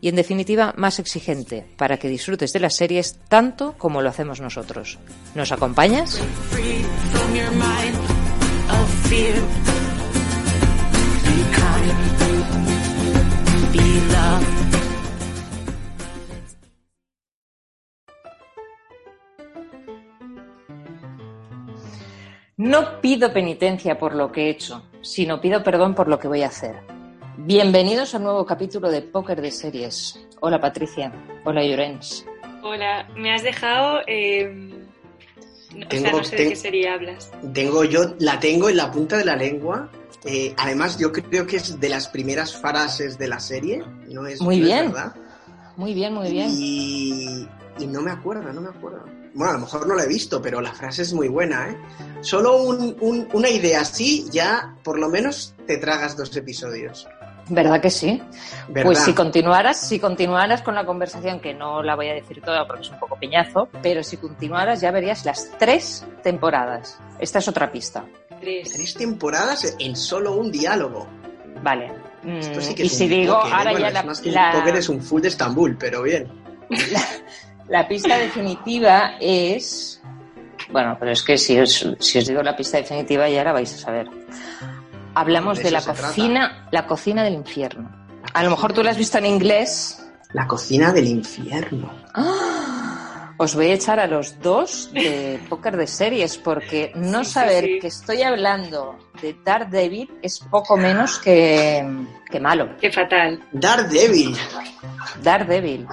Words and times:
y 0.00 0.08
en 0.08 0.16
definitiva 0.16 0.74
más 0.76 0.98
exigente 0.98 1.64
para 1.76 1.96
que 1.96 2.08
disfrutes 2.08 2.52
de 2.52 2.60
las 2.60 2.76
series 2.76 3.18
tanto 3.28 3.74
como 3.78 4.02
lo 4.02 4.08
hacemos 4.08 4.40
nosotros. 4.40 4.98
¿Nos 5.34 5.52
acompañas? 5.52 6.20
No 22.58 23.00
pido 23.00 23.32
penitencia 23.32 24.00
por 24.00 24.16
lo 24.16 24.32
que 24.32 24.46
he 24.46 24.50
hecho, 24.50 24.82
sino 25.00 25.40
pido 25.40 25.62
perdón 25.62 25.94
por 25.94 26.08
lo 26.08 26.18
que 26.18 26.26
voy 26.26 26.42
a 26.42 26.48
hacer. 26.48 26.97
Bienvenidos 27.40 28.14
a 28.14 28.18
un 28.18 28.24
nuevo 28.24 28.44
capítulo 28.44 28.90
de 28.90 29.00
Póker 29.02 29.40
de 29.40 29.50
Series. 29.50 30.18
Hola 30.40 30.60
Patricia. 30.60 31.12
Hola 31.44 31.64
Llorens. 31.64 32.24
Hola, 32.62 33.08
me 33.16 33.32
has 33.32 33.42
dejado. 33.44 34.00
Eh, 34.06 34.50
no, 35.74 35.76
o 35.76 35.78
sea, 35.78 35.88
Tengo- 35.88 36.18
no 36.18 36.24
sé 36.24 36.36
de 36.36 36.48
qué 36.50 36.56
serie 36.56 36.88
hablas. 36.88 37.30
Tengo 37.54 37.84
yo, 37.84 38.14
la 38.18 38.40
tengo 38.40 38.68
en 38.68 38.76
la 38.76 38.90
punta 38.90 39.16
de 39.18 39.24
la 39.24 39.36
lengua. 39.36 39.88
Eh, 40.24 40.52
además, 40.56 40.98
yo 40.98 41.12
creo 41.12 41.46
que 41.46 41.56
es 41.56 41.78
de 41.78 41.88
las 41.88 42.08
primeras 42.08 42.56
frases 42.56 43.18
de 43.18 43.28
la 43.28 43.38
serie. 43.38 43.84
No 44.08 44.26
es, 44.26 44.40
Muy 44.40 44.56
no 44.56 44.62
es 44.62 44.68
bien. 44.68 44.86
verdad. 44.92 45.14
Muy 45.76 45.94
bien, 45.94 46.12
muy 46.14 46.30
bien. 46.32 46.48
Y, 46.52 47.46
y 47.78 47.86
no 47.86 48.02
me 48.02 48.10
acuerdo, 48.10 48.52
no 48.52 48.60
me 48.60 48.70
acuerdo. 48.70 49.04
Bueno, 49.34 49.50
a 49.50 49.54
lo 49.54 49.60
mejor 49.60 49.86
no 49.86 49.94
la 49.94 50.02
he 50.02 50.08
visto, 50.08 50.42
pero 50.42 50.60
la 50.60 50.72
frase 50.72 51.02
es 51.02 51.12
muy 51.12 51.28
buena, 51.28 51.70
¿eh? 51.70 51.76
Solo 52.20 52.60
un- 52.64 52.96
un- 53.00 53.28
una 53.32 53.48
idea 53.48 53.82
así, 53.82 54.26
ya 54.32 54.74
por 54.82 54.98
lo 54.98 55.08
menos 55.08 55.54
te 55.68 55.76
tragas 55.76 56.16
dos 56.16 56.36
episodios. 56.36 57.06
¿Verdad 57.50 57.80
que 57.80 57.90
sí? 57.90 58.20
¿Verdad? 58.68 58.84
Pues 58.86 58.98
si 58.98 59.12
continuaras, 59.14 59.80
si 59.80 59.98
continuaras 59.98 60.60
con 60.62 60.74
la 60.74 60.84
conversación, 60.84 61.40
que 61.40 61.54
no 61.54 61.82
la 61.82 61.94
voy 61.96 62.08
a 62.08 62.14
decir 62.14 62.42
toda 62.42 62.66
porque 62.66 62.82
es 62.82 62.90
un 62.90 62.98
poco 62.98 63.16
peñazo, 63.16 63.68
pero 63.82 64.02
si 64.02 64.16
continuaras 64.18 64.80
ya 64.80 64.90
verías 64.90 65.24
las 65.24 65.50
tres 65.58 66.04
temporadas. 66.22 66.98
Esta 67.18 67.38
es 67.38 67.48
otra 67.48 67.70
pista. 67.72 68.04
Tres. 68.40 68.70
Tres 68.72 68.94
temporadas 68.94 69.76
en 69.78 69.96
solo 69.96 70.36
un 70.36 70.50
diálogo. 70.52 71.06
Vale. 71.62 71.90
Esto 72.26 72.58
Mm, 72.58 72.62
sí 72.62 72.74
que 72.74 72.82
y 72.82 72.86
es 72.86 72.92
si 72.98 73.04
un 73.04 73.10
digo, 73.10 73.34
póker, 73.36 73.50
¿eh? 73.50 73.54
ahora 73.54 73.70
Bueno, 73.70 73.78
ya 73.80 73.88
es 73.88 73.94
la, 73.94 74.02
más 74.02 74.20
que 74.20 74.28
un 74.28 74.34
la- 74.34 74.52
póker 74.52 74.76
es 74.76 74.88
un 74.88 75.00
full 75.00 75.22
de 75.22 75.28
Estambul, 75.28 75.76
pero 75.78 76.02
bien. 76.02 76.28
la 77.68 77.86
pista 77.88 78.18
definitiva 78.18 79.12
es... 79.20 80.02
Bueno, 80.70 80.96
pero 80.98 81.12
es 81.12 81.22
que 81.22 81.38
si 81.38 81.58
os, 81.58 81.88
si 82.00 82.18
os 82.18 82.26
digo 82.26 82.42
la 82.42 82.54
pista 82.56 82.76
definitiva 82.76 83.28
ya 83.28 83.44
la 83.44 83.52
vais 83.52 83.72
a 83.72 83.78
saber. 83.78 84.08
Hablamos 85.20 85.58
De 85.58 85.64
de, 85.64 85.70
la 85.72 85.82
cocina, 85.82 86.68
la 86.70 86.86
cocina 86.86 87.22
del 87.24 87.34
infierno. 87.34 87.90
A 88.34 88.42
lo 88.44 88.50
mejor 88.50 88.72
tú 88.72 88.82
la 88.82 88.90
has 88.92 88.96
visto 88.98 89.18
en 89.18 89.26
inglés. 89.26 90.04
La 90.32 90.46
cocina 90.46 90.92
del 90.92 91.06
infierno. 91.08 91.90
¡Ah! 92.14 93.32
Os 93.40 93.54
voy 93.54 93.66
a 93.70 93.74
echar 93.74 94.00
a 94.00 94.06
los 94.08 94.40
dos 94.40 94.90
de 94.92 95.40
póker 95.48 95.76
de 95.76 95.86
series 95.86 96.36
porque 96.38 96.90
no 96.96 97.24
Sí, 97.24 97.30
saber 97.32 97.64
sí. 97.64 97.78
que 97.80 97.86
estoy 97.86 98.22
hablando 98.22 98.98
de 99.22 99.36
Daredevil 99.44 100.10
es 100.22 100.40
poco 100.40 100.76
menos 100.76 101.18
que, 101.20 101.86
que 102.30 102.40
malo. 102.40 102.76
Qué 102.80 102.90
fatal. 102.90 103.40
Daredevil. 103.52 104.36
Daredevil. 105.22 105.86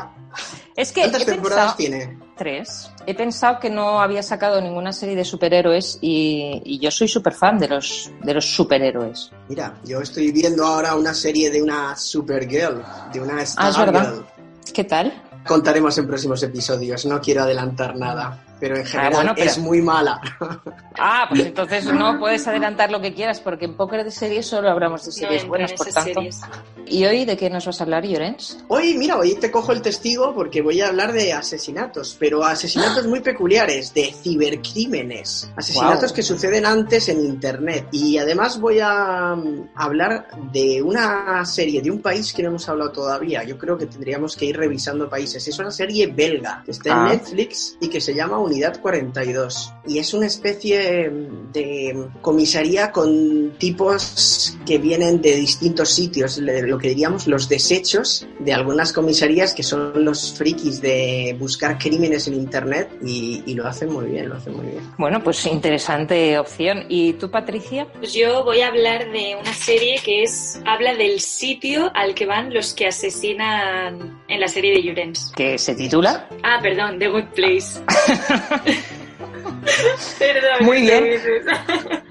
Es 0.76 0.92
que 0.92 1.02
¿Cuántas 1.02 1.26
temporadas 1.26 1.76
pensado, 1.76 1.78
tiene? 1.78 2.20
tres. 2.36 2.92
He 3.08 3.14
pensado 3.16 3.60
que 3.60 3.70
no 3.70 4.00
había 4.02 4.24
sacado 4.24 4.60
ninguna 4.62 4.92
serie 4.92 5.16
de 5.16 5.24
superhéroes 5.26 5.98
y, 6.02 6.62
y 6.66 6.80
yo 6.80 6.90
soy 6.92 7.08
súper 7.08 7.34
fan 7.34 7.58
de 7.60 7.68
los, 7.68 8.10
de 8.24 8.34
los 8.34 8.46
superhéroes. 8.56 9.32
Mira, 9.48 9.76
yo 9.84 10.02
estoy 10.02 10.32
viendo 10.32 10.66
ahora 10.66 10.96
una 10.96 11.14
serie 11.14 11.52
de 11.52 11.62
una 11.62 11.96
Supergirl, 11.96 12.82
de 13.14 13.22
una 13.22 13.38
Ah, 13.38 13.42
es 13.44 13.50
Stargirl. 13.52 13.86
verdad. 13.92 14.14
¿Qué 14.74 14.84
tal? 14.84 15.14
Contaremos 15.46 15.96
en 16.00 16.08
próximos 16.08 16.42
episodios, 16.42 17.06
no 17.06 17.22
quiero 17.22 17.44
adelantar 17.44 17.96
nada, 17.96 18.44
pero 18.60 18.78
en 18.78 18.86
general 18.86 19.14
Ah, 19.14 19.16
bueno, 19.16 19.34
pero- 19.36 19.50
es 19.50 19.58
muy 19.58 19.82
mala. 19.82 20.22
Ah, 20.98 21.26
pues 21.30 21.42
entonces 21.46 21.86
no 21.86 22.20
puedes 22.20 22.48
adelantar 22.48 22.92
lo 22.92 23.02
que 23.02 23.14
quieras 23.14 23.40
porque 23.40 23.66
en 23.66 23.76
póker 23.76 24.04
de 24.04 24.12
series 24.12 24.46
solo 24.46 24.70
hablamos 24.70 25.02
de 25.04 25.08
No 25.08 25.12
series 25.14 25.34
entro 25.44 25.50
buenas, 25.50 25.72
en 25.72 25.78
por 25.78 25.88
tanto. 25.88 26.14
series. 26.14 26.42
¿Y 26.88 27.04
hoy 27.06 27.26
de 27.26 27.36
qué 27.36 27.50
nos 27.50 27.66
vas 27.66 27.82
a 27.82 27.84
hablar, 27.84 28.06
Llorens? 28.06 28.60
Hoy, 28.68 28.96
mira, 28.98 29.18
hoy 29.18 29.36
te 29.36 29.50
cojo 29.52 29.72
el 29.72 29.82
testigo 29.82 30.34
porque 30.36 30.62
voy 30.62 30.82
a 30.82 30.88
hablar 30.90 31.14
de 31.14 31.34
asesinatos, 31.34 32.16
pero 32.20 32.44
asesinatos 32.44 33.08
muy 33.08 33.22
peculiares, 33.22 33.94
de 33.94 34.14
cibercrímenes, 34.14 35.52
asesinatos 35.56 36.00
Guau. 36.12 36.14
que 36.16 36.24
suceden 36.24 36.66
antes 36.66 37.10
en 37.10 37.20
Internet. 37.26 37.88
Y 37.92 38.18
además 38.18 38.60
voy 38.60 38.80
a 38.82 39.36
mm, 39.36 39.70
hablar 39.76 40.28
de 40.52 40.82
una 40.82 41.44
serie 41.46 41.82
de 41.82 41.92
un 41.92 42.02
país 42.02 42.34
que 42.34 42.44
no 42.44 42.50
hemos 42.50 42.68
hablado 42.70 42.92
todavía. 42.92 43.44
Yo 43.44 43.58
creo 43.58 43.78
que 43.78 43.86
tendríamos 43.88 44.36
que 44.36 44.46
ir 44.46 44.58
revisando 44.58 45.10
países. 45.10 45.48
Es 45.48 45.60
una 45.60 45.72
serie 45.72 46.08
belga 46.08 46.62
que 46.66 46.72
está 46.72 46.90
en 46.92 46.96
Ah. 46.98 47.08
Netflix 47.10 47.78
y 47.82 47.88
que 47.90 48.00
se 48.02 48.14
llama 48.14 48.38
Unidad 48.56 48.80
42. 48.80 49.74
Y 49.86 50.00
es 50.00 50.14
una 50.14 50.28
especie 50.28 51.10
mm, 51.10 51.52
de 51.52 52.08
comisaría 52.22 52.90
con 52.92 53.52
tipos 53.58 54.58
que 54.66 54.78
vienen 54.78 55.22
de 55.22 55.36
distintos 55.36 55.90
sitios, 55.90 56.38
lo 56.38 56.78
que 56.78 56.90
diríamos 56.90 57.28
los 57.28 57.50
desechos 57.50 58.26
de 58.40 58.54
algunas 58.54 58.94
comisarías 58.94 59.54
que 59.54 59.62
son 59.62 60.06
los 60.06 60.34
frikis 60.34 60.82
de 60.82 61.36
buscar 61.38 61.78
crímenes 61.78 62.28
en 62.28 62.36
internet 62.36 62.90
y, 63.04 63.44
y 63.46 63.54
lo 63.56 63.68
hacen 63.68 63.92
muy 63.92 64.06
bien, 64.06 64.30
lo 64.30 64.36
hacen 64.36 64.56
muy 64.56 64.68
bien. 64.68 64.84
Bueno, 64.98 65.22
pues 65.22 65.46
interesante 65.46 66.40
opción. 66.40 66.86
¿Y 66.88 67.14
tú, 67.14 67.30
Patricia? 67.30 67.88
Pues 68.00 68.14
yo 68.14 68.46
voy 68.46 68.62
a 68.62 68.68
hablar 68.68 69.12
de 69.12 69.36
una 69.40 69.54
serie 69.54 70.00
que 70.04 70.24
es 70.24 70.62
habla 70.66 70.96
del 70.96 71.20
sitio 71.20 71.92
al 71.94 72.16
que 72.16 72.26
van 72.26 72.54
los 72.54 72.74
que 72.74 72.88
asesinan 72.88 74.24
en 74.28 74.40
la 74.40 74.48
serie 74.48 74.72
de 74.74 74.82
Llorens. 74.82 75.34
¿Qué 75.36 75.58
se 75.58 75.76
titula? 75.76 76.30
Ah, 76.44 76.60
perdón, 76.62 76.98
The 77.00 77.10
Good 77.10 77.34
Place. 77.36 77.82
Muy 80.62 80.82
bien. 80.82 81.06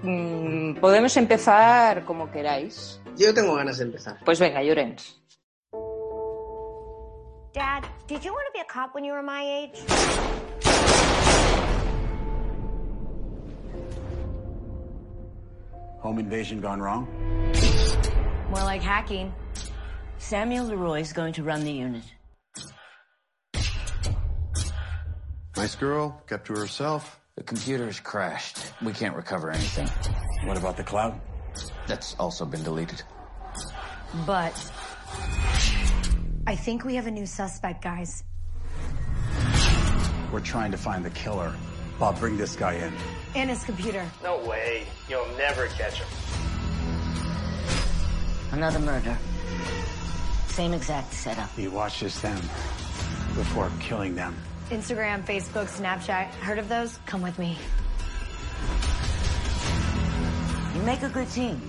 Mm, 0.00 0.76
podemos 0.76 1.16
empezar 1.16 2.04
como 2.04 2.30
queráis. 2.30 3.00
Yo 3.16 3.34
tengo 3.34 3.56
ganas 3.56 3.78
de 3.78 3.84
empezar. 3.84 4.16
Pues 4.24 4.38
venga, 4.38 4.62
Llorens. 4.62 5.20
Dad, 7.52 7.82
did 8.06 8.22
you 8.22 8.32
want 8.32 8.46
to 8.46 8.52
be 8.54 8.60
a 8.60 8.64
cop 8.72 8.94
when 8.94 9.04
you 9.04 9.12
were 9.12 9.24
my 9.24 9.42
age? 9.42 9.76
Home 16.00 16.20
invasion 16.20 16.60
gone 16.60 16.80
wrong? 16.80 17.08
More 18.50 18.62
like 18.64 18.80
hacking. 18.80 19.34
Samuel 20.18 20.66
Leroy 20.66 21.00
is 21.00 21.12
going 21.12 21.32
to 21.32 21.42
run 21.42 21.64
the 21.64 21.72
unit. 21.72 22.04
Nice 25.58 25.74
girl, 25.74 26.22
kept 26.28 26.46
to 26.46 26.52
herself. 26.52 27.18
The 27.34 27.42
computer's 27.42 27.98
crashed. 27.98 28.58
We 28.80 28.92
can't 28.92 29.16
recover 29.16 29.50
anything. 29.50 29.88
What 30.46 30.56
about 30.56 30.76
the 30.76 30.84
cloud? 30.84 31.20
That's 31.88 32.14
also 32.14 32.44
been 32.44 32.62
deleted. 32.62 33.02
But 34.24 34.54
I 36.46 36.54
think 36.54 36.84
we 36.84 36.94
have 36.94 37.08
a 37.08 37.10
new 37.10 37.26
suspect, 37.26 37.82
guys. 37.82 38.22
We're 40.32 40.38
trying 40.38 40.70
to 40.70 40.78
find 40.78 41.04
the 41.04 41.10
killer. 41.10 41.52
Bob, 41.98 42.20
bring 42.20 42.36
this 42.36 42.54
guy 42.54 42.74
in. 42.74 42.92
And 43.34 43.50
his 43.50 43.64
computer. 43.64 44.06
No 44.22 44.38
way. 44.44 44.84
You'll 45.08 45.26
never 45.36 45.66
catch 45.66 45.98
him. 45.98 46.06
Another 48.52 48.78
murder. 48.78 49.18
Same 50.46 50.72
exact 50.72 51.12
setup. 51.12 51.50
He 51.56 51.66
watches 51.66 52.20
them 52.22 52.36
before 53.34 53.72
killing 53.80 54.14
them. 54.14 54.36
Instagram, 54.70 55.24
Facebook, 55.24 55.66
Snapchat. 55.68 56.28
Heard 56.40 56.58
of 56.58 56.68
those? 56.68 56.98
Come 57.06 57.22
with 57.22 57.38
me. 57.38 57.56
You 60.74 60.82
make 60.82 61.02
a 61.02 61.08
good 61.08 61.28
team. 61.30 61.60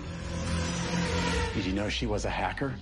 Did 1.56 1.66
you 1.66 1.74
know 1.74 1.90
she 1.90 2.06
was 2.06 2.25
a 2.25 2.30
hacker? 2.30 2.74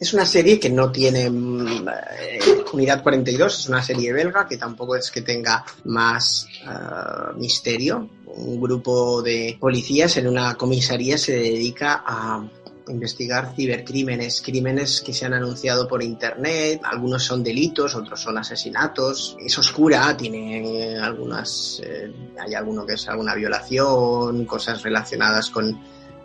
Es 0.00 0.14
una 0.14 0.24
serie 0.24 0.60
que 0.60 0.70
no 0.70 0.92
tiene 0.92 1.28
mm, 1.28 1.88
eh, 1.88 2.64
Unidad 2.72 3.02
42, 3.02 3.58
es 3.58 3.68
una 3.68 3.82
serie 3.82 4.12
belga 4.12 4.46
que 4.46 4.56
tampoco 4.56 4.94
es 4.94 5.10
que 5.10 5.22
tenga 5.22 5.64
más 5.86 6.46
uh, 6.64 7.36
misterio. 7.36 8.08
Un 8.26 8.60
grupo 8.60 9.22
de 9.22 9.56
policías 9.58 10.16
en 10.18 10.28
una 10.28 10.54
comisaría 10.54 11.18
se 11.18 11.32
dedica 11.32 12.04
a 12.06 12.48
investigar 12.88 13.54
cibercrímenes, 13.54 14.42
crímenes 14.42 15.00
que 15.00 15.12
se 15.12 15.26
han 15.26 15.34
anunciado 15.34 15.86
por 15.86 16.02
internet, 16.02 16.80
algunos 16.84 17.24
son 17.24 17.42
delitos, 17.42 17.94
otros 17.94 18.20
son 18.20 18.38
asesinatos. 18.38 19.36
Es 19.40 19.58
oscura, 19.58 20.16
tiene 20.16 20.98
algunas, 20.98 21.80
eh, 21.84 22.12
hay 22.38 22.54
alguno 22.54 22.86
que 22.86 22.94
es 22.94 23.08
alguna 23.08 23.34
violación, 23.34 24.44
cosas 24.44 24.82
relacionadas 24.82 25.50
con 25.50 25.78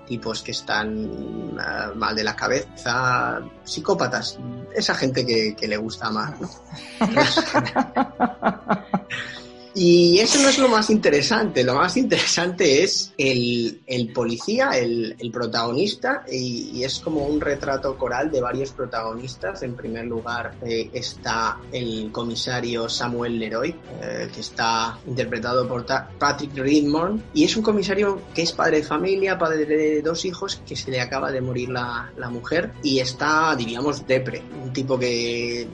tipos 0.06 0.42
que 0.42 0.52
están 0.52 1.06
uh, 1.06 1.96
mal 1.96 2.16
de 2.16 2.24
la 2.24 2.36
cabeza, 2.36 3.42
psicópatas, 3.64 4.38
esa 4.76 4.96
gente 4.96 5.26
que, 5.26 5.56
que 5.56 5.68
le 5.68 5.78
gusta 5.78 6.10
más, 6.10 6.42
¿no? 6.42 6.50
Y 9.76 10.20
eso 10.20 10.40
no 10.40 10.50
es 10.50 10.60
lo 10.60 10.68
más 10.70 10.92
interesante, 10.92 11.64
lo 11.64 11.74
más 11.74 11.98
interesante 11.98 12.84
es 12.84 13.12
el, 13.18 13.82
el 13.88 14.14
policía, 14.14 14.70
el, 14.72 15.16
el 15.18 15.32
protagonista, 15.32 16.24
y, 16.32 16.72
y, 16.74 16.84
es 16.84 17.00
como 17.00 17.26
un 17.26 17.42
retrato 17.42 17.98
coral 17.98 18.30
de 18.30 18.40
varios 18.40 18.72
protagonistas. 18.72 19.64
En 19.64 19.76
primer 19.76 20.06
lugar 20.06 20.54
eh, 20.64 20.92
está 20.94 21.58
el 21.72 22.12
comisario 22.12 22.88
Samuel 22.88 23.40
Leroy, 23.40 23.76
eh, 24.02 24.30
que 24.32 24.42
está 24.42 25.00
interpretado 25.08 25.68
por 25.68 25.86
Patrick 26.20 26.56
Ridmore, 26.56 27.16
y 27.34 27.44
es 27.44 27.58
un 27.58 27.64
comisario 27.64 28.22
que 28.36 28.44
es 28.44 28.52
padre 28.52 28.78
de 28.78 28.84
familia, 28.84 29.40
padre 29.40 29.66
de 29.66 30.02
dos 30.04 30.24
hijos, 30.26 30.62
que 30.68 30.76
se 30.76 30.92
le 30.92 31.02
acaba 31.02 31.32
de 31.32 31.42
morir 31.42 31.70
la, 31.70 32.12
la 32.18 32.30
mujer, 32.30 32.74
y 32.84 33.00
está, 33.00 33.56
diríamos, 33.56 34.06
depre, 34.06 34.44
un 34.64 34.72
tipo 34.72 35.00
que 35.00 35.68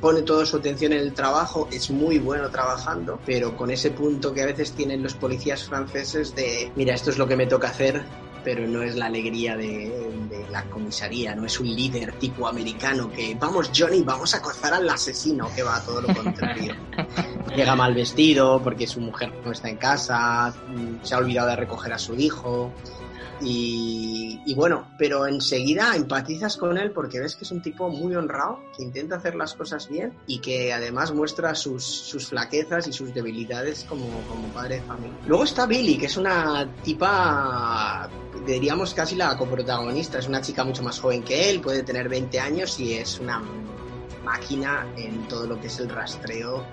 pone 0.00 0.22
toda 0.22 0.44
su 0.44 0.56
atención 0.56 0.92
en 0.92 1.00
el 1.00 1.12
trabajo, 1.12 1.68
es 1.72 1.90
muy 1.90 2.18
bueno 2.18 2.50
trabajando, 2.50 3.20
pero 3.24 3.56
con 3.56 3.70
ese 3.70 3.90
punto 3.90 4.32
que 4.32 4.42
a 4.42 4.46
veces 4.46 4.72
tienen 4.72 5.02
los 5.02 5.14
policías 5.14 5.64
franceses 5.64 6.34
de, 6.34 6.72
mira, 6.74 6.94
esto 6.94 7.10
es 7.10 7.18
lo 7.18 7.26
que 7.28 7.36
me 7.36 7.46
toca 7.46 7.68
hacer, 7.68 8.02
pero 8.44 8.66
no 8.66 8.82
es 8.82 8.96
la 8.96 9.06
alegría 9.06 9.56
de, 9.56 9.88
de, 10.28 10.48
la 10.50 10.64
comisaría, 10.64 11.34
no 11.34 11.46
es 11.46 11.60
un 11.60 11.68
líder 11.68 12.12
tipo 12.18 12.48
americano 12.48 13.10
que 13.10 13.36
vamos 13.38 13.70
Johnny, 13.74 14.02
vamos 14.02 14.34
a 14.34 14.38
acosar 14.38 14.74
al 14.74 14.88
asesino, 14.88 15.48
que 15.54 15.62
va 15.62 15.80
todo 15.80 16.00
lo 16.00 16.14
contrario. 16.14 16.74
Llega 17.56 17.76
mal 17.76 17.94
vestido 17.94 18.60
porque 18.62 18.86
su 18.86 19.00
mujer 19.00 19.32
no 19.44 19.52
está 19.52 19.68
en 19.68 19.76
casa, 19.76 20.52
se 21.02 21.14
ha 21.14 21.18
olvidado 21.18 21.48
de 21.50 21.56
recoger 21.56 21.92
a 21.92 21.98
su 21.98 22.14
hijo. 22.14 22.72
Y, 23.44 24.40
y, 24.46 24.54
bueno, 24.54 24.88
pero 24.98 25.26
enseguida 25.26 25.96
empatizas 25.96 26.56
con 26.56 26.78
él 26.78 26.92
porque 26.92 27.18
ves 27.18 27.34
que 27.34 27.44
es 27.44 27.50
un 27.50 27.60
tipo 27.60 27.88
muy 27.88 28.14
honrado, 28.14 28.60
que 28.76 28.82
intenta 28.82 29.16
hacer 29.16 29.34
las 29.34 29.54
cosas 29.54 29.88
bien 29.88 30.12
y 30.26 30.38
que 30.38 30.72
además 30.72 31.12
muestra 31.12 31.54
sus, 31.54 31.84
sus 31.84 32.28
flaquezas 32.28 32.86
y 32.86 32.92
sus 32.92 33.12
debilidades 33.12 33.84
como, 33.88 34.06
como 34.28 34.48
padre 34.48 34.76
de 34.76 34.82
familia. 34.82 35.18
Luego 35.26 35.44
está 35.44 35.66
Billy, 35.66 35.98
que 35.98 36.06
es 36.06 36.16
una 36.16 36.68
tipa, 36.82 38.08
diríamos 38.46 38.94
casi 38.94 39.16
la 39.16 39.36
coprotagonista, 39.36 40.18
es 40.18 40.28
una 40.28 40.40
chica 40.40 40.64
mucho 40.64 40.82
más 40.82 41.00
joven 41.00 41.22
que 41.22 41.50
él, 41.50 41.60
puede 41.60 41.82
tener 41.82 42.08
20 42.08 42.38
años 42.38 42.78
y 42.78 42.94
es 42.94 43.18
una 43.18 43.42
máquina 44.24 44.86
en 44.96 45.26
todo 45.26 45.46
lo 45.46 45.60
que 45.60 45.66
es 45.66 45.78
el 45.80 45.88
rastreo 45.88 46.64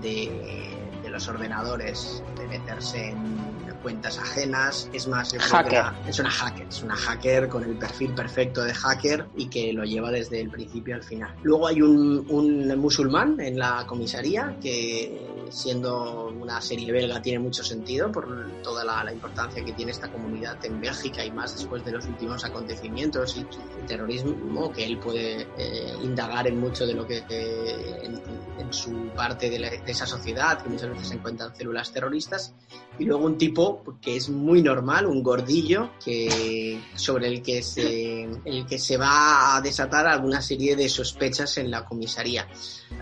de, 0.00 0.74
de 1.02 1.10
los 1.10 1.28
ordenadores, 1.28 2.22
de 2.36 2.46
meterse 2.48 3.10
en 3.10 3.53
cuentas 3.84 4.18
ajenas, 4.18 4.88
es 4.94 5.06
más, 5.06 5.36
hacker. 5.38 5.84
es 6.08 6.18
una 6.18 6.30
hacker, 6.30 6.66
es 6.66 6.82
una 6.82 6.96
hacker 6.96 7.48
con 7.50 7.64
el 7.64 7.76
perfil 7.76 8.14
perfecto 8.14 8.64
de 8.64 8.72
hacker 8.72 9.26
y 9.36 9.48
que 9.50 9.74
lo 9.74 9.84
lleva 9.84 10.10
desde 10.10 10.40
el 10.40 10.48
principio 10.48 10.94
al 10.94 11.02
final. 11.02 11.34
Luego 11.42 11.66
hay 11.66 11.82
un, 11.82 12.24
un 12.30 12.78
musulmán 12.78 13.38
en 13.40 13.58
la 13.58 13.84
comisaría 13.86 14.56
que 14.58 15.34
siendo 15.50 16.28
una 16.28 16.60
serie 16.62 16.90
belga 16.90 17.20
tiene 17.20 17.38
mucho 17.38 17.62
sentido 17.62 18.10
por 18.10 18.26
toda 18.62 18.84
la, 18.84 19.04
la, 19.04 19.12
importancia 19.12 19.64
que 19.64 19.72
tiene 19.72 19.92
esta 19.92 20.10
comunidad 20.10 20.64
en 20.64 20.80
Bélgica 20.80 21.24
y 21.24 21.30
más 21.30 21.54
después 21.54 21.84
de 21.84 21.92
los 21.92 22.06
últimos 22.06 22.44
acontecimientos 22.44 23.36
y 23.36 23.40
el 23.40 23.86
terrorismo, 23.86 24.72
que 24.72 24.84
él 24.84 24.98
puede 24.98 25.46
eh, 25.58 25.94
indagar 26.02 26.46
en 26.46 26.58
mucho 26.58 26.86
de 26.86 26.94
lo 26.94 27.06
que 27.06 27.18
eh, 27.28 28.00
en, 28.02 28.20
en, 28.58 28.72
su 28.72 29.10
parte 29.14 29.50
de, 29.50 29.58
la, 29.58 29.70
de, 29.70 29.82
esa 29.86 30.06
sociedad, 30.06 30.62
que 30.62 30.68
muchas 30.68 30.90
veces 30.90 31.08
se 31.08 31.14
encuentran 31.14 31.54
células 31.54 31.92
terroristas, 31.92 32.54
y 32.98 33.04
luego 33.04 33.24
un 33.24 33.38
tipo 33.38 33.73
que 34.00 34.16
es 34.16 34.28
muy 34.28 34.62
normal, 34.62 35.06
un 35.06 35.22
gordillo, 35.22 35.90
que, 36.04 36.80
sobre 36.94 37.28
el 37.28 37.42
que, 37.42 37.62
se, 37.62 38.28
el 38.44 38.66
que 38.66 38.78
se 38.78 38.96
va 38.96 39.56
a 39.56 39.60
desatar 39.60 40.06
alguna 40.06 40.40
serie 40.42 40.76
de 40.76 40.88
sospechas 40.88 41.58
en 41.58 41.70
la 41.70 41.84
comisaría. 41.84 42.46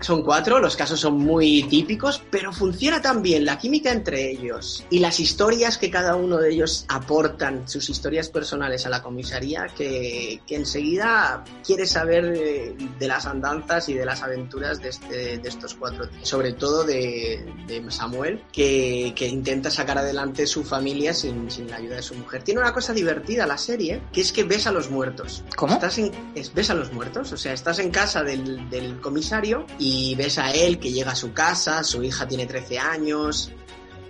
Son 0.01 0.23
cuatro, 0.23 0.59
los 0.59 0.75
casos 0.75 0.99
son 0.99 1.17
muy 1.19 1.63
típicos, 1.63 2.21
pero 2.29 2.51
funciona 2.51 3.01
tan 3.01 3.21
bien 3.21 3.45
la 3.45 3.57
química 3.57 3.91
entre 3.91 4.31
ellos 4.31 4.83
y 4.89 4.99
las 4.99 5.19
historias 5.19 5.77
que 5.77 5.89
cada 5.89 6.15
uno 6.15 6.37
de 6.37 6.51
ellos 6.51 6.85
aportan, 6.89 7.67
sus 7.67 7.89
historias 7.89 8.29
personales 8.29 8.85
a 8.85 8.89
la 8.89 9.01
comisaría, 9.01 9.67
que, 9.77 10.41
que 10.45 10.55
enseguida 10.55 11.43
quieres 11.65 11.91
saber 11.91 12.31
de, 12.31 12.75
de, 12.99 13.07
las 13.07 13.25
andanzas 13.25 13.87
y 13.89 13.93
de 13.93 14.05
las 14.05 14.23
aventuras 14.23 14.81
de, 14.81 14.89
este, 14.89 15.37
de 15.37 15.49
estos 15.49 15.75
cuatro, 15.75 16.07
sobre 16.21 16.53
todo 16.53 16.83
de, 16.83 17.45
de 17.67 17.91
Samuel, 17.91 18.43
que, 18.51 19.13
que, 19.15 19.27
intenta 19.27 19.69
sacar 19.69 19.97
adelante 19.97 20.47
su 20.47 20.62
familia 20.63 21.13
sin, 21.13 21.49
sin, 21.49 21.69
la 21.69 21.77
ayuda 21.77 21.97
de 21.97 22.01
su 22.01 22.15
mujer. 22.15 22.43
Tiene 22.43 22.61
una 22.61 22.73
cosa 22.73 22.93
divertida 22.93 23.45
la 23.45 23.57
serie, 23.57 24.01
que 24.11 24.21
es 24.21 24.31
que 24.31 24.43
ves 24.43 24.67
a 24.67 24.71
los 24.71 24.89
muertos. 24.89 25.43
¿Cómo? 25.55 25.73
Estás 25.73 25.97
en, 25.97 26.11
es, 26.35 26.53
ves 26.53 26.69
a 26.69 26.73
los 26.73 26.91
muertos, 26.93 27.31
o 27.31 27.37
sea, 27.37 27.53
estás 27.53 27.79
en 27.79 27.91
casa 27.91 28.23
del, 28.23 28.69
del 28.69 28.99
comisario 29.01 29.65
y 29.79 30.15
ves 30.15 30.37
a 30.37 30.51
él 30.51 30.79
que 30.79 30.91
llega 30.91 31.11
a 31.11 31.15
su 31.15 31.33
casa, 31.33 31.83
su 31.83 32.03
hija 32.03 32.27
tiene 32.27 32.45
13 32.45 32.79
años, 32.79 33.51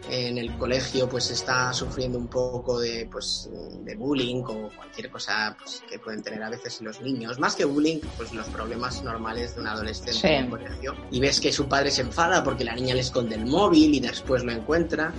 en 0.09 0.37
el 0.37 0.55
colegio 0.57 1.07
pues 1.07 1.31
está 1.31 1.71
sufriendo 1.73 2.17
un 2.17 2.27
poco 2.27 2.79
de, 2.79 3.07
pues, 3.11 3.49
de 3.83 3.95
bullying 3.95 4.43
o 4.43 4.69
cualquier 4.75 5.09
cosa 5.09 5.55
pues, 5.57 5.81
que 5.89 5.99
pueden 5.99 6.21
tener 6.21 6.43
a 6.43 6.49
veces 6.49 6.81
los 6.81 7.01
niños. 7.01 7.39
Más 7.39 7.55
que 7.55 7.65
bullying, 7.65 7.99
pues 8.17 8.33
los 8.33 8.47
problemas 8.49 9.03
normales 9.03 9.55
de 9.55 9.61
un 9.61 9.67
adolescente 9.67 10.13
sí. 10.13 10.27
en 10.27 10.45
el 10.45 10.49
colegio. 10.49 10.95
Y 11.11 11.19
ves 11.19 11.39
que 11.39 11.51
su 11.51 11.67
padre 11.67 11.91
se 11.91 12.01
enfada 12.01 12.43
porque 12.43 12.63
la 12.63 12.75
niña 12.75 12.95
le 12.95 13.01
esconde 13.01 13.35
el 13.35 13.45
móvil 13.45 13.95
y 13.95 13.99
después 13.99 14.43
lo 14.43 14.51
encuentra. 14.51 15.13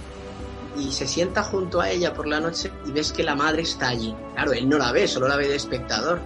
Y 0.76 0.90
se 0.90 1.07
sienta 1.07 1.43
junto 1.43 1.81
a 1.81 1.90
ella 1.90 2.12
por 2.12 2.26
la 2.26 2.40
noche 2.40 2.71
y 2.87 2.90
ves 2.90 3.12
que 3.12 3.23
la 3.23 3.35
madre 3.35 3.62
está 3.62 3.88
allí. 3.88 4.14
Claro, 4.35 4.52
él 4.52 4.69
no 4.69 4.78
la 4.78 4.93
ve, 4.93 5.07
solo 5.07 5.28
la 5.28 5.37
ve 5.37 5.49
de 5.49 5.57
espectador. 5.57 6.21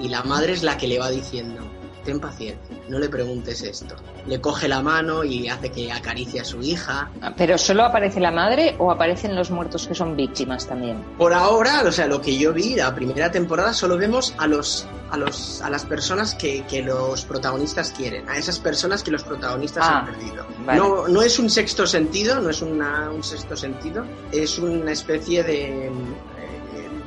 Y 0.00 0.08
la 0.08 0.22
madre 0.24 0.52
es 0.52 0.62
la 0.62 0.76
que 0.76 0.88
le 0.88 0.98
va 0.98 1.10
diciendo, 1.10 1.62
ten 2.04 2.20
paciencia, 2.20 2.76
no 2.88 2.98
le 2.98 3.08
preguntes 3.08 3.62
esto. 3.62 3.96
Le 4.26 4.40
coge 4.40 4.68
la 4.68 4.80
mano 4.82 5.24
y 5.24 5.48
hace 5.48 5.70
que 5.70 5.90
acaricie 5.90 6.40
a 6.40 6.44
su 6.44 6.60
hija. 6.62 7.10
¿Pero 7.36 7.58
solo 7.58 7.84
aparece 7.84 8.20
la 8.20 8.30
madre 8.30 8.74
o 8.78 8.90
aparecen 8.90 9.34
los 9.34 9.50
muertos 9.50 9.86
que 9.88 9.94
son 9.94 10.14
víctimas 10.16 10.66
también? 10.66 11.02
Por 11.18 11.32
ahora, 11.32 11.82
o 11.86 11.90
sea, 11.92 12.06
lo 12.06 12.20
que 12.20 12.36
yo 12.36 12.52
vi, 12.52 12.74
la 12.76 12.94
primera 12.94 13.30
temporada, 13.30 13.72
solo 13.72 13.96
vemos 13.96 14.34
a 14.38 14.46
los 14.46 14.86
a 15.10 15.16
los 15.16 15.60
a 15.62 15.70
las 15.70 15.84
personas 15.84 16.34
que, 16.34 16.64
que 16.66 16.82
los 16.82 17.24
protagonistas 17.24 17.92
quieren, 17.92 18.28
a 18.28 18.36
esas 18.36 18.58
personas 18.58 19.02
que 19.02 19.10
los 19.12 19.22
protagonistas 19.22 19.84
Ah, 19.86 19.98
han 20.00 20.06
perdido. 20.06 20.44
vale. 20.66 20.78
No, 20.78 21.06
no 21.08 21.22
es 21.22 21.38
un 21.38 21.48
sexto 21.50 21.86
sentido, 21.86 22.40
no 22.40 22.50
es 22.50 22.62
una- 22.62 23.10
un 23.10 23.22
sexto 23.22 23.56
sentido, 23.56 24.04
es 24.32 24.58
una 24.58 24.90
especie 24.92 25.42
de 25.44 25.90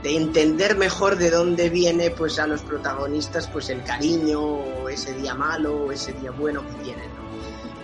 de 0.04 0.16
entender 0.16 0.78
mejor 0.78 1.18
de 1.18 1.32
dónde 1.32 1.70
viene 1.70 2.12
pues 2.12 2.38
a 2.38 2.46
los 2.46 2.62
protagonistas 2.62 3.48
pues 3.48 3.70
el 3.70 3.84
cariño 3.84 4.60
o 4.88 4.90
ese 4.90 5.14
día 5.14 5.36
malo 5.36 5.86
o 5.86 5.92
ese 5.92 6.14
día 6.14 6.32
bueno 6.32 6.66
que 6.66 6.74
tienen 6.84 7.10
¿no? 7.16 7.28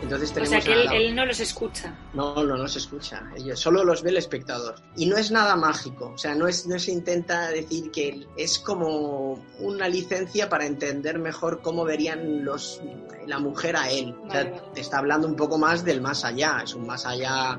entonces 0.02 0.32
O 0.32 0.34
tenemos 0.34 0.50
sea 0.50 0.62
que 0.62 0.74
él, 0.74 0.86
la- 0.86 0.96
él 0.96 1.16
no 1.16 1.26
los 1.26 1.40
escucha. 1.40 1.94
no, 2.14 2.44
no, 2.44 2.58
no 2.58 2.68
se 2.68 2.80
escucha. 2.80 3.24
Ellos, 3.38 3.58
solo 3.60 3.86
los 3.86 4.04
ve 4.04 4.10
el 4.10 4.18
espectador. 4.18 4.76
Y 4.98 5.06
no 5.06 5.16
es 5.16 5.32
nada 5.32 5.56
mágico. 5.56 6.12
O 6.14 6.18
sea, 6.18 6.36
no, 6.36 6.46
es, 6.50 6.68
no 6.68 6.78
se 6.78 6.92
intenta 6.92 7.48
decir 7.50 7.90
que 7.90 8.28
es 8.36 8.60
como 8.60 9.42
una 9.60 9.88
licencia 9.88 10.50
para 10.50 10.66
entender 10.66 11.20
mejor 11.20 11.62
cómo 11.62 11.86
verían 11.86 12.44
los, 12.44 12.82
la 13.28 13.40
mujer 13.40 13.78
a 13.78 13.90
él. 13.92 14.14
O 14.28 14.30
sea, 14.30 14.44
vale. 14.44 14.62
te 14.74 14.82
está 14.82 14.98
hablando 14.98 15.26
un 15.26 15.38
poco 15.38 15.58
más 15.58 15.86
del 15.86 16.02
más 16.02 16.26
allá. 16.26 16.62
Es 16.66 16.74
un 16.74 16.86
más 16.86 17.06
allá 17.06 17.58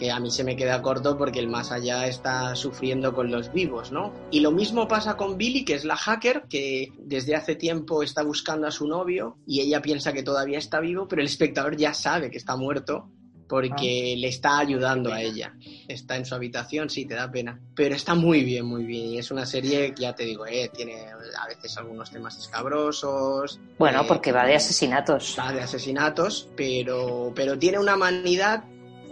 que 0.00 0.10
a 0.10 0.18
mí 0.18 0.30
se 0.30 0.42
me 0.42 0.56
queda 0.56 0.80
corto 0.80 1.16
porque 1.18 1.38
el 1.38 1.48
más 1.48 1.70
allá 1.70 2.06
está 2.06 2.56
sufriendo 2.56 3.14
con 3.14 3.30
los 3.30 3.52
vivos, 3.52 3.92
¿no? 3.92 4.14
Y 4.30 4.40
lo 4.40 4.50
mismo 4.50 4.88
pasa 4.88 5.16
con 5.16 5.36
Billy, 5.36 5.64
que 5.64 5.74
es 5.74 5.84
la 5.84 5.94
hacker, 5.94 6.44
que 6.48 6.90
desde 6.98 7.36
hace 7.36 7.54
tiempo 7.54 8.02
está 8.02 8.22
buscando 8.22 8.66
a 8.66 8.70
su 8.70 8.88
novio 8.88 9.36
y 9.46 9.60
ella 9.60 9.82
piensa 9.82 10.14
que 10.14 10.22
todavía 10.22 10.58
está 10.58 10.80
vivo, 10.80 11.06
pero 11.06 11.20
el 11.20 11.28
espectador 11.28 11.76
ya 11.76 11.92
sabe 11.92 12.30
que 12.30 12.38
está 12.38 12.56
muerto 12.56 13.10
porque 13.46 14.14
le 14.16 14.28
está 14.28 14.58
ayudando 14.58 15.12
a 15.12 15.20
ella. 15.20 15.54
Está 15.88 16.16
en 16.16 16.24
su 16.24 16.36
habitación, 16.36 16.88
sí, 16.88 17.04
te 17.04 17.14
da 17.14 17.30
pena. 17.30 17.60
Pero 17.74 17.96
está 17.96 18.14
muy 18.14 18.44
bien, 18.44 18.64
muy 18.64 18.84
bien. 18.84 19.08
Y 19.08 19.18
es 19.18 19.32
una 19.32 19.44
serie 19.44 19.92
que 19.92 20.02
ya 20.02 20.14
te 20.14 20.24
digo, 20.24 20.46
eh, 20.46 20.70
tiene 20.72 21.08
a 21.08 21.46
veces 21.48 21.76
algunos 21.76 22.10
temas 22.10 22.38
escabrosos. 22.38 23.58
Bueno, 23.76 24.02
eh, 24.02 24.04
porque 24.06 24.30
va 24.30 24.46
de 24.46 24.54
asesinatos. 24.54 25.36
Va 25.36 25.52
de 25.52 25.62
asesinatos, 25.62 26.48
pero, 26.56 27.32
pero 27.34 27.58
tiene 27.58 27.80
una 27.80 27.96
humanidad 27.96 28.62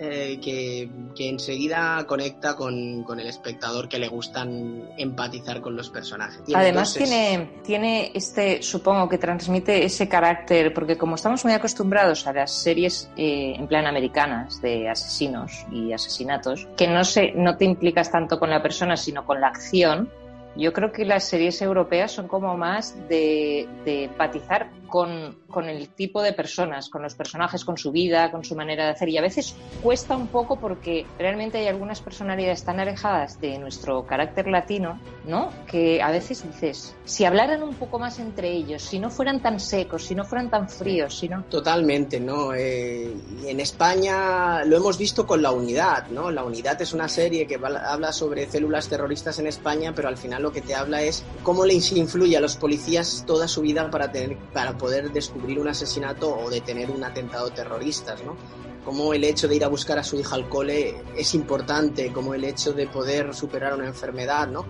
eh, 0.00 0.38
que, 0.40 0.88
que 1.17 1.28
enseguida 1.28 2.05
conecta 2.07 2.55
con, 2.55 3.02
con 3.02 3.19
el 3.19 3.26
espectador 3.26 3.88
que 3.88 3.99
le 3.99 4.09
gustan 4.09 4.90
empatizar 4.97 5.61
con 5.61 5.76
los 5.76 5.90
personajes. 5.90 6.45
Tiene 6.45 6.62
Además 6.62 6.95
tiene 6.95 8.12
este, 8.14 8.62
supongo 8.62 9.09
que 9.09 9.19
transmite 9.19 9.85
ese 9.85 10.09
carácter, 10.09 10.73
porque 10.73 10.97
como 10.97 11.17
estamos 11.17 11.45
muy 11.45 11.52
acostumbrados 11.52 12.26
a 12.26 12.33
las 12.33 12.52
series 12.52 13.11
eh, 13.17 13.55
en 13.57 13.67
plan 13.67 13.87
americanas 13.87 14.61
de 14.62 14.88
asesinos 14.88 15.67
y 15.73 15.93
asesinatos, 15.93 16.69
que 16.76 16.87
no 16.87 17.05
se, 17.05 17.33
no 17.33 17.57
te 17.57 17.64
implicas 17.64 18.11
tanto 18.11 18.38
con 18.38 18.50
la 18.50 18.62
persona, 18.62 18.97
sino 18.97 19.26
con 19.26 19.40
la 19.40 19.49
acción, 19.49 20.11
yo 20.57 20.73
creo 20.73 20.93
que 20.93 21.05
las 21.05 21.25
series 21.25 21.61
europeas 21.62 22.12
son 22.12 22.28
como 22.28 22.57
más 22.57 22.97
de, 23.09 23.69
de 23.85 24.05
empatizar 24.05 24.71
con, 24.88 25.38
con 25.49 25.68
el 25.68 25.90
tipo 25.90 26.23
de 26.23 26.33
personas, 26.33 26.88
con 26.88 27.02
los 27.02 27.14
personajes, 27.14 27.64
con 27.64 27.76
su 27.78 27.92
vida, 27.92 28.30
con 28.33 28.42
su 28.45 28.57
manera 28.57 28.87
de 28.87 28.90
hacer. 28.90 29.09
Y 29.11 29.18
a 29.18 29.23
veces 29.23 29.54
cuesta 29.83 30.16
un 30.16 30.26
poco 30.28 30.59
porque 30.59 31.07
realmente 31.18 31.59
hay 31.59 31.68
algunas 31.68 32.00
personalidades 32.00 32.64
tan 32.64 32.80
alejadas 32.80 33.40
de 33.40 33.59
nuestro 33.59 34.04
carácter 34.07 34.49
latino, 34.49 35.00
¿no? 35.26 35.50
Que 35.71 36.02
a 36.02 36.11
veces 36.11 36.42
dices, 36.45 36.97
si 37.04 37.25
hablaran 37.25 37.62
un 37.62 37.75
poco 37.76 37.99
más 37.99 38.18
entre 38.18 38.50
ellos, 38.50 38.83
si 38.83 38.99
no 38.99 39.11
fueran 39.11 39.40
tan 39.40 39.61
secos, 39.61 40.04
si 40.04 40.14
no 40.14 40.25
fueran 40.25 40.50
tan 40.50 40.68
fríos, 40.68 41.16
si 41.18 41.28
no. 41.28 41.45
Totalmente, 41.45 42.18
¿no? 42.18 42.54
Eh, 42.54 43.14
en 43.47 43.61
España 43.61 44.64
lo 44.64 44.76
hemos 44.76 44.97
visto 44.99 45.26
con 45.26 45.42
La 45.42 45.50
Unidad, 45.52 46.09
¿no? 46.09 46.30
La 46.30 46.45
Unidad 46.45 46.80
es 46.80 46.92
una 46.92 47.09
serie 47.09 47.47
que 47.47 47.57
va- 47.59 47.92
habla 47.92 48.12
sobre 48.12 48.47
células 48.50 48.88
terroristas 48.88 49.38
en 49.38 49.47
España, 49.47 49.92
pero 49.95 50.09
al 50.09 50.16
final 50.16 50.42
lo 50.42 50.52
que 50.52 50.62
te 50.62 50.75
habla 50.75 51.02
es 51.02 51.25
cómo 51.42 51.64
les 51.66 51.92
influye 51.92 52.37
a 52.37 52.40
los 52.40 52.57
policías 52.57 53.25
toda 53.26 53.49
su 53.49 53.61
vida 53.61 53.90
para, 53.90 54.11
tener, 54.11 54.38
para 54.52 54.78
poder 54.79 55.13
descubrir 55.13 55.59
un 55.59 55.69
asesinato 55.69 56.35
o 56.35 56.49
detener 56.49 56.91
un 56.91 57.05
atentado 57.05 57.51
terrorista, 57.51 58.15
¿no? 58.25 58.37
Cómo 58.85 59.13
el 59.13 59.25
hecho 59.25 59.49
de 59.49 59.57
ir 59.57 59.65
a 59.65 59.69
buscar 59.69 59.99
a 59.99 60.05
su 60.05 60.19
hija 60.19 60.35
al 60.37 60.49
cole 60.49 61.03
es 61.17 61.35
importante, 61.35 62.11
como 62.13 62.33
el 62.33 62.45
hecho 62.45 62.73
de 62.73 62.87
poder 62.87 63.35
superar 63.35 63.75
una 63.75 63.87
enfermedad, 63.87 64.49
¿no? 64.49 64.65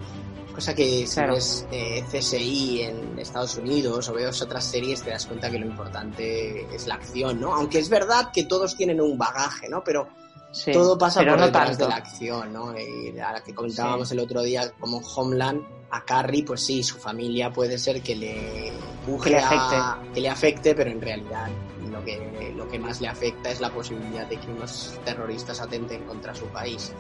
Cosa 0.55 0.75
que 0.75 1.07
si 1.07 1.15
Claro. 1.15 1.35
ves 1.35 1.67
eh, 1.71 2.03
CSI 2.11 2.83
en 2.83 3.19
Estados 3.21 3.57
Unidos 3.59 4.09
o 4.09 4.15
ves 4.15 4.43
otras 4.43 4.65
series 4.65 5.03
te 5.03 5.11
das 5.11 5.27
cuenta 5.27 5.49
que 5.51 5.59
lo 5.61 5.67
importante 5.67 6.67
es 6.75 6.89
la 6.89 6.95
acción, 6.97 7.41
¿no? 7.41 7.55
Aunque 7.55 7.79
es 7.79 7.89
verdad 7.89 8.33
que 8.33 8.43
todos 8.43 8.77
tienen 8.77 9.01
un 9.01 9.17
bagaje, 9.17 9.69
¿no? 9.69 9.85
Pero 9.85 10.09
Sí, 10.51 10.73
todo 10.73 10.97
pasa 10.97 11.21
por 11.21 11.39
no 11.39 11.45
detrás 11.47 11.69
tanto. 11.71 11.85
de 11.85 11.91
la 11.91 11.97
acción, 11.97 12.53
¿no? 12.53 12.75
Y 12.79 13.19
a 13.19 13.33
la 13.33 13.43
que 13.45 13.55
comentábamos 13.55 14.11
el 14.13 14.19
otro 14.21 14.43
día 14.43 14.73
como 14.81 14.99
Homeland, 14.99 15.63
a 15.91 16.05
Carrie, 16.05 16.45
pues 16.45 16.65
sí, 16.65 16.83
su 16.83 16.99
familia 16.99 17.51
puede 17.51 17.79
ser 17.79 18.03
que 18.03 18.15
le 18.17 18.69
empuje 18.69 19.31
Que 19.31 19.37
le 19.37 19.43
a- 19.43 20.03
que 20.13 20.21
le 20.21 20.29
afecte, 20.29 20.75
pero 20.75 20.91
en 20.91 21.01
realidad 21.01 21.49
lo 21.91 22.05
que, 22.05 22.53
lo 22.57 22.69
que 22.69 22.79
más 22.79 23.01
le 23.01 23.09
afecta 23.09 23.51
es 23.51 23.61
la 23.61 23.71
posibilidad 23.71 24.27
de 24.27 24.37
que 24.39 24.51
unos 24.51 24.99
terroristas 25.05 25.61
atenten 25.61 26.05
contra 26.05 26.35
su 26.35 26.47
país. 26.47 26.93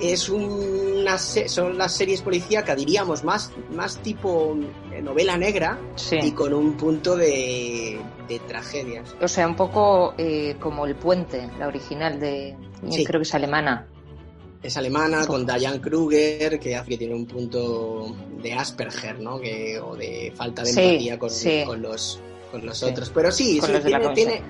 Es 0.00 0.28
una 0.28 1.18
son 1.18 1.78
las 1.78 1.94
series 1.96 2.22
policíacas, 2.22 2.76
diríamos, 2.76 3.24
más, 3.24 3.52
más 3.70 3.98
tipo 3.98 4.56
eh, 4.92 5.00
novela 5.02 5.36
negra 5.36 5.78
Sí. 5.96 6.18
y 6.22 6.32
con 6.32 6.52
un 6.52 6.76
punto 6.76 7.16
de, 7.16 8.00
de 8.28 8.38
tragedias. 8.40 9.14
O 9.20 9.28
sea, 9.28 9.46
un 9.46 9.56
poco 9.56 10.14
eh, 10.18 10.56
como 10.60 10.86
El 10.86 10.96
Puente, 10.96 11.48
la 11.58 11.68
original 11.68 12.18
de. 12.18 12.56
Sí. 12.90 13.04
Creo 13.04 13.20
que 13.20 13.24
es 13.24 13.34
alemana. 13.34 13.86
Es 14.62 14.76
alemana 14.78 15.26
con 15.26 15.44
Diane 15.46 15.80
Kruger, 15.80 16.58
que 16.58 16.74
hace 16.74 16.90
que 16.90 16.96
tiene 16.98 17.14
un 17.14 17.26
punto 17.26 18.16
de 18.42 18.54
Asperger, 18.54 19.20
¿no? 19.20 19.38
Que, 19.38 19.78
o 19.78 19.94
de 19.94 20.32
falta 20.34 20.62
de 20.62 20.72
Sí, 20.72 20.80
empatía 20.80 21.18
con, 21.18 21.30
con 21.66 21.82
los, 21.82 22.20
con 22.50 22.64
los 22.64 22.82
otros. 22.82 23.10
Pero 23.14 23.30
sí, 23.30 23.60
tiene, 23.84 24.08
tiene, 24.14 24.42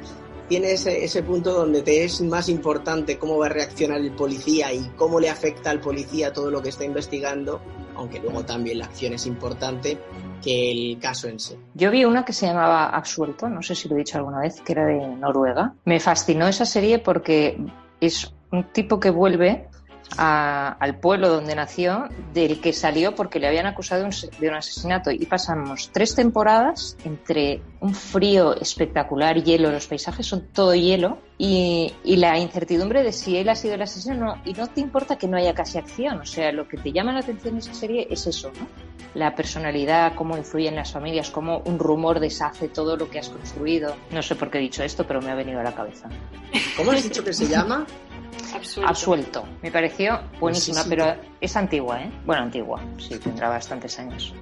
tiene 0.49 0.73
ese, 0.73 1.05
ese 1.05 1.23
punto 1.23 1.53
donde 1.53 1.83
te 1.83 2.05
es 2.05 2.21
más 2.23 2.49
importante 2.49 3.19
cómo 3.19 3.39
va 3.39 3.47
a 3.47 3.51
reaccionar 3.51 4.01
el 4.01 4.13
policía 4.13 4.73
y 4.73 4.91
cómo 4.97 5.21
le 5.21 5.31
afecta 5.31 5.71
al 5.71 5.81
policía 5.81 6.33
todo 6.33 6.51
lo 6.51 6.63
que 6.63 6.69
está 6.69 6.85
investigando, 6.85 7.61
aunque 7.97 8.21
luego 8.21 8.45
también 8.45 8.79
la 8.79 8.87
acción 8.87 9.15
es 9.15 9.27
importante, 9.27 9.99
que 10.43 10.71
el 10.71 10.99
caso 10.99 11.29
en 11.29 11.41
sí. 11.41 11.57
Yo 11.75 11.91
vi 11.91 12.05
una 12.05 12.25
que 12.25 12.33
se 12.33 12.47
llamaba 12.47 12.89
Absuelto, 12.91 13.49
no 13.49 13.63
sé 13.63 13.75
si 13.75 13.89
lo 13.89 13.95
he 13.95 13.99
dicho 13.99 14.19
alguna 14.19 14.41
vez, 14.41 14.61
que 14.61 14.73
era 14.73 14.87
de 14.87 15.07
Noruega. 15.17 15.75
Me 15.85 16.01
fascinó 16.01 16.47
esa 16.47 16.67
serie 16.67 16.99
porque 16.99 17.59
es 18.01 18.33
un 18.51 18.65
tipo 18.65 19.01
que 19.01 19.11
vuelve 19.11 19.69
a- 20.19 20.77
al 20.81 20.99
pueblo 20.99 21.29
donde 21.29 21.55
nació, 21.55 22.09
del 22.33 22.61
que 22.61 22.73
salió 22.73 23.15
porque 23.15 23.39
le 23.39 23.49
habían 23.49 23.67
acusado 23.67 24.01
de 24.03 24.07
un, 24.07 24.13
se- 24.13 24.31
de 24.39 24.49
un 24.49 24.55
asesinato. 24.55 25.11
Y 25.11 25.27
pasamos 25.27 25.91
tres 25.93 26.15
temporadas 26.15 26.97
entre 27.05 27.63
un 27.81 27.95
frío 27.95 28.55
espectacular, 28.57 29.43
hielo, 29.43 29.71
los 29.71 29.87
paisajes 29.87 30.27
son 30.27 30.49
todo 30.53 30.75
hielo, 30.75 31.19
y, 31.37 31.93
y 32.05 32.17
la 32.17 32.39
incertidumbre 32.39 33.03
de 33.03 33.13
si 33.13 33.37
él 33.37 33.49
ha 33.49 33.55
sido 33.57 33.75
el 33.75 33.83
asesino 33.83 34.15
no, 34.15 34.43
y 34.45 34.53
no 34.53 34.69
te 34.69 34.81
importa 34.81 35.17
que 35.19 35.27
no 35.27 35.37
haya 35.37 35.53
casi 35.55 35.79
acción. 35.79 36.21
O 36.21 36.25
sea, 36.27 36.53
lo 36.53 36.69
que 36.69 36.77
te 36.77 36.93
llama 36.93 37.13
la 37.13 37.21
atención 37.21 37.55
de 37.55 37.61
esa 37.61 37.75
serie 37.75 38.07
es 38.11 38.27
eso, 38.27 38.51
¿no? 38.59 38.67
la 39.15 39.33
personalidad, 39.37 40.15
cómo 40.17 40.37
influye 40.37 40.67
en 40.69 40.75
las 40.75 40.91
familias, 40.91 41.31
cómo 41.31 41.59
un 41.67 41.79
rumor 41.79 42.19
deshace 42.19 42.67
todo 42.69 42.97
lo 42.97 43.09
que 43.09 43.21
has 43.21 43.29
construido. 43.29 43.95
No 44.11 44.23
sé 44.23 44.35
por 44.35 44.51
qué 44.51 44.59
he 44.59 44.61
dicho 44.61 44.83
esto, 44.83 45.07
pero 45.07 45.21
me 45.23 45.31
ha 45.31 45.37
venido 45.37 45.61
a 45.61 45.63
la 45.63 45.73
cabeza. 45.73 46.09
¿Cómo 46.77 46.91
has 46.91 47.05
dicho 47.05 47.23
que 47.23 47.33
se 47.33 47.47
llama? 47.47 47.87
Absuelto. 48.55 48.89
Absuelto. 48.91 49.45
Me 49.63 49.71
pareció 49.71 50.21
buenísima, 50.41 50.77
Sí, 50.83 50.83
sí, 50.85 50.91
sí. 50.91 50.97
pero 50.97 51.21
es 51.41 51.57
antigua, 51.57 52.01
¿eh? 52.03 52.13
Bueno, 52.25 52.43
antigua, 52.43 52.81
sí, 52.99 53.19
tendrá 53.19 53.49
bastantes 53.49 53.99
años. 53.99 54.33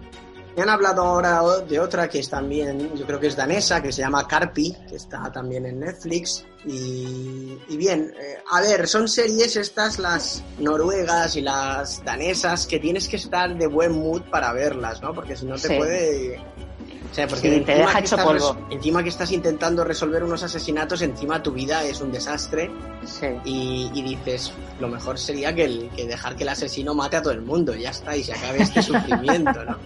Me 0.55 0.63
han 0.65 0.69
hablado 0.69 1.03
ahora 1.03 1.41
de 1.67 1.81
otra 1.81 2.09
que 2.11 2.19
es 2.19 2.29
también, 2.29 2.95
yo 2.95 3.07
creo 3.07 3.19
que 3.19 3.29
es 3.29 3.37
danesa, 3.37 3.81
que 3.83 3.91
se 3.91 4.03
llama 4.03 4.29
Carpi, 4.29 4.77
que 4.87 4.97
está 4.97 5.33
también 5.33 5.65
en 5.65 5.81
Netflix. 5.81 6.45
Y, 6.67 7.57
y 7.71 7.77
bien, 7.79 8.13
eh, 8.21 8.37
a 8.51 8.61
ver, 8.61 8.87
son 8.87 9.09
series 9.09 9.57
estas, 9.57 9.99
las 9.99 10.45
noruegas 10.59 11.37
y 11.37 11.41
las 11.41 12.05
danesas, 12.05 12.67
que 12.67 12.79
tienes 12.79 13.09
que 13.09 13.17
estar 13.17 13.57
de 13.57 13.67
buen 13.67 13.93
mood 13.93 14.21
para 14.31 14.53
verlas, 14.53 15.01
¿no? 15.01 15.15
Porque 15.15 15.37
si 15.37 15.47
no 15.47 15.55
te 15.55 15.69
Sí. 15.69 15.75
puede... 15.79 16.41
O 17.13 17.15
sea, 17.15 17.29
porque 17.29 17.59
Sí, 17.59 17.61
te 17.61 17.75
deja 17.75 17.93
que 17.93 17.99
hecho 18.07 18.15
estás 18.17 18.25
polvo. 18.25 18.57
encima 18.71 19.03
que 19.03 19.11
estás 19.11 19.31
intentando 19.33 19.85
resolver 19.85 20.25
unos 20.25 20.43
asesinatos, 20.43 21.03
encima 21.03 21.43
tu 21.43 21.53
vida 21.53 21.85
es 21.85 22.01
un 22.01 22.11
desastre 22.11 22.71
Sí. 23.05 23.27
y, 23.45 23.91
y 23.93 24.03
dices, 24.03 24.51
lo 24.81 24.89
mejor 24.89 25.19
sería 25.19 25.55
que, 25.55 25.65
el, 25.67 25.91
que 25.95 26.07
dejar 26.07 26.37
que 26.37 26.45
el 26.45 26.49
asesino 26.49 26.95
mate 26.95 27.19
a 27.19 27.23
todo 27.23 27.35
el 27.35 27.43
mundo, 27.43 27.75
ya 27.75 27.91
está, 27.91 28.17
y 28.17 28.25
se 28.25 28.33
acabe 28.33 28.63
este 28.63 28.83
sufrimiento, 28.83 29.63
¿no? 29.63 29.77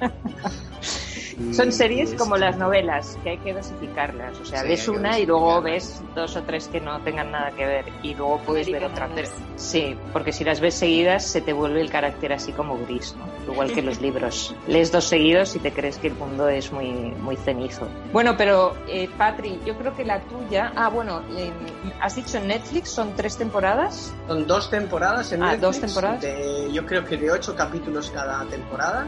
Son 1.53 1.71
series 1.71 2.15
como 2.15 2.37
las 2.39 2.57
novelas, 2.57 3.19
que 3.23 3.31
hay 3.31 3.39
que 3.39 3.53
dosificarlas. 3.53 4.41
O 4.41 4.45
sea, 4.45 4.63
Sí, 4.63 4.69
ves 4.69 4.89
una 4.89 5.19
y 5.19 5.27
luego 5.27 5.61
ves 5.61 6.03
dos 6.15 6.35
o 6.37 6.43
tres 6.45 6.67
que 6.69 6.81
no 6.81 7.01
tengan 7.03 7.31
nada 7.31 7.51
que 7.53 7.67
ver 7.67 7.85
y 8.03 8.15
luego 8.15 8.39
puedes 8.47 8.71
ver 8.71 8.85
otra. 8.85 9.09
Pero, 9.15 9.29
sí, 9.57 9.97
porque 10.15 10.33
si 10.33 10.45
las 10.45 10.61
ves 10.61 10.75
seguidas 10.75 11.27
se 11.27 11.43
te 11.43 11.53
vuelve 11.53 11.83
el 11.83 11.91
carácter 11.91 12.33
así 12.33 12.53
como 12.53 12.79
gris, 12.87 13.15
¿no? 13.19 13.53
Igual 13.53 13.71
que 13.73 13.83
los 13.83 14.01
libros. 14.01 14.55
Lees 14.67 14.91
dos 14.93 15.05
seguidos 15.05 15.55
y 15.57 15.59
te 15.59 15.73
crees 15.73 15.99
que 15.99 16.09
el 16.09 16.15
mundo 16.15 16.49
es 16.49 16.73
muy, 16.73 16.91
muy 16.91 17.37
cenizo. 17.37 17.87
Bueno, 18.13 18.35
pero 18.37 18.75
eh, 18.89 19.09
Patri, 19.19 19.61
yo 19.67 19.77
creo 19.77 19.95
que 19.95 20.05
la 20.07 20.21
tuya... 20.23 20.73
Ah, 20.75 20.89
bueno, 20.89 21.23
eh, 21.37 21.53
has 22.01 22.15
dicho 22.17 22.39
en 22.39 22.49
Netflix 22.49 22.91
son 22.91 23.15
tres 23.15 23.37
temporadas. 23.37 24.15
Son 24.27 24.47
dos 24.47 24.71
temporadas 24.71 25.33
en 25.33 25.43
Ah, 25.43 25.53
Netflix, 25.53 25.61
dos 25.63 25.81
temporadas. 25.81 26.21
de- 26.23 26.73
yo 26.73 26.87
creo 26.87 27.05
que 27.05 27.17
de 27.19 27.31
ocho 27.31 27.55
capítulos 27.55 28.11
cada 28.11 28.43
temporada. 28.47 29.07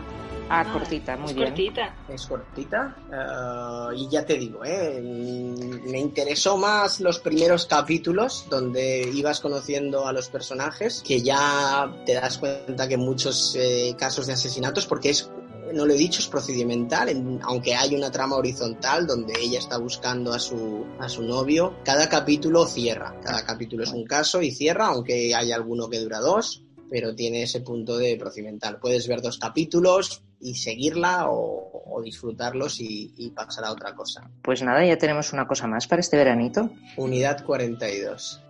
Ah, 0.50 0.64
Ah, 0.66 0.72
cortita, 0.72 1.16
muy 1.16 1.30
es 1.30 1.34
bien. 1.36 1.48
cortita. 1.48 1.96
Es 2.08 2.26
cortita. 2.26 2.96
eh, 3.12 3.96
y 3.96 4.08
ya 4.08 4.24
te 4.24 4.38
digo, 4.38 4.64
eh, 4.64 5.00
me 5.02 5.98
interesó 6.00 6.56
más 6.56 7.00
los 7.00 7.18
primeros 7.18 7.66
capítulos 7.66 8.46
donde 8.48 9.10
ibas 9.12 9.40
conociendo 9.40 10.06
a 10.06 10.12
los 10.12 10.28
personajes, 10.28 11.02
que 11.06 11.20
ya 11.22 11.94
te 12.06 12.14
das 12.14 12.38
cuenta 12.38 12.88
que 12.88 12.96
muchos 12.96 13.54
eh, 13.58 13.94
casos 13.98 14.26
de 14.26 14.32
asesinatos, 14.34 14.86
porque 14.86 15.10
es 15.10 15.30
no 15.74 15.84
lo 15.84 15.92
he 15.92 15.98
dicho, 15.98 16.20
es 16.20 16.28
procedimental, 16.28 17.10
en- 17.10 17.40
aunque 17.42 17.74
hay 17.74 17.94
una 17.94 18.10
trama 18.10 18.36
horizontal 18.36 19.06
donde 19.06 19.34
ella 19.38 19.58
está 19.58 19.76
buscando 19.76 20.32
a 20.32 20.38
su, 20.38 20.86
a 20.98 21.10
su 21.10 21.22
novio, 21.22 21.76
cada 21.84 22.08
capítulo 22.08 22.64
cierra, 22.64 23.14
cada 23.22 23.44
capítulo 23.44 23.84
es 23.84 23.92
un 23.92 24.06
caso 24.06 24.40
y 24.40 24.50
cierra, 24.50 24.86
aunque 24.86 25.34
hay 25.34 25.52
alguno 25.52 25.90
que 25.90 25.98
dura 26.00 26.20
dos, 26.20 26.64
pero 26.90 27.14
tiene 27.14 27.42
ese 27.42 27.60
punto 27.60 27.98
de 27.98 28.16
procedimental. 28.16 28.78
Puedes 28.80 29.06
ver 29.06 29.20
dos 29.20 29.36
capítulos 29.38 30.22
y 30.40 30.54
seguirla 30.54 31.28
o, 31.30 31.82
o 31.86 32.02
disfrutarlos 32.02 32.80
y, 32.80 33.12
y 33.16 33.30
pasar 33.30 33.64
a 33.64 33.72
otra 33.72 33.94
cosa. 33.94 34.30
Pues 34.42 34.62
nada, 34.62 34.84
ya 34.84 34.96
tenemos 34.98 35.32
una 35.32 35.46
cosa 35.46 35.66
más 35.66 35.86
para 35.86 36.00
este 36.00 36.16
veranito. 36.16 36.70
Unidad 36.96 37.44
42. 37.44 38.40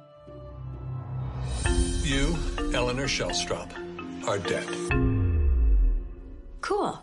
You, 2.05 2.37
Eleanor 2.73 3.07
Shellstrop, 3.07 3.71
are 4.27 4.39
dead. 4.39 4.65
Cool. 6.61 6.99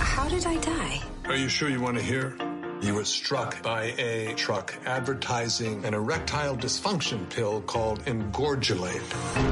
How 0.00 0.28
did 0.28 0.46
I 0.46 0.56
die? 0.60 1.00
Are 1.28 1.36
you 1.36 1.48
sure 1.48 1.68
you 1.68 1.80
want 1.82 1.98
to 1.98 2.02
hear? 2.02 2.34
You 2.82 2.94
were 2.94 3.04
struck 3.04 3.62
by 3.62 3.94
a 3.98 4.34
truck 4.34 4.74
advertising 4.84 5.84
an 5.84 5.94
erectile 5.94 6.56
dysfunction 6.56 7.28
pill 7.30 7.62
called 7.62 8.04
Engorgulate. 8.04 9.00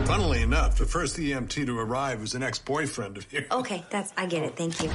Funnily 0.07 0.43
enough, 0.43 0.77
the 0.77 0.85
first 0.85 1.17
EMT 1.17 1.67
to 1.67 1.79
arrive 1.79 2.21
was 2.21 2.35
an 2.35 2.43
ex-boyfriend 2.43 3.17
of 3.17 3.33
yours. 3.33 3.47
Okay, 3.51 3.85
that's 3.91 4.13
I 4.17 4.27
get 4.27 4.43
it. 4.45 4.57
Thank 4.57 4.83
you. 4.83 4.91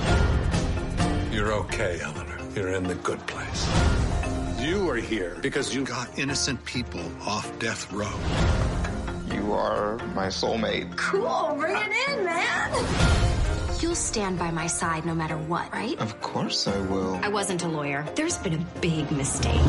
You're 1.36 1.54
okay, 1.54 2.00
Eleanor. 2.02 2.38
You're 2.56 2.74
in 2.74 2.84
the 2.84 2.96
good 2.96 3.26
place. 3.28 3.68
You 4.60 4.90
are 4.90 4.98
here 4.98 5.38
because 5.42 5.74
you 5.74 5.84
got 5.84 6.18
innocent 6.20 6.64
people 6.66 7.04
off 7.26 7.58
death 7.60 7.92
row. 7.92 8.12
You 9.34 9.54
are 9.54 9.98
my 10.14 10.28
soulmate. 10.28 10.96
Cool. 10.98 11.56
Bring 11.58 11.76
it 11.76 12.10
in, 12.10 12.26
man. 12.26 13.39
You'll 13.82 13.96
stand 13.96 14.38
by 14.38 14.52
my 14.52 14.68
side 14.68 15.06
no 15.06 15.16
matter 15.16 15.38
what, 15.38 15.72
right? 15.72 15.98
Of 16.02 16.20
course 16.20 16.68
I 16.68 16.78
will. 16.92 17.16
I 17.24 17.30
wasn't 17.30 17.64
a 17.64 17.68
lawyer. 17.70 18.06
There's 18.16 18.38
been 18.38 18.56
a 18.56 18.66
big 18.82 19.10
mistake. 19.10 19.62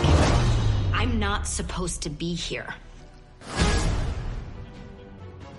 I'm 0.93 1.21
not 1.21 1.47
supposed 1.47 2.03
to 2.03 2.11
be 2.11 2.35
here. 2.35 2.67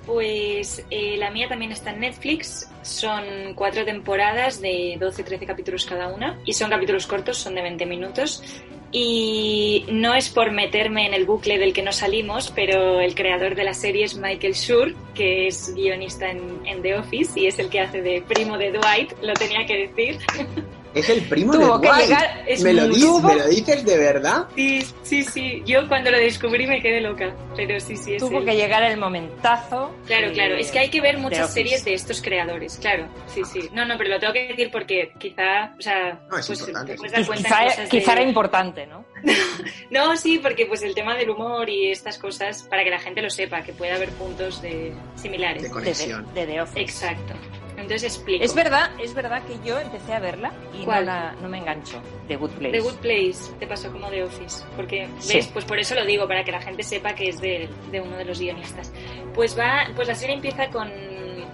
Pues 0.05 0.83
eh, 0.91 1.15
la 1.17 1.31
mía 1.31 1.47
también 1.47 1.71
está 1.71 1.91
en 1.91 2.01
Netflix. 2.01 2.67
Son 2.81 3.53
cuatro 3.55 3.85
temporadas 3.85 4.59
de 4.59 4.97
12-13 4.99 5.47
capítulos 5.47 5.85
cada 5.85 6.09
una. 6.09 6.37
Y 6.45 6.51
son 6.51 6.69
capítulos 6.69 7.07
cortos, 7.07 7.37
son 7.37 7.55
de 7.55 7.61
20 7.61 7.85
minutos. 7.85 8.43
Y 8.91 9.85
no 9.89 10.13
es 10.15 10.29
por 10.29 10.51
meterme 10.51 11.05
en 11.05 11.13
el 11.13 11.25
bucle 11.25 11.57
del 11.57 11.73
que 11.73 11.81
no 11.81 11.93
salimos, 11.93 12.51
pero 12.53 12.99
el 12.99 13.15
creador 13.15 13.55
de 13.55 13.63
la 13.63 13.73
serie 13.73 14.03
es 14.03 14.17
Michael 14.17 14.53
Schur, 14.53 14.95
que 15.15 15.47
es 15.47 15.73
guionista 15.73 16.29
en, 16.29 16.59
en 16.65 16.81
The 16.81 16.95
Office 16.95 17.39
y 17.39 17.47
es 17.47 17.57
el 17.59 17.69
que 17.69 17.79
hace 17.79 18.01
de 18.01 18.21
primo 18.21 18.57
de 18.57 18.71
Dwight, 18.71 19.13
lo 19.21 19.33
tenía 19.33 19.65
que 19.65 19.87
decir. 19.87 20.17
Es 20.93 21.09
el 21.09 21.21
primo 21.21 21.53
Tuvo 21.53 21.77
de 21.79 21.87
que 21.87 21.93
Dwight. 21.93 22.05
llegar- 22.09 22.43
es 22.47 22.61
¿Me, 22.63 22.73
lo 22.73 22.87
dices, 22.87 23.03
tuvo- 23.03 23.21
¿Me 23.29 23.35
lo 23.35 23.47
dices 23.47 23.85
de 23.85 23.97
verdad? 23.97 24.47
Sí, 24.55 24.85
sí, 25.03 25.23
sí. 25.23 25.63
Yo 25.65 25.87
cuando 25.87 26.11
lo 26.11 26.17
descubrí 26.17 26.67
me 26.67 26.81
quedé 26.81 26.99
loca, 26.99 27.33
pero 27.55 27.79
sí, 27.79 27.95
sí, 27.95 28.15
es 28.15 28.19
Tuvo 28.23 28.39
él. 28.39 28.45
que 28.45 28.55
llegar 28.57 28.83
el 28.83 28.97
momentazo. 28.97 29.95
Claro, 30.05 30.27
de- 30.27 30.33
claro. 30.33 30.55
Es 30.55 30.69
que 30.71 30.79
hay 30.79 30.89
que 30.89 30.99
ver 30.99 31.17
muchas 31.17 31.53
series 31.53 31.85
de 31.85 31.93
estos 31.93 32.21
creadores, 32.21 32.77
claro. 32.81 33.07
Sí, 33.27 33.41
sí. 33.45 33.69
No, 33.73 33.85
no, 33.85 33.97
pero 33.97 34.09
lo 34.09 34.19
tengo 34.19 34.33
que 34.33 34.47
decir 34.49 34.69
porque 34.71 35.13
quizá, 35.17 35.73
o 35.77 35.81
sea, 35.81 36.19
No, 36.29 36.37
es 36.37 36.47
pues 36.47 36.59
importante, 36.59 36.95
te 36.95 37.01
Quizá, 37.01 38.11
de- 38.11 38.11
era 38.19 38.23
importante, 38.23 38.87
¿no? 38.87 39.05
No, 39.91 40.15
sí, 40.17 40.39
porque 40.39 40.65
pues 40.65 40.81
el 40.83 40.93
tema 40.95 41.15
del 41.15 41.29
humor 41.29 41.69
y 41.69 41.89
estas 41.91 42.17
cosas, 42.17 42.63
para 42.63 42.83
que 42.83 42.89
la 42.89 42.99
gente 42.99 43.21
lo 43.21 43.29
sepa, 43.29 43.61
que 43.61 43.71
puede 43.73 43.91
haber 43.91 44.09
puntos 44.09 44.61
de 44.61 44.93
similares. 45.15 45.63
De 45.63 45.69
conexión. 45.69 46.25
De, 46.33 46.45
de 46.45 46.53
The 46.53 46.61
Office. 46.61 46.81
Exacto. 46.81 47.33
Entonces 47.81 48.15
explico. 48.15 48.43
Es 48.43 48.53
verdad, 48.55 48.91
es 49.01 49.13
verdad 49.13 49.43
que 49.43 49.57
yo 49.67 49.79
empecé 49.79 50.13
a 50.13 50.19
verla 50.19 50.51
y 50.73 50.85
no, 50.85 51.01
la, 51.01 51.33
no 51.41 51.49
me 51.49 51.57
engancho. 51.57 52.01
The 52.27 52.35
Good 52.37 52.51
Place. 52.51 52.71
The 52.71 52.79
Good 52.79 52.95
Place 52.95 53.53
te 53.59 53.67
pasó 53.67 53.91
como 53.91 54.09
The 54.09 54.23
Office, 54.23 54.63
porque 54.75 55.07
Sí. 55.19 55.35
ves, 55.37 55.47
pues 55.47 55.65
por 55.65 55.79
eso 55.79 55.95
lo 55.95 56.05
digo, 56.05 56.27
para 56.27 56.43
que 56.43 56.51
la 56.51 56.61
gente 56.61 56.83
sepa 56.83 57.13
que 57.13 57.29
es 57.29 57.41
de, 57.41 57.69
de 57.91 58.01
uno 58.01 58.15
de 58.17 58.25
los 58.25 58.39
guionistas. 58.39 58.91
Pues 59.33 59.57
va, 59.57 59.87
pues 59.95 60.07
la 60.07 60.15
serie 60.15 60.35
empieza 60.35 60.69
con, 60.69 60.89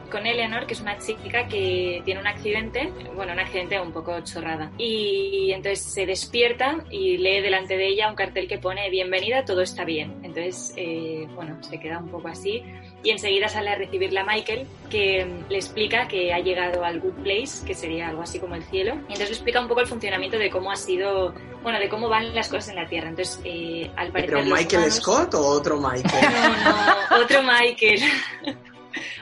con 0.10 0.26
Eleanor, 0.26 0.66
que 0.68 0.74
es 0.74 0.82
una 0.82 0.98
chica 0.98 1.48
que 1.48 2.02
tiene 2.06 2.20
un 2.20 2.28
accidente, 2.28 2.92
bueno, 3.16 3.34
un 3.34 3.40
accidente 3.40 3.80
un 3.80 3.92
poco 3.92 4.20
chorrada, 4.22 4.72
y 4.78 5.52
entonces 5.52 5.82
se 5.86 6.06
despierta 6.06 6.78
y 6.90 7.18
lee 7.18 7.42
delante 7.42 7.78
de 7.78 7.88
ella 7.88 8.10
un 8.10 8.16
cartel 8.16 8.48
que 8.48 8.58
pone 8.58 8.90
Bienvenida, 8.90 9.44
todo 9.46 9.62
está 9.62 9.84
bien. 9.86 10.14
Entonces, 10.24 10.74
eh, 10.78 11.28
bueno, 11.36 11.58
se 11.64 11.80
queda 11.80 12.00
un 12.00 12.10
poco 12.10 12.28
así 12.28 12.64
y 13.04 13.12
enseguida 13.12 13.48
sale 13.48 13.70
a 13.70 13.76
recibirla 13.76 14.24
Michael, 14.24 14.66
que 14.90 15.26
mm, 15.26 15.50
le 15.52 15.58
explica 15.58 16.08
que 16.08 16.34
ha 16.34 16.40
llegado 16.40 16.84
al 16.84 17.00
Good 17.00 17.24
Place, 17.24 17.66
que 17.66 17.74
sería 17.76 18.10
algo 18.10 18.22
así 18.24 18.40
como 18.40 18.56
el 18.56 18.64
cielo, 18.64 18.94
y 18.96 19.14
entonces 19.14 19.30
le 19.30 19.36
explica 19.36 19.62
un 19.62 19.68
poco 19.68 19.82
el 19.82 19.88
funcionamiento 19.88 20.38
de 20.38 20.50
cómo 20.50 20.72
ha 20.72 20.76
sido, 20.76 21.34
bueno, 21.64 21.80
de 21.80 21.90
cómo 21.90 22.10
van 22.10 22.34
las 22.34 22.48
cosas 22.50 22.70
en 22.70 22.76
la 22.76 22.88
Tierra. 22.88 23.10
Entonces, 23.10 23.40
eh, 23.44 23.90
al 23.96 24.12
parecer... 24.12 24.36
¿Pero 24.36 24.46
Michael 24.46 24.78
humanos- 24.84 24.96
Scott 24.96 25.34
o 25.36 25.46
otro 25.46 25.78
Michael? 25.80 26.28
No, 26.34 27.18
no, 27.18 27.24
otro 27.24 27.44
Michael. 27.44 28.02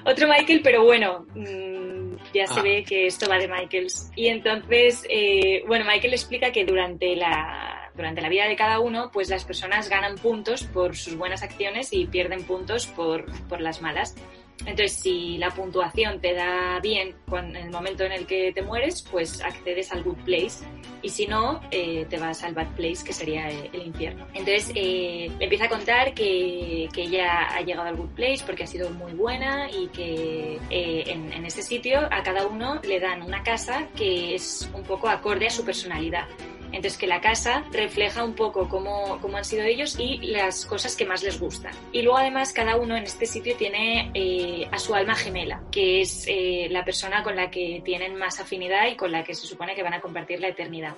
otro 0.06 0.28
Michael, 0.28 0.62
pero 0.63 0.84
bueno, 0.84 1.26
mm, 1.36 2.15
ya 2.34 2.48
se 2.48 2.60
Ah. 2.60 2.63
ve 2.63 2.84
que 2.84 3.08
esto 3.08 3.28
va 3.30 3.38
de 3.38 3.48
Michaels. 3.48 4.12
Y 4.15 4.28
entonces, 4.28 5.06
eh, 5.10 5.63
bueno, 5.68 5.86
Michael 5.86 6.13
explica 6.13 6.52
que 6.52 6.65
durante 6.65 7.15
la, 7.15 7.91
durante 7.96 8.22
la 8.22 8.30
vida 8.30 8.48
de 8.48 8.56
cada 8.56 8.80
uno, 8.80 9.10
pues 9.12 9.30
las 9.30 9.46
personas 9.46 9.89
ganan 9.89 10.15
puntos 10.18 10.63
por 10.63 10.96
sus 10.96 11.15
buenas 11.18 11.44
acciones 11.44 11.94
y 11.94 12.06
pierden 12.08 12.44
puntos 12.44 12.88
por, 12.88 13.26
por 13.48 13.62
las 13.62 13.82
malas. 13.82 14.15
Entonces, 14.60 14.94
si 14.94 15.38
la 15.38 15.52
puntuación 15.52 16.20
te 16.22 16.34
da 16.34 16.80
bien 16.82 17.15
en 17.32 17.56
el 17.56 17.70
momento 17.70 18.04
en 18.04 18.12
el 18.13 18.26
que 18.26 18.52
te 18.54 18.62
mueres, 18.62 19.02
pues 19.12 19.41
accedes 19.41 19.91
al 19.91 20.04
Good 20.04 20.24
Place. 20.26 20.65
Y 21.02 21.10
si 21.10 21.28
no, 21.28 21.62
eh, 21.70 22.08
te 22.10 22.18
vas 22.18 22.44
al 22.44 22.56
Bad 22.56 22.74
Place, 22.76 23.04
que 23.04 23.13
sería 23.13 23.48
eh, 23.50 23.70
el 23.74 23.88
infierno. 23.88 24.26
Entonces, 24.34 24.72
eh, 24.74 25.30
le 25.38 25.44
empieza 25.44 25.65
a 25.65 25.70
contar 25.70 26.15
que, 26.15 26.89
que 26.91 27.04
ella 27.04 27.48
ha 27.56 27.62
llegado 27.62 27.88
al 27.88 27.96
Good 27.96 28.15
Place 28.15 28.44
porque 28.44 28.63
ha 28.63 28.68
sido 28.68 28.89
muy 28.89 29.12
buena 29.13 29.70
y 29.70 29.88
que 29.89 30.60
eh, 30.72 31.04
en, 31.06 31.32
en 31.32 31.46
sitio 31.52 32.00
a 32.12 32.24
cada 32.24 32.48
uno 32.48 32.82
le 32.84 33.00
dan 33.00 33.22
una 33.22 33.44
casa 33.44 33.88
que 33.96 34.36
es 34.36 34.70
un 34.74 34.84
poco 34.84 35.08
acorde 35.08 35.48
a 35.48 35.50
su 35.50 35.63
personalidad. 35.63 36.28
Entonces 36.76 37.00
que 37.00 37.08
la 37.08 37.22
casa 37.22 37.64
refleja 37.72 38.26
un 38.26 38.34
poco 38.34 38.68
cómo, 38.68 39.18
cómo 39.22 39.38
han 39.38 39.46
sido 39.46 39.64
ellos 39.64 39.96
y 39.98 40.18
las 40.18 40.66
cosas 40.66 40.98
que 40.98 41.06
más 41.06 41.24
les 41.24 41.40
gustan. 41.40 41.72
Y 41.94 42.02
luego 42.02 42.18
además 42.18 42.52
cada 42.52 42.76
uno 42.76 42.98
en 42.98 43.04
este 43.04 43.26
sitio 43.26 43.56
tiene 43.56 44.12
eh, 44.14 44.68
a 44.70 44.78
su 44.78 44.94
alma 44.94 45.16
gemela, 45.16 45.64
que 45.72 46.02
es 46.02 46.26
eh, 46.28 46.68
la 46.70 46.84
persona 46.84 47.24
con 47.24 47.38
la 47.38 47.50
que 47.50 47.82
tienen 47.86 48.18
más 48.18 48.42
afinidad 48.42 48.88
y 48.88 48.98
con 48.98 49.14
la 49.14 49.24
que 49.24 49.34
se 49.34 49.48
supone 49.48 49.74
que 49.74 49.84
van 49.84 49.94
a 49.94 50.02
compartir 50.02 50.42
la 50.42 50.50
eternidad. 50.50 50.96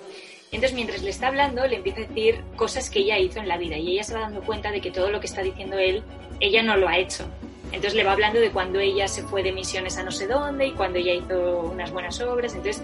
Entonces 0.50 0.74
mientras 0.74 1.00
le 1.02 1.10
está 1.10 1.28
hablando 1.28 1.64
le 1.64 1.76
empieza 1.76 2.00
a 2.00 2.06
decir 2.06 2.42
cosas 2.56 2.90
que 2.90 2.98
ella 2.98 3.16
hizo 3.16 3.38
en 3.38 3.46
la 3.46 3.56
vida 3.56 3.76
y 3.76 3.92
ella 3.92 4.02
se 4.02 4.14
va 4.14 4.20
dando 4.22 4.42
cuenta 4.42 4.72
de 4.72 4.80
que 4.80 4.90
todo 4.90 5.12
lo 5.12 5.20
que 5.20 5.26
está 5.26 5.42
diciendo 5.42 5.78
él, 5.78 6.02
ella 6.40 6.60
no 6.64 6.76
lo 6.76 6.88
ha 6.88 6.98
hecho. 6.98 7.24
Entonces 7.66 7.94
le 7.94 8.02
va 8.02 8.12
hablando 8.12 8.40
de 8.40 8.50
cuando 8.50 8.80
ella 8.80 9.06
se 9.06 9.22
fue 9.22 9.44
de 9.44 9.52
misiones 9.52 9.96
a 9.96 10.02
no 10.02 10.10
sé 10.10 10.26
dónde 10.26 10.66
y 10.66 10.72
cuando 10.72 10.98
ella 10.98 11.12
hizo 11.12 11.60
unas 11.60 11.92
buenas 11.92 12.20
obras. 12.20 12.54
Entonces 12.54 12.82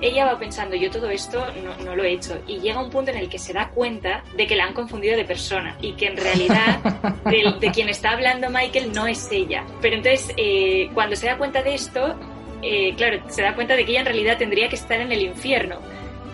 ella 0.00 0.26
va 0.26 0.38
pensando, 0.38 0.76
yo 0.76 0.90
todo 0.90 1.10
esto 1.10 1.44
no, 1.64 1.84
no 1.84 1.96
lo 1.96 2.04
he 2.04 2.12
hecho. 2.12 2.38
Y 2.46 2.58
llega 2.60 2.80
un 2.80 2.90
punto 2.90 3.10
en 3.10 3.16
el 3.18 3.28
que 3.28 3.38
se 3.38 3.52
da 3.52 3.68
cuenta 3.70 4.22
de 4.36 4.46
que 4.46 4.56
la 4.56 4.64
han 4.64 4.74
confundido 4.74 5.16
de 5.16 5.24
persona 5.24 5.76
y 5.80 5.92
que 5.92 6.06
en 6.06 6.16
realidad 6.16 6.78
de, 7.24 7.54
de 7.58 7.70
quien 7.72 7.88
está 7.88 8.12
hablando 8.12 8.48
Michael 8.50 8.92
no 8.92 9.06
es 9.06 9.28
ella. 9.32 9.64
Pero 9.80 9.96
entonces, 9.96 10.32
eh, 10.36 10.90
cuando 10.94 11.16
se 11.16 11.26
da 11.26 11.36
cuenta 11.36 11.62
de 11.62 11.74
esto, 11.74 12.14
eh, 12.62 12.94
claro, 12.96 13.20
se 13.28 13.42
da 13.42 13.54
cuenta 13.54 13.76
de 13.76 13.84
que 13.84 13.92
ella 13.92 14.00
en 14.00 14.06
realidad 14.06 14.38
tendría 14.38 14.68
que 14.68 14.76
estar 14.76 15.00
en 15.00 15.12
el 15.12 15.22
infierno. 15.22 15.78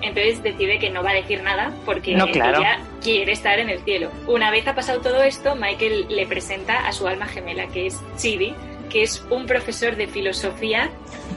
Entonces 0.03 0.42
decide 0.42 0.79
que 0.79 0.90
no 0.90 1.03
va 1.03 1.11
a 1.11 1.14
decir 1.14 1.42
nada 1.42 1.72
porque 1.87 2.14
No, 2.14 2.27
claro. 2.27 2.59
ella 2.59 2.79
quiere 3.03 3.33
estar 3.33 3.59
en 3.59 3.70
el 3.70 3.81
cielo. 3.85 4.11
Una 4.27 4.50
vez 4.50 4.66
ha 4.66 4.74
pasado 4.74 5.00
todo 5.00 5.22
esto, 5.22 5.55
Michael 5.57 6.07
le 6.11 6.27
presenta 6.27 6.87
a 6.87 6.92
su 6.92 7.07
alma 7.07 7.27
gemela, 7.27 7.68
que 7.68 7.87
es 7.87 7.98
Chidi, 8.16 8.55
que 8.94 9.02
es 9.02 9.26
un 9.28 9.44
profesor 9.44 9.96
de 9.96 10.07
filosofía 10.07 10.88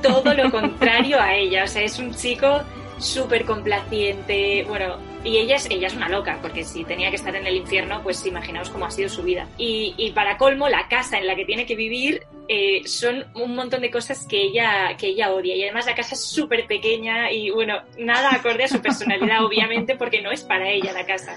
todo 0.04 0.32
lo 0.36 0.52
contrario 0.52 1.20
a 1.20 1.36
ella. 1.36 1.64
O 1.64 1.68
sea, 1.68 1.82
es 1.82 1.98
un 1.98 2.14
chico 2.14 2.62
súper 3.00 3.46
complaciente. 3.46 4.64
Bueno, 4.68 4.98
y 5.24 5.38
ella 5.38 5.56
es, 5.56 5.68
ella 5.72 5.88
es 5.88 5.96
una 5.96 6.08
loca, 6.08 6.38
porque 6.40 6.64
si 6.64 6.84
tenía 6.84 7.10
que 7.10 7.16
estar 7.16 7.36
en 7.36 7.48
el 7.48 7.56
infierno, 7.56 8.04
pues 8.04 8.24
imaginaos 8.28 8.70
cómo 8.70 8.86
ha 8.86 8.92
sido 8.92 9.10
su 9.10 9.24
vida. 9.24 9.48
Y, 9.58 9.96
y 9.98 10.12
para 10.12 10.38
colmo, 10.38 10.70
la 10.70 10.88
casa 10.88 11.18
en 11.18 11.26
la 11.26 11.36
que 11.36 11.46
tiene 11.46 11.66
que 11.66 11.76
vivir 11.76 12.28
eh, 12.48 12.88
son 12.88 13.26
un 13.34 13.56
montón 13.56 13.82
de 13.82 13.90
cosas 13.90 14.28
que 14.28 14.40
ella, 14.40 14.96
que 14.96 15.08
ella 15.08 15.32
odia. 15.32 15.56
Y 15.56 15.64
además 15.64 15.88
la 15.88 15.96
casa 15.96 16.14
es 16.14 16.24
súper 16.24 16.68
pequeña 16.68 17.32
y 17.32 17.50
bueno, 17.50 17.82
nada 17.98 18.36
acorde 18.36 18.66
a 18.66 18.68
su 18.68 18.82
personalidad, 18.84 19.44
obviamente, 19.44 19.96
porque 19.96 20.22
no 20.22 20.32
es 20.32 20.44
para 20.44 20.70
ella 20.70 20.94
la 20.94 21.08
casa. 21.08 21.36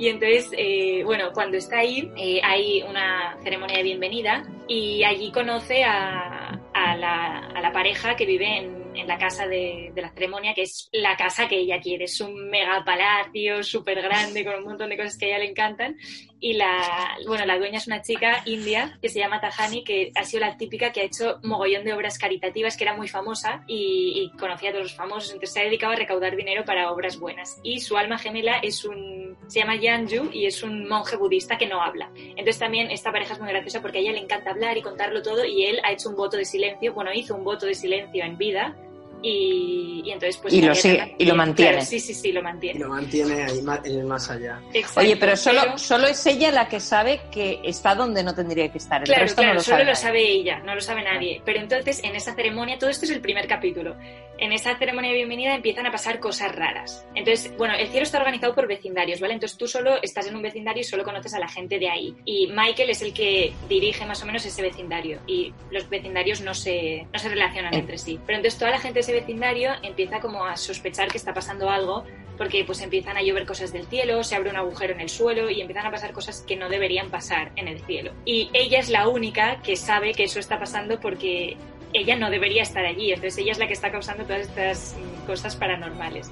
Y 0.00 0.08
entonces, 0.08 0.50
eh, 0.56 1.02
bueno, 1.04 1.30
cuando 1.34 1.58
está 1.58 1.80
ahí, 1.80 2.10
eh, 2.16 2.40
hay 2.42 2.82
una 2.82 3.36
ceremonia 3.42 3.76
de 3.76 3.82
bienvenida 3.82 4.42
y 4.66 5.04
allí 5.04 5.30
conoce 5.30 5.84
a, 5.84 6.58
a, 6.72 6.96
la, 6.96 7.36
a 7.40 7.60
la 7.60 7.70
pareja 7.70 8.16
que 8.16 8.24
vive 8.24 8.46
en, 8.46 8.96
en 8.96 9.06
la 9.06 9.18
casa 9.18 9.46
de, 9.46 9.92
de 9.94 10.00
la 10.00 10.10
ceremonia, 10.14 10.54
que 10.54 10.62
es 10.62 10.88
la 10.92 11.18
casa 11.18 11.48
que 11.48 11.58
ella 11.58 11.80
quiere. 11.82 12.04
Es 12.04 12.18
un 12.22 12.48
mega 12.48 12.82
palacio 12.82 13.62
súper 13.62 14.00
grande 14.00 14.42
con 14.42 14.54
un 14.54 14.64
montón 14.64 14.88
de 14.88 14.96
cosas 14.96 15.18
que 15.18 15.26
a 15.26 15.28
ella 15.28 15.38
le 15.40 15.50
encantan. 15.50 15.98
Y 16.40 16.54
la, 16.54 17.16
bueno, 17.26 17.44
la 17.46 17.58
dueña 17.58 17.78
es 17.78 17.86
una 17.86 18.02
chica 18.02 18.42
india 18.46 18.98
que 19.00 19.08
se 19.08 19.18
llama 19.18 19.40
Tahani, 19.40 19.84
que 19.84 20.10
ha 20.14 20.24
sido 20.24 20.40
la 20.40 20.56
típica 20.56 20.90
que 20.92 21.02
ha 21.02 21.04
hecho 21.04 21.38
mogollón 21.42 21.84
de 21.84 21.92
obras 21.92 22.18
caritativas, 22.18 22.76
que 22.76 22.84
era 22.84 22.96
muy 22.96 23.08
famosa 23.08 23.62
y, 23.66 24.32
y 24.32 24.38
conocía 24.38 24.70
a 24.70 24.72
todos 24.72 24.84
los 24.84 24.94
famosos. 24.94 25.32
Entonces 25.32 25.52
se 25.52 25.60
ha 25.60 25.64
dedicado 25.64 25.92
a 25.92 25.96
recaudar 25.96 26.36
dinero 26.36 26.64
para 26.64 26.90
obras 26.90 27.18
buenas. 27.18 27.60
Y 27.62 27.80
su 27.80 27.96
alma 27.96 28.18
gemela 28.18 28.58
es 28.58 28.84
un, 28.84 29.36
se 29.48 29.60
llama 29.60 29.76
Yanju 29.76 30.30
y 30.32 30.46
es 30.46 30.62
un 30.62 30.88
monje 30.88 31.16
budista 31.16 31.58
que 31.58 31.66
no 31.66 31.82
habla. 31.82 32.10
Entonces 32.14 32.58
también 32.58 32.90
esta 32.90 33.12
pareja 33.12 33.34
es 33.34 33.40
muy 33.40 33.48
graciosa 33.48 33.82
porque 33.82 33.98
a 33.98 34.00
ella 34.00 34.12
le 34.12 34.20
encanta 34.20 34.50
hablar 34.50 34.76
y 34.76 34.82
contarlo 34.82 35.22
todo 35.22 35.44
y 35.44 35.64
él 35.64 35.80
ha 35.84 35.92
hecho 35.92 36.08
un 36.08 36.16
voto 36.16 36.36
de 36.36 36.44
silencio, 36.44 36.94
bueno, 36.94 37.12
hizo 37.12 37.34
un 37.34 37.44
voto 37.44 37.66
de 37.66 37.74
silencio 37.74 38.24
en 38.24 38.38
vida 38.38 38.76
Y, 39.22 40.02
y 40.04 40.10
entonces 40.12 40.38
pues 40.38 40.54
Y 40.54 40.62
lo 40.62 40.74
sigue- 40.74 41.14
y 41.18 41.24
lo 41.24 41.34
mantiene. 41.34 41.72
claro, 41.72 41.86
sí, 41.86 42.00
sí, 42.00 42.14
sí, 42.14 42.32
lo 42.32 42.42
mantiene. 42.42 42.80
Lo 42.80 42.88
mantiene 42.88 43.42
ahí 43.44 43.58
en 43.84 43.98
el 43.98 44.04
más 44.04 44.30
allá. 44.30 44.60
Exacto, 44.72 45.00
Oye, 45.00 45.16
pero 45.16 45.36
solo, 45.36 45.78
solo 45.78 46.06
es 46.06 46.24
ella 46.26 46.50
la 46.50 46.68
que 46.68 46.80
sabe 46.80 47.20
que 47.30 47.60
está 47.64 47.94
donde 47.94 48.22
no 48.22 48.34
tendría 48.34 48.70
que 48.72 48.78
estar. 48.78 49.00
El 49.02 49.06
Claro, 49.06 49.22
resto 49.22 49.36
claro, 49.42 49.48
no 49.54 49.54
lo 49.58 49.60
solo 49.62 49.72
sabe. 49.76 49.84
lo 49.84 49.92
nadie. 49.92 50.02
sabe 50.02 50.22
ella, 50.28 50.58
no 50.60 50.74
lo 50.74 50.80
sabe 50.80 51.02
nadie. 51.02 51.42
Pero 51.44 51.60
entonces, 51.60 52.02
en 52.04 52.16
esa 52.16 52.34
ceremonia, 52.34 52.78
todo 52.78 52.90
esto 52.90 53.04
es 53.04 53.10
el 53.10 53.20
primer 53.20 53.46
capítulo. 53.46 53.96
En 54.38 54.52
esa 54.52 54.76
ceremonia 54.78 55.10
de 55.10 55.16
bienvenida 55.18 55.54
empiezan 55.54 55.86
a 55.86 55.92
pasar 55.92 56.18
cosas 56.18 56.54
raras. 56.54 57.04
Entonces, 57.14 57.54
bueno, 57.58 57.74
el 57.74 57.88
cielo 57.88 58.04
está 58.04 58.18
organizado 58.18 58.54
por 58.54 58.66
vecindarios, 58.66 59.20
¿vale? 59.20 59.34
Entonces 59.34 59.58
tú 59.58 59.68
solo 59.68 60.00
estás 60.02 60.26
en 60.28 60.36
un 60.36 60.40
vecindario 60.42 60.80
y 60.80 60.84
solo 60.84 61.04
conoces 61.04 61.34
a 61.34 61.38
la 61.38 61.48
gente 61.48 61.78
de 61.78 61.90
ahí. 61.90 62.14
Y 62.24 62.46
Michael 62.46 62.88
es 62.88 63.02
el 63.02 63.12
que 63.12 63.52
dirige 63.68 64.06
más 64.06 64.22
o 64.22 64.26
menos 64.26 64.46
ese 64.46 64.62
vecindario. 64.62 65.18
Y 65.26 65.52
los 65.70 65.88
vecindarios 65.90 66.40
no 66.40 66.54
se, 66.54 67.06
no 67.12 67.18
se 67.18 67.28
relacionan 67.28 67.74
entre 67.74 67.98
sí. 67.98 68.18
Pero 68.26 68.38
entonces 68.38 68.58
toda 68.58 68.70
la 68.70 68.78
gente 68.78 69.00
de 69.00 69.02
ese 69.10 69.20
vecindario 69.20 69.72
empieza 69.82 70.20
como 70.20 70.44
a 70.44 70.56
sospechar 70.56 71.08
que 71.08 71.18
está 71.18 71.34
pasando 71.34 71.68
algo 71.68 72.04
porque 72.38 72.64
pues 72.64 72.80
empiezan 72.80 73.16
a 73.18 73.22
llover 73.22 73.44
cosas 73.44 73.70
del 73.72 73.86
cielo, 73.86 74.24
se 74.24 74.34
abre 74.34 74.48
un 74.48 74.56
agujero 74.56 74.94
en 74.94 75.00
el 75.00 75.10
suelo 75.10 75.50
y 75.50 75.60
empiezan 75.60 75.84
a 75.86 75.90
pasar 75.90 76.12
cosas 76.12 76.42
que 76.46 76.56
no 76.56 76.70
deberían 76.70 77.10
pasar 77.10 77.50
en 77.56 77.68
el 77.68 77.80
cielo. 77.84 78.12
Y 78.24 78.48
ella 78.54 78.78
es 78.78 78.88
la 78.88 79.08
única 79.08 79.60
que 79.62 79.76
sabe 79.76 80.14
que 80.14 80.24
eso 80.24 80.38
está 80.40 80.58
pasando 80.58 80.98
porque 81.00 81.58
ella 81.92 82.16
no 82.16 82.30
debería 82.30 82.62
estar 82.62 82.86
allí, 82.86 83.12
entonces 83.12 83.36
ella 83.38 83.52
es 83.52 83.58
la 83.58 83.66
que 83.66 83.74
está 83.74 83.90
causando 83.90 84.24
todas 84.24 84.42
estas 84.42 84.96
mm, 84.96 85.26
cosas 85.26 85.54
paranormales. 85.56 86.30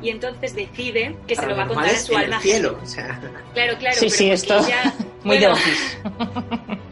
Y 0.00 0.10
entonces 0.10 0.54
decide 0.54 1.16
que 1.26 1.34
se 1.34 1.44
lo 1.46 1.56
va 1.56 1.64
a 1.64 1.66
contar 1.66 1.86
a 1.86 1.98
su 1.98 2.12
en 2.12 2.18
alma 2.20 2.36
el 2.36 2.42
cielo. 2.42 2.78
o 2.80 2.86
sea, 2.86 3.18
Claro, 3.54 3.76
claro, 3.78 3.96
Sí, 3.96 4.06
pero 4.06 4.12
sí, 4.16 4.30
esto 4.30 4.58
ella- 4.64 4.94
muy 5.24 5.38
de 5.38 5.48
bueno, 5.48 5.54
office. 5.54 6.78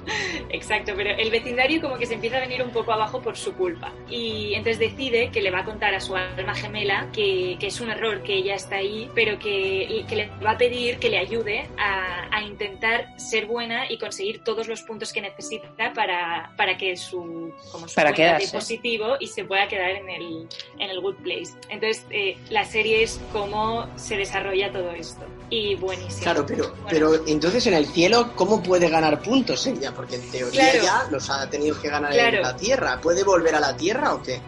Exacto, 0.51 0.92
pero 0.97 1.11
el 1.11 1.31
vecindario 1.31 1.81
como 1.81 1.97
que 1.99 2.07
se 2.07 2.14
empieza 2.14 2.37
a 2.37 2.40
venir 2.40 2.62
un 2.62 2.71
poco 2.71 2.92
abajo 2.92 3.21
por 3.21 3.37
su 3.37 3.55
culpa. 3.55 3.92
Y 4.09 4.55
entonces 4.55 4.79
decide 4.79 5.31
que 5.31 5.40
le 5.42 5.51
va 5.51 5.61
a 5.61 5.64
contar 5.64 5.95
a 5.95 6.01
su 6.01 6.14
alma 6.16 6.55
gemela 6.55 7.09
que, 7.12 7.57
que 7.59 7.66
es 7.69 7.81
un 7.81 7.90
error 7.90 8.23
que 8.23 8.35
ella 8.35 8.55
está 8.55 8.77
ahí, 8.77 9.11
pero 9.14 9.38
que, 9.38 10.05
que 10.09 10.16
le 10.16 10.27
va 10.45 10.53
a 10.53 10.59
pedir 10.59 10.99
que 10.99 11.11
le 11.11 11.19
ayude 11.19 11.69
a, 11.79 12.29
a 12.37 12.42
intentar 12.42 13.09
ser 13.19 13.47
buena 13.47 13.90
y 13.90 13.99
conseguir 13.99 14.42
todos 14.45 14.69
los 14.69 14.83
puntos 14.83 15.12
que 15.12 15.21
necesita 15.21 15.92
para, 15.95 16.53
para 16.57 16.77
que 16.77 16.97
su, 16.97 17.53
como 17.73 17.88
su 17.88 17.95
Para 17.95 18.12
quedarse. 18.12 18.57
positivo 18.57 19.16
y 19.21 19.27
se 19.27 19.45
pueda 19.45 19.66
quedar 19.69 19.90
en 19.90 20.09
el, 20.09 20.49
en 20.79 20.90
el 20.90 21.01
good 21.01 21.16
place. 21.16 21.53
Entonces 21.69 22.07
eh, 22.11 22.37
la 22.51 22.64
serie 22.64 23.03
es 23.03 23.21
cómo 23.33 23.87
se 23.97 24.16
desarrolla 24.16 24.71
todo 24.73 24.90
esto. 24.92 25.25
Y 25.51 25.75
buenísimo. 25.77 26.23
Claro, 26.23 26.45
pero, 26.47 26.64
Bueno. 26.71 26.87
pero 26.90 27.27
entonces 27.27 27.66
en 27.66 27.75
el 27.75 27.87
cielo, 27.87 28.33
¿cómo 28.35 28.62
puede 28.62 28.88
ganar 28.88 29.21
puntos 29.23 29.66
ella? 29.66 29.92
Porque 29.97 30.17
en 30.17 30.31
teoría 30.31 30.71
Claro. 30.73 30.83
ya 30.85 31.07
los 31.11 31.31
ha 31.31 31.49
tenido 31.49 31.81
que 31.81 31.89
ganar 31.89 32.13
Claro. 32.13 32.37
en 32.37 32.43
la 32.43 32.57
Tierra. 32.57 33.01
¿Puede 33.01 33.25
volver 33.25 33.55
a 33.55 33.61
la 33.61 33.77
Tierra 33.77 34.15
o 34.15 34.23
qué? 34.23 34.41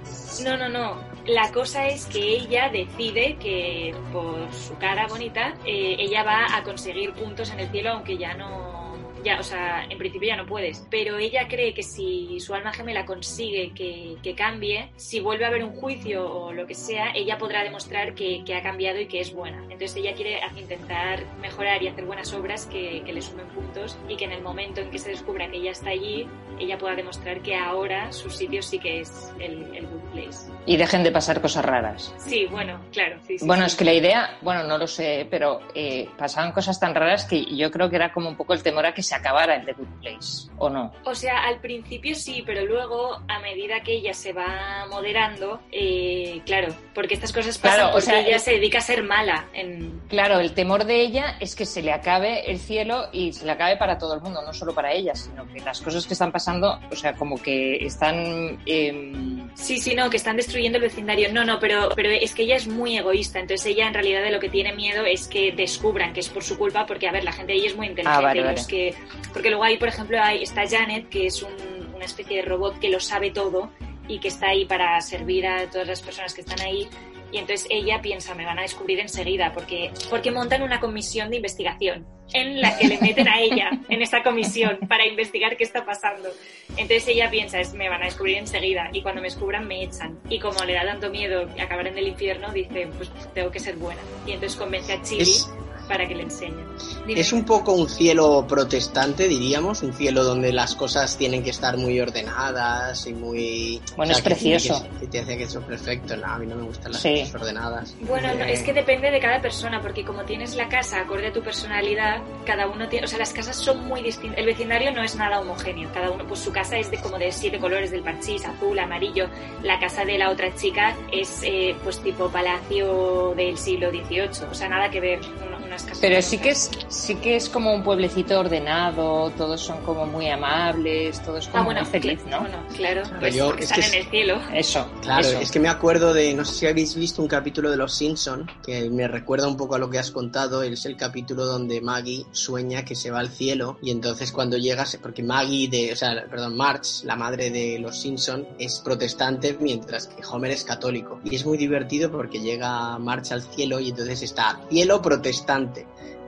No, 0.45 0.57
no, 0.57 0.69
no. 0.69 1.09
La 1.27 1.51
cosa 1.53 1.89
es 1.89 2.07
que 2.07 2.19
ella 2.37 2.69
decide 2.71 3.37
que 3.39 3.95
por 4.13 4.53
su 4.55 4.77
cara 4.79 5.07
bonita, 5.09 5.55
eh, 5.67 5.97
ella 5.99 6.23
va 6.23 6.57
a 6.57 6.63
conseguir 6.63 7.13
puntos 7.13 7.51
en 7.51 7.61
el 7.61 7.71
cielo, 7.71 7.91
aunque 7.93 8.17
ya 8.17 8.35
no. 8.35 8.78
Ya, 9.25 9.39
o 9.39 9.43
sea, 9.43 9.85
en 9.89 9.99
principio 9.99 10.29
ya 10.29 10.37
no 10.37 10.47
puedes. 10.47 10.87
Pero 10.91 11.19
ella 11.19 11.47
cree 11.49 11.75
que 11.75 11.83
si 11.83 12.39
su 12.41 12.55
alma 12.55 12.73
gemela 12.73 13.05
consigue 13.05 13.73
que, 13.75 14.17
que 14.23 14.35
cambie, 14.35 14.91
si 14.97 15.21
vuelve 15.21 15.45
a 15.45 15.49
haber 15.49 15.65
un 15.65 15.73
juicio 15.75 16.25
o 16.31 16.53
lo 16.53 16.67
que 16.67 16.75
sea, 16.75 17.13
ella 17.15 17.39
podrá 17.39 17.63
demostrar 17.65 18.15
que, 18.15 18.43
que 18.45 18.55
ha 18.55 18.63
cambiado 18.63 19.01
y 19.01 19.07
que 19.07 19.21
es 19.21 19.33
buena. 19.33 19.63
Entonces 19.65 19.97
ella 19.97 20.15
quiere 20.15 20.41
intentar 20.57 21.25
mejorar 21.41 21.83
y 21.83 21.89
hacer 21.89 22.05
buenas 22.05 22.33
obras 22.33 22.67
que, 22.67 23.03
que 23.05 23.13
le 23.13 23.23
sumen 23.23 23.47
puntos 23.49 23.97
y 24.09 24.17
que 24.17 24.25
en 24.25 24.33
el 24.33 24.43
momento 24.43 24.81
en 24.81 24.91
que 24.91 24.99
se 24.99 25.11
descubra 25.11 25.51
que 25.51 25.57
ella 25.59 25.71
está 25.73 25.91
allí, 25.91 26.27
ella 26.59 26.77
pueda 26.79 26.95
demostrar 26.97 27.41
que 27.41 27.55
ahora 27.55 28.13
su 28.13 28.31
sitio 28.31 28.63
sí 28.63 28.79
que 28.79 29.01
es 29.01 29.33
el, 29.39 29.75
el 29.75 29.87
good 29.87 30.01
place. 30.13 30.51
Y 30.67 30.77
dejen 30.77 31.03
de 31.05 31.11
pasar 31.13 31.41
cosas 31.41 31.65
raras. 31.65 32.15
Sí, 32.19 32.47
bueno, 32.51 32.81
claro. 32.93 33.17
Sí, 33.27 33.39
sí, 33.39 33.47
Bueno, 33.47 33.63
sí. 33.65 33.67
es 33.69 33.77
que 33.77 33.85
la 33.85 33.95
idea, 33.95 34.37
bueno, 34.43 34.65
no 34.65 34.77
lo 34.79 34.87
sé, 34.87 35.27
pero 35.31 35.61
eh, 35.75 36.09
pasaban 36.17 36.53
cosas 36.53 36.79
tan 36.81 36.95
raras 36.95 37.25
que 37.25 37.45
yo 37.57 37.71
creo 37.71 37.89
que 37.89 37.97
era 37.97 38.13
como 38.13 38.29
un 38.29 38.37
poco 38.37 38.55
el 38.55 38.63
temor 38.63 38.87
a 38.87 38.93
que 38.95 39.03
se 39.09 39.15
acabara 39.15 39.57
el 39.57 39.65
The 39.65 39.73
Good 39.73 39.89
Place, 40.03 40.49
¿o 40.59 40.69
no? 40.69 40.93
O 41.05 41.15
sea, 41.15 41.45
al 41.45 41.61
principio 41.61 42.15
sí, 42.15 42.43
pero 42.45 42.65
luego, 42.67 43.21
a 43.29 43.39
medida 43.41 43.81
que 43.83 43.93
ella 43.95 44.13
se 44.15 44.33
va 44.33 44.87
moderando, 44.91 45.61
eh, 45.73 46.41
claro, 46.45 46.75
porque 46.95 47.15
estas 47.15 47.33
cosas 47.33 47.57
pasan 47.59 47.77
Claro, 47.77 47.89
o 47.91 47.93
porque 47.93 48.07
sea, 48.07 48.21
ella 48.21 48.37
es- 48.37 48.43
se 48.43 48.53
dedica 48.53 48.79
a 48.79 48.83
ser 48.83 49.03
mala. 49.03 49.47
En... 49.55 50.01
Claro, 50.09 50.41
el 50.41 50.53
temor 50.53 50.85
de 50.85 51.01
ella 51.01 51.37
es 51.41 51.55
que 51.57 51.65
se 51.65 51.83
le 51.83 51.93
acabe 51.93 52.51
el 52.51 52.59
cielo 52.59 53.09
y 53.13 53.33
se 53.33 53.47
le 53.47 53.53
acabe 53.53 53.77
para 53.77 53.99
todo 53.99 54.15
el 54.15 54.21
mundo, 54.21 54.43
no 54.43 54.53
solo 54.53 54.75
para 54.75 54.93
ella, 54.93 55.15
sino 55.15 55.47
que 55.53 55.61
las 55.61 55.81
cosas 55.81 56.07
que 56.07 56.13
están 56.13 56.33
pasando, 56.33 56.79
o 56.91 56.97
sea, 56.97 57.15
como 57.15 57.41
que 57.41 57.77
están... 57.85 58.59
em, 58.67 59.49
Sí, 59.55 59.79
sí, 59.79 59.95
no, 59.95 60.09
que 60.11 60.17
están 60.19 60.37
destruyendo 60.37 60.77
el 60.79 60.83
vecindario. 60.85 61.33
No, 61.33 61.45
no, 61.45 61.59
pero, 61.59 61.89
pero 61.97 62.11
es 62.11 62.35
que 62.35 62.43
ella 62.43 62.57
es 62.57 62.69
muy 62.69 62.97
egoísta. 62.97 63.41
Entonces 63.41 63.67
ella 63.67 63.89
en 63.89 63.95
realidad 63.95 64.23
de 64.23 64.31
lo 64.31 64.39
que 64.41 64.49
tiene 64.49 64.73
miedo 64.73 65.05
es 65.05 65.27
que 65.27 65.53
descubran 65.53 66.13
que 66.13 66.21
es 66.21 66.29
por 66.29 66.45
su 66.45 66.57
culpa, 66.59 66.87
porque 66.87 67.09
a 67.09 67.13
ver, 67.13 67.25
la 67.25 67.33
gente 67.33 67.53
de 67.53 67.59
ella 67.59 67.69
es 67.69 67.77
muy 67.77 67.87
inteligente. 67.87 68.19
Ah, 68.19 68.21
vale, 68.21 68.41
y 68.41 68.45
los 68.45 68.55
vale. 68.55 68.67
que, 68.69 68.95
porque 69.33 69.49
luego 69.51 69.65
ahí, 69.65 69.77
por 69.77 69.89
ejemplo, 69.89 70.21
hay, 70.23 70.43
está 70.43 70.69
Janet, 70.69 71.09
que 71.09 71.27
es 71.27 71.43
un- 71.43 71.95
una 71.95 72.05
especie 72.05 72.37
de 72.37 72.43
robot 72.43 72.79
que 72.79 72.89
lo 72.91 73.01
sabe 73.01 73.31
todo 73.31 73.71
y 74.07 74.21
que 74.21 74.29
está 74.29 74.49
ahí 74.49 74.65
para 74.65 75.01
servir 75.01 75.47
a 75.47 75.69
todas 75.71 75.87
las 75.89 76.01
personas 76.03 76.33
que 76.35 76.41
están 76.43 76.61
ahí. 76.61 76.89
Y 77.31 77.37
entonces 77.37 77.67
ella 77.71 78.01
piensa, 78.01 78.35
me 78.35 78.47
van 78.47 78.59
a 78.59 78.63
descubrir 78.63 79.01
enseguida, 79.01 79.53
porque, 79.53 79.91
porque 80.09 80.31
montan 80.31 80.63
una 80.63 80.81
comisión 80.81 81.29
de 81.29 81.37
investigación 81.37 82.07
en 82.33 82.61
la 82.63 82.79
que 82.79 82.89
le 82.89 82.99
meten 82.99 83.29
a 83.29 83.39
ella 83.41 83.71
en 83.91 84.01
esta 84.01 84.23
comisión 84.23 84.79
para 84.89 85.07
investigar 85.07 85.57
qué 85.59 85.65
está 85.65 85.85
pasando. 85.85 86.31
Entonces 86.71 87.07
ella 87.09 87.29
piensa, 87.31 87.61
es, 87.61 87.75
me 87.75 87.91
van 87.91 88.01
a 88.01 88.07
descubrir 88.07 88.39
enseguida 88.39 88.89
y 88.95 89.03
cuando 89.03 89.21
me 89.21 89.27
descubran 89.29 89.67
me 89.69 89.83
echan. 89.83 90.19
Y 90.31 90.39
como 90.39 90.65
le 90.65 90.73
da 90.73 90.85
tanto 90.87 91.11
miedo 91.11 91.47
acabar 91.61 91.87
en 91.89 91.99
el 91.99 92.09
infierno, 92.09 92.51
dice, 92.53 92.89
pues 92.97 93.11
tengo 93.35 93.51
que 93.51 93.61
ser 93.61 93.77
buena. 93.77 94.01
Y 94.27 94.33
entonces 94.33 94.59
convence 94.59 94.93
a 94.95 95.03
Chili 95.03 95.23
Es- 95.23 95.51
para 95.89 96.07
que 96.07 96.15
le 96.15 96.25
enseñe. 96.25 96.65
Dime. 97.07 97.21
Es 97.21 97.33
un 97.33 97.45
poco 97.45 97.73
un 97.73 97.89
cielo 97.89 98.45
protestante, 98.47 99.27
diríamos, 99.27 99.83
un 99.83 99.93
cielo 99.93 100.23
donde 100.25 100.53
las 100.53 100.75
cosas 100.75 101.17
tienen 101.17 101.43
que 101.43 101.51
estar 101.51 101.77
muy 101.77 101.99
ordenadas 102.01 103.07
y 103.07 103.15
muy... 103.15 103.81
Bueno, 103.97 104.13
es 104.13 104.21
precioso. 104.21 104.87
Que, 105.01 105.07
te 105.07 105.21
hace 105.21 105.37
que 105.37 105.45
eso 105.45 105.61
perfecto, 105.63 106.17
no, 106.17 106.27
a 106.27 106.39
mí 106.39 106.47
no 106.47 106.57
me 106.57 106.65
gustan 106.65 106.93
las 106.93 107.03
Sí. 107.03 107.21
cosas 107.21 107.35
ordenadas. 107.37 107.95
Bueno, 108.03 108.35
no, 108.35 108.45
es 108.45 108.63
que 108.63 108.73
depende 108.73 109.11
de 109.11 109.19
cada 109.21 109.41
persona, 109.41 109.81
porque 109.81 110.05
como 110.05 110.25
tienes 110.25 110.55
la 110.55 110.69
casa 110.69 111.01
acorde 111.01 111.29
a 111.29 111.33
tu 111.33 111.43
personalidad, 111.43 112.21
cada 112.45 112.67
uno 112.69 112.89
tiene, 112.89 113.07
o 113.07 113.09
sea, 113.09 113.19
las 113.19 113.33
casas 113.33 113.57
son 113.57 113.87
muy 113.87 114.03
distintas. 114.03 114.39
El 114.39 114.47
vecindario 114.47 114.93
no 114.93 115.03
es 115.03 115.17
nada 115.17 115.41
homogéneo, 115.41 115.91
cada 115.93 116.11
uno, 116.11 116.27
pues 116.27 116.41
su 116.41 116.53
casa 116.53 116.77
es 116.77 116.91
de 116.91 116.99
como 116.99 117.19
de 117.19 117.33
siete 117.33 117.59
colores 117.59 117.91
del 117.91 118.03
parchís, 118.03 118.45
azul, 118.45 118.79
amarillo. 118.79 119.29
La 119.63 119.79
casa 119.81 120.05
de 120.05 120.19
la 120.19 120.31
otra 120.31 120.55
chica 120.55 120.97
es, 121.13 121.41
eh, 121.43 121.75
pues 121.83 121.99
tipo 122.01 122.29
palacio 122.29 123.35
del 123.37 123.57
siglo 123.57 123.91
XVIII, 123.91 124.49
o 124.51 124.55
sea, 124.55 124.69
nada 124.69 124.91
que 124.91 125.01
ver 125.01 125.21
unas 125.69 125.83
casas. 125.85 125.99
Pero 126.01 126.21
sí 126.23 126.39
que 126.39 126.51
es 126.51 126.71
sí 126.89 127.15
que 127.17 127.37
es 127.37 127.49
como 127.49 127.73
un 127.75 127.83
pueblecito 127.85 128.39
ordenado, 128.39 129.31
todos 129.37 129.61
son 129.61 129.81
como 129.83 130.07
muy 130.07 130.29
amables, 130.29 131.23
todo 131.23 131.39
es 131.39 131.47
como 131.49 131.63
Ah, 131.63 131.65
bueno, 131.65 131.81
muy 131.83 131.91
feliz, 131.91 132.21
¿no? 132.29 132.41
Bueno, 132.41 132.59
claro, 132.77 133.03
pues 133.21 133.35
yo- 133.35 133.47
porque 133.49 133.65
es 133.65 133.71
están 133.71 133.91
que 133.91 133.97
en 133.99 134.03
el 134.05 134.11
cielo. 134.11 134.41
Eso, 134.53 134.91
Claro, 135.03 135.27
eso. 135.29 135.39
es 135.41 135.51
que 135.51 135.61
me 135.61 135.69
acuerdo 135.69 136.13
de, 136.13 136.35
no 136.35 136.45
sé 136.45 136.55
si 136.55 136.67
habéis 136.67 136.95
visto 136.97 137.23
un 137.23 137.29
capítulo 137.29 137.71
de 137.71 137.77
Los 137.77 137.95
Simpson 137.95 138.51
que 138.65 138.91
me 138.91 139.07
recuerda 139.09 139.47
un 139.47 139.57
poco 139.57 139.75
a 139.77 139.79
lo 139.79 139.89
que 139.91 139.99
has 139.99 140.11
contado. 140.11 140.63
Es 140.63 140.85
el 140.87 140.97
capítulo 140.97 141.45
donde 141.47 141.81
Maggie 141.81 142.25
sueña 142.33 142.85
que 142.85 142.95
se 142.95 143.11
va 143.11 143.21
al 143.21 143.29
cielo 143.29 143.79
y 143.83 143.91
entonces 143.91 144.33
cuando 144.33 144.57
llegas, 144.57 144.99
porque 145.03 145.23
Maggie 145.23 145.69
de, 145.69 145.93
o 145.93 145.97
sea, 145.97 146.25
perdón, 146.31 146.57
Marge, 146.57 147.05
la 147.05 147.17
madre 147.17 147.51
de 147.51 147.79
Los 147.79 148.01
Simpson, 148.01 148.47
es 148.59 148.81
protestante 148.81 149.57
mientras 149.61 150.07
que 150.07 150.23
Homer 150.27 150.51
es 150.53 150.65
católico 150.65 151.21
y 151.25 151.35
es 151.37 151.45
muy 151.47 151.59
divertido 151.59 152.11
porque 152.11 152.41
llega 152.41 152.99
Marge 152.99 153.35
al 153.35 153.43
cielo 153.43 153.81
y 153.81 153.91
entonces 153.91 154.23
está 154.23 154.61
cielo 154.71 155.01
protestante. 155.03 155.58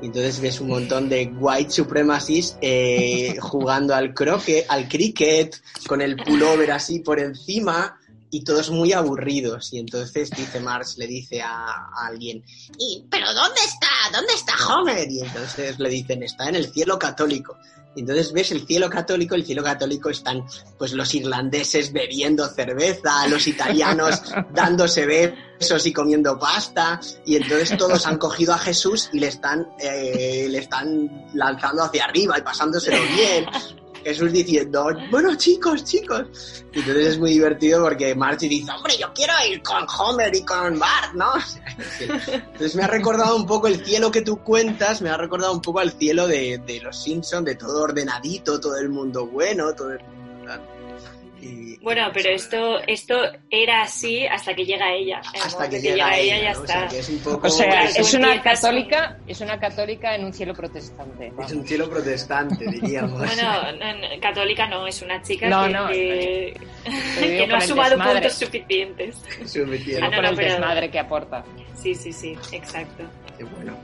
Y 0.03 0.07
entonces 0.07 0.41
ves 0.41 0.61
un 0.61 0.69
montón 0.69 1.09
de 1.09 1.33
white 1.39 1.71
supremacists 1.71 2.57
eh, 2.61 3.37
jugando 3.41 3.95
al 3.95 4.15
croque, 4.15 4.65
al 4.69 4.89
cricket, 4.89 5.61
con 5.87 6.01
el 6.01 6.17
pullover 6.17 6.73
así 6.73 7.01
por 7.01 7.21
encima 7.21 7.99
y 8.31 8.45
todos 8.45 8.71
muy 8.71 8.93
aburridos. 8.93 9.73
Y 9.73 9.79
entonces 9.79 10.31
dice 10.31 10.61
Marx, 10.61 10.97
le 10.99 11.07
dice 11.07 11.43
a, 11.43 11.67
a 11.67 12.07
alguien, 12.07 12.43
¿Y, 12.79 13.05
¿pero 13.11 13.27
dónde 13.35 13.61
está? 13.65 13.89
¿Dónde 14.13 14.33
está 14.35 14.55
Homer? 14.75 15.11
Y 15.11 15.21
entonces 15.21 15.79
le 15.79 15.89
dicen, 15.89 16.23
está 16.23 16.49
en 16.49 16.57
el 16.57 16.73
cielo 16.73 16.99
católico. 16.99 17.57
Entonces 17.97 18.33
ves 18.33 18.53
el 18.53 18.67
cielo 18.67 18.89
católico, 18.89 19.35
el 19.35 19.45
cielo 19.45 19.63
católico 19.63 20.11
están 20.11 20.45
pues 20.79 20.93
los 20.93 21.15
irlandeses 21.15 21.93
bebiendo 21.93 22.47
cerveza, 22.49 23.27
los 23.29 23.47
italianos 23.47 24.23
dándose 24.55 25.07
besos 25.07 25.87
y 25.87 25.93
comiendo 25.93 26.39
pasta, 26.39 27.01
y 27.25 27.37
entonces 27.37 27.77
todos 27.77 28.07
han 28.07 28.19
cogido 28.19 28.55
a 28.55 28.59
Jesús 28.59 29.11
y 29.13 29.19
le 29.19 29.29
están, 29.29 29.67
eh, 29.79 30.47
le 30.49 30.59
están 30.59 31.27
lanzando 31.35 31.83
hacia 31.83 32.05
arriba 32.05 32.39
y 32.39 32.43
pasándoselo 32.43 32.99
bien. 33.15 33.47
Jesús 34.05 34.33
diciendo, 34.33 34.89
bueno 35.11 35.35
chicos, 35.37 35.85
chicos. 35.85 36.65
Entonces 36.73 37.07
es 37.07 37.19
muy 37.19 37.31
divertido 37.31 37.83
porque 37.83 38.15
Marty 38.15 38.49
dice, 38.49 38.71
hombre, 38.71 38.95
yo 38.99 39.13
quiero 39.15 39.33
ir 39.51 39.63
con 39.63 39.87
Homer 39.99 40.35
y 40.35 40.45
con 40.45 40.79
Bart, 40.79 41.15
¿no? 41.15 41.33
Entonces 42.01 42.75
me 42.77 42.85
ha 42.85 42.89
recordado 42.89 43.37
un 43.37 43.47
poco 43.47 43.67
el 43.67 43.85
cielo 43.85 44.11
que 44.11 44.23
tú 44.23 44.39
cuentas, 44.43 45.03
me 45.03 45.11
ha 45.11 45.17
recordado 45.17 45.53
un 45.53 45.63
poco 45.63 45.81
al 45.81 45.93
cielo 45.93 46.27
de, 46.27 46.59
de 46.67 46.81
los 46.81 47.03
Simpsons, 47.03 47.45
de 47.45 47.57
todo 47.57 47.83
ordenadito, 47.83 48.61
todo 48.61 48.77
el 48.79 48.89
mundo 48.89 49.27
bueno, 49.27 49.75
todo 49.75 49.93
el 49.93 50.01
Y, 51.43 51.79
Bueno, 51.83 52.11
pero 52.13 52.29
esto, 52.31 52.79
esto 52.87 53.17
era 53.51 53.83
así 53.83 54.27
hasta 54.27 54.55
que 54.55 54.65
llega 54.67 54.93
ella. 54.93 55.21
El 55.35 55.41
hasta 55.41 55.57
momento 55.65 55.77
que 55.77 55.83
llega 55.83 56.19
ella, 56.19 56.37
ella, 56.37 56.45
ya 56.45 56.53
¿no? 56.53 56.61
O 56.61 56.65
está. 56.65 56.79
sea, 56.81 56.89
que 56.89 56.99
es 56.99 57.09
un 57.09 57.19
poco... 57.21 57.47
O 57.47 57.51
sea, 57.51 57.85
es 57.85 58.15
una 58.15 58.43
católica, 58.43 59.19
es 59.27 59.41
una 59.41 59.59
católica 59.59 60.15
en 60.15 60.25
un 60.27 60.33
cielo 60.35 60.55
protestante. 60.55 61.33
Es 61.43 61.53
un 61.53 61.67
cielo 61.67 61.89
protestante, 61.89 62.67
diríamos. 62.71 63.19
Bueno, 63.19 63.73
no, 63.73 63.93
no, 63.93 64.21
católica 64.21 64.67
no, 64.69 64.87
es 64.87 65.01
una 65.03 65.23
chica 65.23 65.49
No, 65.49 65.65
que, 65.67 65.73
no, 65.73 65.89
que- 65.89 66.61
que 67.21 67.47
no 67.47 67.57
ha 67.57 67.61
sumado 67.63 67.91
desmadre. 67.91 68.13
puntos 68.21 68.35
suficientes. 68.35 69.17
Suficiente. 69.47 70.05
Ah, 70.05 70.09
no, 70.09 70.15
por 70.17 70.23
no, 70.25 70.29
el 70.31 70.37
pero- 70.37 70.51
desmadre 70.53 70.91
que 70.91 70.99
aporta. 70.99 71.45
Sí, 71.75 71.95
sí, 71.95 72.13
sí, 72.13 72.37
exacto. 72.53 73.05
Qué 73.39 73.45
bueno. 73.45 73.75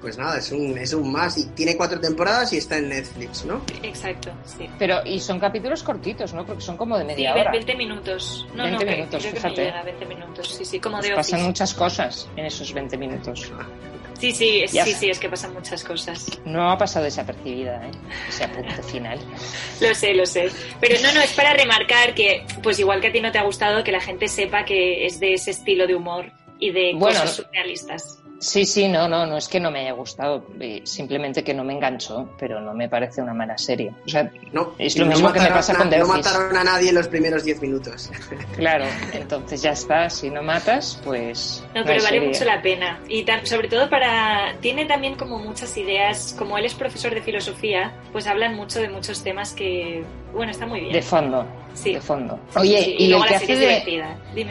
Pues 0.00 0.16
nada, 0.16 0.38
es 0.38 0.50
un, 0.50 0.78
es 0.78 0.92
un 0.94 1.12
más. 1.12 1.36
Y 1.36 1.44
tiene 1.50 1.76
cuatro 1.76 2.00
temporadas 2.00 2.52
y 2.52 2.56
está 2.56 2.78
en 2.78 2.88
Netflix, 2.88 3.44
¿no? 3.44 3.60
Exacto, 3.82 4.30
sí. 4.46 4.68
Pero, 4.78 5.00
y 5.04 5.20
son 5.20 5.38
capítulos 5.38 5.82
cortitos, 5.82 6.32
¿no? 6.32 6.46
Porque 6.46 6.62
son 6.62 6.76
como 6.78 6.96
de 6.96 7.02
Sí, 7.04 7.08
media 7.08 7.34
ve- 7.34 7.40
hora. 7.42 7.50
20 7.52 7.74
minutos. 7.74 8.46
No, 8.54 8.64
20 8.64 8.72
no, 8.72 8.78
que- 8.90 8.96
minutos, 8.96 9.20
creo 9.22 9.34
que 9.34 9.40
fíjate. 9.40 9.60
me 9.60 9.64
llega 9.66 9.82
20 9.82 10.06
minutos. 10.06 10.48
Sí, 10.56 10.64
sí, 10.64 10.80
como 10.80 10.96
Pues 10.98 11.08
de 11.10 11.14
pasan 11.16 11.34
Office. 11.40 11.46
muchas 11.48 11.74
cosas 11.74 12.28
en 12.36 12.46
esos 12.46 12.72
20 12.72 12.96
minutos. 12.96 13.52
Sí, 14.18 14.32
sí, 14.32 14.62
es- 14.62 14.70
sí, 14.72 14.92
sí, 14.92 15.08
es 15.10 15.18
que 15.18 15.28
pasan 15.30 15.52
muchas 15.54 15.82
cosas. 15.84 16.26
No 16.44 16.70
ha 16.70 16.76
pasado 16.78 17.04
desapercibida, 17.06 17.86
¿eh? 17.86 17.90
Ese 18.28 18.44
apunte 18.44 18.82
final. 18.82 19.18
Lo 19.80 19.94
sé, 19.94 20.14
lo 20.14 20.24
sé. 20.26 20.50
Pero 20.80 21.00
no, 21.02 21.12
no, 21.12 21.20
es 21.20 21.32
para 21.32 21.54
remarcar 21.54 22.14
que, 22.14 22.44
pues 22.62 22.78
igual 22.78 23.00
que 23.00 23.08
a 23.08 23.12
ti 23.12 23.20
no 23.20 23.32
te 23.32 23.38
ha 23.38 23.44
gustado, 23.44 23.82
que 23.84 23.92
la 23.92 24.00
gente 24.00 24.28
sepa 24.28 24.64
que 24.64 25.06
es 25.06 25.20
de 25.20 25.34
ese 25.34 25.50
estilo 25.52 25.86
de 25.86 25.94
humor 25.94 26.32
y 26.58 26.70
de 26.70 26.92
Bueno, 26.94 27.18
cosas 27.20 27.36
surrealistas. 27.36 28.18
Sí, 28.40 28.64
sí, 28.64 28.88
no, 28.88 29.06
no, 29.06 29.26
no 29.26 29.36
es 29.36 29.48
que 29.48 29.60
no 29.60 29.70
me 29.70 29.80
haya 29.80 29.92
gustado, 29.92 30.46
eh, 30.58 30.80
simplemente 30.84 31.44
que 31.44 31.52
no 31.52 31.62
me 31.62 31.74
enganchó, 31.74 32.30
pero 32.38 32.58
no 32.60 32.72
me 32.72 32.88
parece 32.88 33.20
una 33.20 33.34
mala 33.34 33.58
serie. 33.58 33.92
O 34.06 34.08
sea, 34.08 34.30
No, 34.52 34.72
es 34.78 34.98
lo 34.98 35.04
no 35.04 35.12
mismo 35.12 35.30
que 35.32 35.40
me 35.40 35.48
pasa 35.50 35.74
a- 35.74 35.76
con 35.76 35.90
The 35.90 35.98
No 35.98 36.04
Office. 36.06 36.28
mataron 36.30 36.56
a 36.56 36.64
nadie 36.64 36.88
en 36.88 36.94
los 36.94 37.06
primeros 37.08 37.44
10 37.44 37.60
minutos. 37.60 38.10
Claro, 38.56 38.84
entonces 39.12 39.62
ya 39.62 39.72
está, 39.72 40.08
si 40.10 40.28
no 40.30 40.42
matas, 40.42 41.00
pues... 41.04 41.62
No, 41.74 41.82
pero 41.84 42.02
vale 42.02 42.20
mucho 42.20 42.44
la 42.44 42.60
pena. 42.62 43.00
Y 43.08 43.24
tan- 43.24 43.46
sobre 43.46 43.68
todo 43.68 43.88
para... 43.88 44.54
Tiene 44.60 44.84
también 44.86 45.14
como 45.16 45.38
muchas 45.38 45.76
ideas, 45.76 46.34
como 46.38 46.56
él 46.58 46.64
es 46.64 46.74
profesor 46.74 47.14
de 47.14 47.22
filosofía, 47.22 47.92
pues 48.12 48.26
hablan 48.26 48.54
mucho 48.56 48.80
de 48.80 48.88
muchos 48.88 49.22
temas 49.22 49.52
que, 49.52 50.02
bueno, 50.32 50.50
está 50.52 50.66
muy 50.66 50.80
bien. 50.80 50.92
De 50.92 51.02
fondo, 51.02 51.46
Sí. 51.74 51.94
de 51.94 52.00
fondo. 52.00 52.38
Sí, 52.50 52.58
Oye, 52.58 52.82
sí, 52.84 52.94
y, 52.98 53.08
luego 53.08 53.24
el 53.24 53.28
que 53.30 53.34
hace 53.36 53.56
de... 53.56 54.04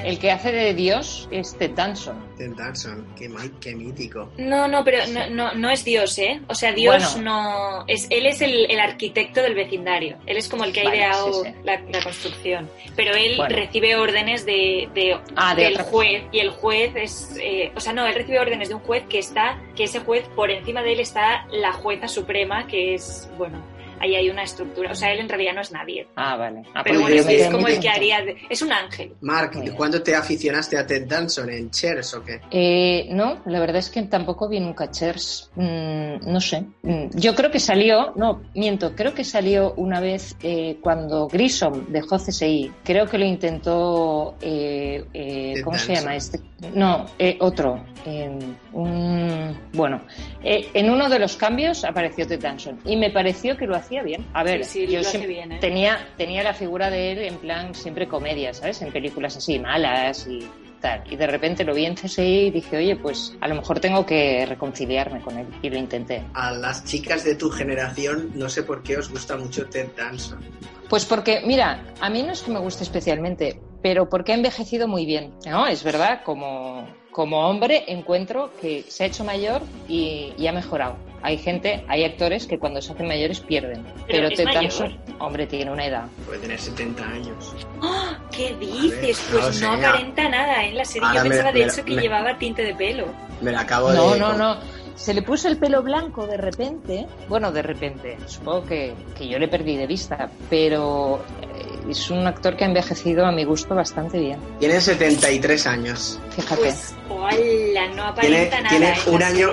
El 0.06 0.20
que 0.20 0.32
hace 0.32 0.52
de 0.54 0.74
Dios 0.74 1.28
es 1.32 1.58
Ted 1.58 1.72
Danson. 1.72 2.18
Ted 2.38 2.52
Danson, 2.56 3.06
qué, 3.18 3.30
qué 3.60 3.76
mítico. 3.76 4.30
No, 4.38 4.68
no, 4.70 4.84
pero 4.86 5.00
no, 5.08 5.30
no, 5.30 5.54
no 5.54 5.70
es 5.70 5.84
Dios, 5.84 6.18
¿eh? 6.18 6.40
O 6.48 6.56
sea, 6.56 6.72
Dios 6.72 7.16
Bueno. 7.16 7.32
no... 7.32 7.84
Es, 7.88 8.08
él 8.10 8.26
es 8.26 8.42
el, 8.42 8.72
el 8.72 8.80
arquitecto 8.80 9.42
del 9.42 9.54
vecindario. 9.54 10.18
Él 10.26 10.38
es 10.38 10.48
como 10.48 10.64
el 10.64 10.72
que 10.72 10.82
ha 10.82 10.86
Vale, 10.86 10.98
ideado 10.98 11.34
sí, 11.44 11.50
sí. 11.50 11.56
La, 11.66 11.82
la 11.92 12.02
construcción. 12.02 12.70
Pero 12.96 13.14
él 13.16 13.36
Bueno. 13.38 13.56
recibe 13.56 13.96
órdenes 13.98 14.46
de, 14.46 14.88
de- 14.94 15.18
Ah, 15.36 15.56
de 15.56 15.64
del 15.64 15.74
otra- 15.74 15.84
juez. 15.86 16.24
Y 16.32 16.40
el 16.40 16.50
juez 16.52 16.92
es... 16.96 17.38
eh, 17.42 17.72
o 17.76 17.80
sea, 17.82 17.92
no, 17.94 18.06
él 18.08 18.16
recibe 18.16 18.40
órdenes 18.40 18.70
de 18.70 18.76
un 18.76 18.82
juez 18.82 19.04
que 19.10 19.20
está... 19.20 19.60
Que 19.76 19.84
ese 19.84 20.00
juez, 20.00 20.24
por 20.36 20.50
encima 20.52 20.82
de 20.84 20.94
él 20.94 21.00
está 21.02 21.46
la 21.52 21.74
jueza 21.74 22.08
suprema, 22.08 22.66
que 22.68 22.96
es... 22.96 23.30
Bueno, 23.38 23.62
ahí 24.00 24.16
hay 24.16 24.30
una 24.30 24.44
estructura. 24.44 24.92
O 24.92 24.96
sea, 24.96 25.12
él 25.12 25.20
en 25.20 25.30
realidad 25.30 25.54
no 25.56 25.62
es 25.62 25.72
nadie. 25.72 26.08
Ah, 26.16 26.36
vale. 26.38 26.64
Ah, 26.74 26.82
Pero 26.84 27.02
pues 27.02 27.26
bueno, 27.26 27.30
es, 27.42 27.50
como 27.50 27.68
el 27.68 27.80
que 27.80 27.90
haría... 27.90 28.22
de- 28.22 28.38
es 28.50 28.62
un 28.62 28.72
ángel. 28.72 29.14
Mark, 29.22 29.52
bien. 29.60 29.76
¿cuándo 29.76 30.02
te 30.02 30.16
aficionaste 30.16 30.78
a 30.78 30.86
Ted 30.86 31.08
Danson? 31.08 31.50
¿En 31.50 31.70
Cheers 31.72 32.14
o 32.16 32.24
qué? 32.24 32.42
Eh, 32.52 33.08
no, 33.12 33.42
la 33.46 33.60
verdad 33.60 33.78
es 33.78 33.90
que 33.90 34.02
tampoco 34.04 34.48
vi 34.50 34.60
nunca 34.60 34.90
Chers. 34.92 35.52
Mm, 35.56 36.32
no 36.32 36.42
sé. 36.42 36.64
Mm, 36.84 37.10
yo 37.14 37.36
creo 37.36 37.52
que 37.52 37.60
salió, 37.60 38.14
no, 38.16 38.42
miento, 38.56 38.96
creo 38.96 39.14
que 39.14 39.24
salió 39.24 39.74
una 39.78 40.00
vez 40.00 40.36
eh, 40.44 40.78
cuando 40.82 41.28
Grissom 41.28 41.86
dejó 41.90 42.18
CSI. 42.18 42.72
Creo 42.84 43.06
que 43.08 43.18
lo 43.18 43.26
intentó. 43.26 44.36
eh, 44.42 45.06
eh, 45.14 45.62
¿Cómo 45.64 45.78
se 45.78 45.88
Danson. 45.94 45.96
llama 46.06 46.16
este? 46.16 46.40
No, 46.74 47.06
eh, 47.18 47.38
otro. 47.40 47.84
Eh, 48.06 48.30
un- 48.74 49.58
bueno, 49.74 50.02
eh, 50.44 50.70
en 50.74 50.90
uno 50.90 51.10
de 51.10 51.20
los 51.20 51.36
cambios 51.38 51.84
apareció 51.84 52.26
Ted 52.28 52.40
Danson 52.42 52.80
y 52.86 52.96
me 52.96 53.10
pareció 53.12 53.58
que 53.58 53.66
lo 53.68 53.76
hacía 53.76 53.89
bien. 53.90 54.26
A 54.34 54.44
ver, 54.44 54.64
Sí, 54.66 54.86
sí, 54.86 54.94
yo 54.94 55.02
lo 55.02 55.08
hace 55.08 55.20
siem- 55.20 55.28
bien, 55.28 55.52
¿eh? 55.54 55.58
tenía, 55.60 56.08
tenía 56.18 56.44
la 56.44 56.54
figura 56.54 56.90
de 56.90 57.12
él 57.14 57.20
en 57.24 57.38
plan 57.38 57.74
siempre 57.76 58.08
comedia, 58.08 58.54
¿sabes? 58.54 58.82
En 58.82 58.92
películas 58.92 59.36
así 59.38 59.58
malas 59.60 60.28
y 60.28 60.48
tal. 60.80 61.04
Y 61.12 61.16
de 61.18 61.28
repente 61.28 61.64
lo 61.64 61.74
vi 61.74 61.86
en 61.86 61.96
CSI 61.96 62.22
y 62.48 62.52
dije, 62.52 62.78
oye, 62.78 62.96
pues 62.96 63.36
a 63.42 63.48
lo 63.48 63.56
mejor 63.56 63.80
tengo 63.80 64.06
que 64.06 64.46
reconciliarme 64.46 65.20
con 65.22 65.38
él. 65.38 65.48
Y 65.62 65.70
lo 65.70 65.78
intenté. 65.78 66.24
A 66.34 66.52
las 66.52 66.86
chicas 66.86 67.24
de 67.26 67.36
tu 67.36 67.50
generación, 67.50 68.32
no 68.36 68.48
sé 68.50 68.64
por 68.64 68.82
qué 68.84 68.98
os 68.98 69.10
gusta 69.10 69.36
mucho 69.36 69.66
Ted 69.68 69.90
Danson. 69.98 70.40
Pues 70.88 71.06
porque, 71.06 71.42
mira, 71.46 71.84
a 72.00 72.10
mí 72.10 72.24
no 72.24 72.32
es 72.32 72.42
que 72.42 72.52
me 72.52 72.60
guste 72.60 72.84
especialmente, 72.84 73.60
pero 73.82 74.10
porque 74.10 74.32
ha 74.32 74.36
envejecido 74.36 74.88
muy 74.88 75.06
bien. 75.06 75.34
No, 75.46 75.68
es 75.68 75.84
verdad, 75.84 76.22
como, 76.24 76.88
como 77.12 77.48
hombre 77.48 77.84
encuentro 77.88 78.52
que 78.60 78.84
se 78.88 79.04
ha 79.04 79.08
hecho 79.08 79.24
mayor 79.24 79.62
y, 79.88 80.34
y 80.38 80.48
ha 80.48 80.52
mejorado. 80.52 80.96
Hay 81.22 81.38
gente, 81.38 81.84
hay 81.88 82.04
actores 82.06 82.48
que 82.48 82.58
cuando 82.60 82.82
se 82.82 82.94
hacen 82.94 83.08
mayores 83.08 83.40
pierden. 83.42 83.84
Pero 84.08 84.28
Pero, 84.28 84.30
Ted 84.30 84.46
mayor. 84.46 84.62
Danson, 84.64 84.98
hombre, 85.20 85.48
tiene 85.48 85.72
una 85.72 85.86
edad. 85.86 86.04
Puede 86.26 86.40
tener 86.40 86.60
70 86.60 87.04
años. 87.04 87.56
¡Ah! 87.82 88.18
¿Qué 88.32 88.56
dices? 88.56 89.28
Ver, 89.32 89.42
Pues 89.42 89.62
no 89.62 89.76
no 89.76 89.88
aparenta 89.88 90.30
nada 90.30 90.64
¿eh? 90.64 90.70
en 90.70 90.78
la 90.78 90.86
serie. 90.86 91.08
Ahora 91.08 91.20
Yo 91.20 91.24
me- 91.26 91.30
pensaba 91.32 91.52
de 91.52 91.60
me- 91.60 91.66
hecho 91.66 91.86
que 91.86 91.96
me- 91.96 92.02
llevaba 92.02 92.38
tinte 92.38 92.64
de 92.64 92.76
pelo. 92.76 93.06
Me 93.42 93.52
la 93.52 93.62
acabo 93.62 93.92
No, 93.92 94.12
de... 94.14 94.20
no, 94.20 94.34
no. 94.34 94.58
Se 94.96 95.14
le 95.14 95.22
puso 95.22 95.48
el 95.48 95.58
pelo 95.58 95.82
blanco 95.82 96.28
de 96.28 96.36
repente. 96.38 97.06
Bueno, 97.30 97.52
de 97.52 97.62
repente. 97.62 98.18
Supongo 98.26 98.66
que, 98.66 98.94
que 99.18 99.28
yo 99.30 99.40
le 99.40 99.48
perdí 99.48 99.78
de 99.78 99.88
vista. 99.88 100.30
Pero 100.50 101.24
eh, 101.42 101.69
es 101.90 102.10
un 102.10 102.26
actor 102.26 102.56
que 102.56 102.64
ha 102.64 102.68
envejecido 102.68 103.26
a 103.26 103.32
mi 103.32 103.44
gusto 103.44 103.76
bastante 103.76 104.20
bien. 104.20 104.40
Tiene 104.60 104.82
73 104.82 105.68
años. 105.68 106.20
Fíjate. 106.36 106.62
Pues, 106.62 106.94
hola, 107.10 107.88
no 107.96 108.14
Tiene, 108.16 108.48
aparenta 108.48 108.62
nada. 108.62 108.70
tiene 108.70 108.90
¿eh? 108.90 108.96
un 109.08 109.24
año... 109.24 109.50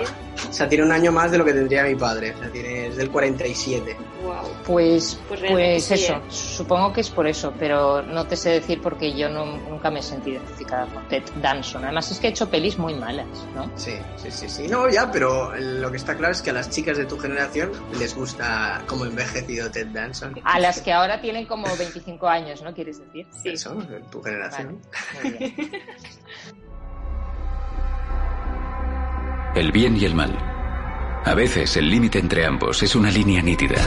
O 0.49 0.53
sea, 0.53 0.69
tiene 0.69 0.85
un 0.85 0.93
año 0.93 1.13
más 1.13 1.31
de 1.31 1.39
lo 1.39 1.45
que 1.45 1.53
tendría 1.55 1.83
mi 1.85 1.95
padre. 1.95 2.35
O 2.35 2.39
sea, 2.39 2.51
tiene, 2.51 2.89
es 2.89 2.97
del 2.97 3.11
47. 3.11 3.97
Pues, 4.65 5.19
Pues 5.29 5.41
pues 5.49 5.85
sí, 5.85 5.95
eso, 5.95 6.15
¿eh? 6.15 6.23
supongo 6.29 6.93
que 6.93 7.01
es 7.01 7.11
por 7.11 7.27
eso, 7.27 7.53
pero 7.59 8.03
no 8.03 8.27
te 8.27 8.37
sé 8.37 8.51
decir 8.51 8.81
porque 8.81 9.17
yo 9.17 9.29
no, 9.29 9.45
nunca 9.45 9.91
me 9.91 10.01
he 10.01 10.03
sentido 10.03 10.37
identificada 10.37 10.87
con 10.87 11.07
Ted 11.09 11.23
Danson. 11.41 11.85
Además 11.85 12.11
es 12.11 12.19
que 12.19 12.29
ha 12.29 12.31
hecho 12.31 12.49
pelis 12.49 12.79
muy 12.79 12.95
malas, 12.95 13.27
¿no? 13.55 13.71
Sí, 13.77 13.95
sí, 14.17 14.31
sí, 14.31 14.49
sí. 14.49 14.69
No, 14.69 14.89
ya, 14.89 15.11
pero 15.11 15.55
lo 15.57 15.91
que 15.91 15.97
está 15.97 16.17
claro 16.17 16.33
es 16.33 16.43
que 16.43 16.51
a 16.51 16.55
las 16.55 16.71
chicas 16.71 16.97
de 16.99 17.07
tu 17.07 17.19
generación 17.19 17.73
les 17.99 18.15
gusta 18.15 18.83
cómo 18.87 19.05
ha 19.05 19.09
envejecido 19.09 19.71
Ted 19.71 19.89
Danson. 19.89 20.41
A 20.45 20.59
las 20.59 20.81
que 20.81 20.93
ahora 20.93 21.21
tienen 21.21 21.47
como 21.47 21.67
25 21.77 22.27
años, 22.27 22.63
¿no? 22.63 22.75
¿Quieres 22.75 23.01
decir? 23.01 23.27
Sí. 23.31 23.51
Eso, 23.51 23.77
tu 24.11 24.23
generación. 24.23 24.81
Muy 25.23 25.33
bien. 25.33 25.55
El 29.55 29.73
bien 29.73 29.97
y 29.97 30.05
el 30.05 30.15
mal. 30.15 30.56
A 31.27 31.35
veces 31.35 31.77
el 31.77 31.91
límite 31.91 32.21
entre 32.21 32.47
ambos 32.47 32.85
es 32.85 32.95
una 32.95 33.11
línea 33.11 33.43
nítida. 33.43 33.85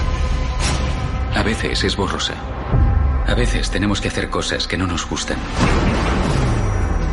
A 1.33 1.41
veces 1.41 1.85
es 1.85 1.95
borrosa. 1.95 2.33
A 3.25 3.33
veces 3.33 3.71
tenemos 3.71 4.01
que 4.01 4.09
hacer 4.09 4.29
cosas 4.29 4.67
que 4.67 4.77
no 4.77 4.85
nos 4.85 5.07
gustan. 5.07 5.37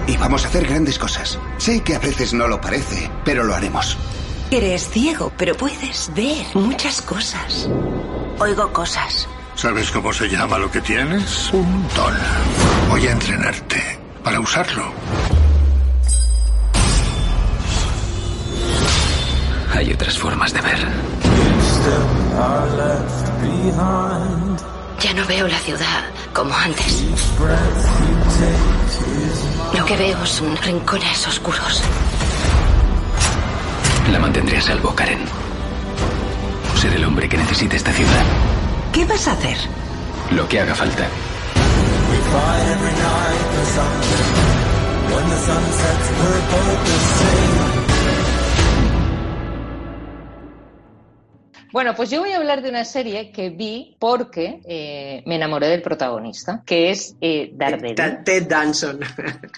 Y 0.08 0.16
vamos 0.16 0.44
a 0.44 0.48
hacer 0.48 0.66
grandes 0.66 0.98
cosas. 0.98 1.38
Sé 1.58 1.80
que 1.84 1.94
a 1.94 2.00
veces 2.00 2.34
no 2.34 2.48
lo 2.48 2.60
parece, 2.60 3.08
pero 3.24 3.44
lo 3.44 3.54
haremos. 3.54 3.96
Eres 4.50 4.88
ciego, 4.88 5.32
pero 5.36 5.54
puedes 5.56 6.10
ver 6.12 6.44
muchas 6.54 7.00
cosas. 7.02 7.68
Oigo 8.40 8.72
cosas. 8.72 9.28
¿Sabes 9.54 9.92
cómo 9.92 10.12
se 10.12 10.28
llama 10.28 10.58
lo 10.58 10.68
que 10.72 10.80
tienes? 10.80 11.52
Un 11.52 11.86
don. 11.94 12.14
Voy 12.90 13.06
a 13.06 13.12
entrenarte 13.12 13.80
para 14.24 14.40
usarlo. 14.40 14.92
Hay 19.76 19.92
otras 19.92 20.16
formas 20.16 20.54
de 20.54 20.60
ver. 20.62 20.78
Ya 25.00 25.12
no 25.12 25.26
veo 25.26 25.46
la 25.46 25.58
ciudad 25.58 26.04
como 26.32 26.54
antes. 26.54 27.04
Lo 29.76 29.84
que 29.84 29.96
veo 29.98 30.24
son 30.24 30.56
rincones 30.56 31.28
oscuros. 31.28 31.82
La 34.10 34.18
mantendré 34.18 34.56
a 34.56 34.62
salvo, 34.62 34.94
Karen. 34.94 35.20
Ser 36.80 36.94
el 36.94 37.04
hombre 37.04 37.28
que 37.28 37.36
necesita 37.36 37.76
esta 37.76 37.92
ciudad. 37.92 38.24
¿Qué 38.94 39.04
vas 39.04 39.28
a 39.28 39.32
hacer? 39.32 39.58
Lo 40.30 40.48
que 40.48 40.58
haga 40.58 40.74
falta. 40.74 41.06
Bueno, 51.76 51.94
pues 51.94 52.08
yo 52.08 52.20
voy 52.20 52.32
a 52.32 52.38
hablar 52.38 52.62
de 52.62 52.70
una 52.70 52.86
serie 52.86 53.30
que 53.30 53.50
vi 53.50 53.98
porque 53.98 54.62
eh, 54.64 55.22
me 55.26 55.34
enamoré 55.36 55.68
del 55.68 55.82
protagonista, 55.82 56.62
que 56.64 56.88
es 56.88 57.16
eh, 57.20 57.50
Daredevil. 57.52 58.24
Ted 58.24 58.46
Danson. 58.48 59.00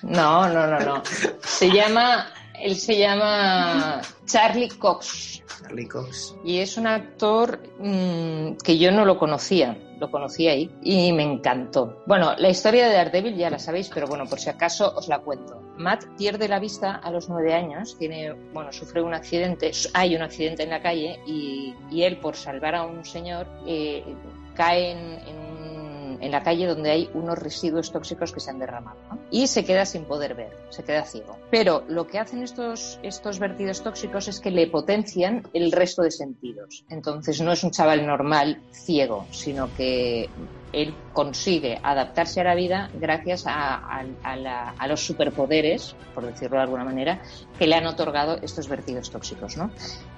No, 0.03 0.49
no, 0.49 0.67
no, 0.67 0.81
no. 0.81 1.03
Se 1.45 1.71
llama 1.71 2.27
Él 2.61 2.75
se 2.75 2.99
llama 2.99 4.01
Charlie 4.27 4.69
Cox. 4.69 5.45
Charlie 5.63 5.87
Cox. 5.87 6.35
Y 6.45 6.59
es 6.59 6.77
un 6.77 6.89
actor 6.89 7.63
mmm, 7.79 8.57
que 8.65 8.79
yo 8.79 8.91
no 8.91 9.05
lo 9.05 9.17
conocía 9.17 9.79
lo 9.99 10.11
conocí 10.11 10.49
ahí 10.49 10.71
y 10.83 11.13
me 11.13 11.23
encantó. 11.23 12.03
Bueno, 12.07 12.35
la 12.37 12.49
historia 12.49 12.89
de 12.89 12.95
Daredevil 12.95 13.37
ya 13.37 13.51
la 13.51 13.59
sabéis, 13.59 13.91
pero 13.93 14.07
bueno, 14.07 14.27
por 14.27 14.39
si 14.39 14.51
acaso 14.51 14.93
os 14.97 15.09
la 15.09 15.21
cuento. 15.21 15.61
Matt 15.77 16.05
pierde 16.17 16.49
la 16.49 16.59
vista 16.59 16.97
a 16.97 17.11
los 17.11 17.29
nueve 17.29 17.55
años, 17.55 17.97
tiene, 17.99 18.33
bueno, 18.53 18.73
sufre 18.73 19.03
un 19.03 19.15
accidente, 19.15 19.71
hay 19.95 20.17
un 20.17 20.23
accidente 20.23 20.63
en 20.65 20.71
la 20.71 20.83
calle 20.83 21.21
y, 21.27 21.75
él, 22.03 22.19
por 22.19 22.37
salvar 22.37 22.75
a 22.75 22.85
un 22.85 23.05
señor, 23.05 23.47
eh, 23.67 24.05
cae 24.55 24.93
en, 24.93 24.99
en 25.29 25.48
en 26.21 26.31
la 26.31 26.43
calle 26.43 26.67
donde 26.67 26.91
hay 26.91 27.11
unos 27.15 27.39
residuos 27.39 27.93
tóxicos 27.93 28.33
que 28.33 28.41
se 28.41 28.51
han 28.51 28.59
derramado 28.59 28.99
¿no? 29.11 29.19
y 29.31 29.47
se 29.47 29.65
queda 29.65 29.85
sin 29.87 30.05
poder 30.05 30.35
ver, 30.35 30.57
se 30.71 30.85
queda 30.85 31.05
ciego. 31.05 31.37
Pero 31.51 31.85
lo 31.89 32.07
que 32.07 32.19
hacen 32.19 32.43
estos, 32.43 32.99
estos 33.03 33.39
vertidos 33.39 33.83
tóxicos 33.83 34.29
es 34.29 34.41
que 34.41 34.51
le 34.51 34.67
potencian 34.67 35.47
el 35.53 35.73
resto 35.73 36.03
de 36.03 36.11
sentidos. 36.11 36.85
Entonces 36.89 37.41
no 37.41 37.53
es 37.53 37.63
un 37.65 37.71
chaval 37.71 38.07
normal 38.07 38.61
ciego, 38.73 39.27
sino 39.31 39.69
que 39.77 40.29
él 40.73 40.95
consigue 41.13 41.79
adaptarse 41.83 42.41
a 42.41 42.45
la 42.45 42.55
vida 42.55 42.91
gracias 42.95 43.47
a, 43.47 43.77
a, 43.77 44.75
a, 44.79 44.87
los 44.87 45.01
superpoderes, 45.01 45.95
por 46.15 46.27
decirlo 46.27 46.57
de 46.57 46.63
alguna 46.63 46.85
manera, 46.85 47.23
que 47.59 47.67
le 47.67 47.75
han 47.75 47.87
otorgado 47.87 48.39
estos 48.43 48.69
vertidos 48.69 49.11
tóxicos. 49.11 49.57
¿no? 49.57 49.71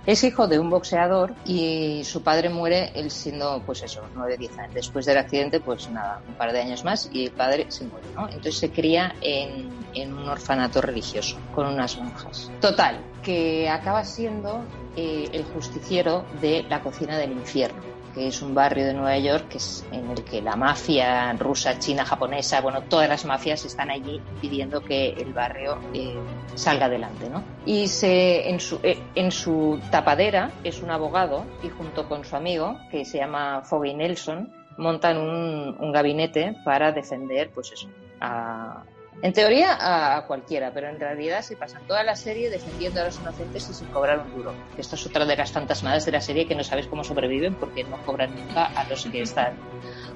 Es 0.06 0.24
hijo 0.24 0.48
de 0.48 0.58
un 0.58 0.70
boxeador 0.70 1.34
y 1.44 2.02
su 2.04 2.22
padre 2.22 2.48
muere 2.48 2.90
él 2.94 3.10
siendo, 3.10 3.62
pues 3.66 3.82
eso, 3.82 4.02
9, 4.14 4.36
10 4.38 4.58
años. 4.58 4.74
Después 4.74 5.06
del 5.06 5.18
accidente, 5.18 5.60
pues 5.60 5.90
nada, 5.90 6.22
un 6.26 6.34
par 6.34 6.52
de 6.52 6.60
años 6.60 6.84
más 6.84 7.08
y 7.12 7.26
el 7.26 7.32
padre 7.32 7.66
se 7.68 7.84
muere. 7.84 8.06
¿no? 8.14 8.26
Entonces 8.26 8.56
se 8.56 8.70
cría 8.70 9.14
en, 9.20 9.68
en 9.94 10.12
un 10.12 10.28
orfanato 10.28 10.80
religioso 10.80 11.36
con 11.54 11.66
unas 11.66 11.98
monjas. 11.98 12.50
Total, 12.60 13.00
que 13.22 13.68
acaba 13.68 14.04
siendo 14.04 14.64
eh, 14.96 15.28
el 15.32 15.44
justiciero 15.44 16.24
de 16.40 16.64
la 16.68 16.82
cocina 16.82 17.18
del 17.18 17.32
infierno 17.32 17.90
que 18.20 18.26
es 18.26 18.42
un 18.42 18.54
barrio 18.54 18.84
de 18.84 18.92
Nueva 18.92 19.16
York 19.16 19.48
que 19.48 19.56
es 19.56 19.82
en 19.92 20.10
el 20.10 20.22
que 20.24 20.42
la 20.42 20.54
mafia 20.54 21.32
rusa, 21.32 21.78
china, 21.78 22.04
japonesa, 22.04 22.60
bueno, 22.60 22.82
todas 22.82 23.08
las 23.08 23.24
mafias 23.24 23.64
están 23.64 23.90
allí 23.90 24.20
pidiendo 24.42 24.82
que 24.82 25.08
el 25.12 25.32
barrio 25.32 25.78
eh, 25.94 26.14
salga 26.54 26.84
adelante, 26.84 27.30
¿no? 27.30 27.42
Y 27.64 27.88
se, 27.88 28.50
en, 28.50 28.60
su, 28.60 28.78
eh, 28.82 28.98
en 29.14 29.32
su 29.32 29.80
tapadera 29.90 30.50
es 30.64 30.82
un 30.82 30.90
abogado 30.90 31.46
y 31.62 31.70
junto 31.70 32.10
con 32.10 32.22
su 32.26 32.36
amigo, 32.36 32.76
que 32.90 33.06
se 33.06 33.16
llama 33.16 33.62
Foggy 33.64 33.94
Nelson, 33.94 34.52
montan 34.76 35.16
un, 35.16 35.90
gabinete 35.90 36.56
para 36.62 36.92
defender, 36.92 37.50
pues 37.54 37.72
eso, 37.72 37.88
a, 38.20 38.84
en 39.22 39.32
teoría 39.32 40.16
a 40.16 40.26
cualquiera, 40.26 40.72
pero 40.72 40.88
en 40.88 40.98
realidad 40.98 41.42
se 41.42 41.56
pasan 41.56 41.86
toda 41.86 42.02
la 42.02 42.16
serie 42.16 42.48
defendiendo 42.48 43.00
a 43.00 43.04
los 43.04 43.18
inocentes 43.18 43.68
y 43.68 43.74
sin 43.74 43.88
cobrar 43.88 44.20
un 44.20 44.34
duro. 44.34 44.54
Esto 44.78 44.94
es 44.94 45.06
otra 45.06 45.26
de 45.26 45.36
las 45.36 45.52
fantasmadas 45.52 46.06
de 46.06 46.12
la 46.12 46.20
serie 46.20 46.46
que 46.46 46.54
no 46.54 46.64
sabes 46.64 46.86
cómo 46.86 47.04
sobreviven 47.04 47.54
porque 47.54 47.84
no 47.84 47.98
cobran 48.04 48.34
nunca 48.34 48.66
a 48.66 48.88
los 48.88 49.04
que 49.06 49.22
están 49.22 49.54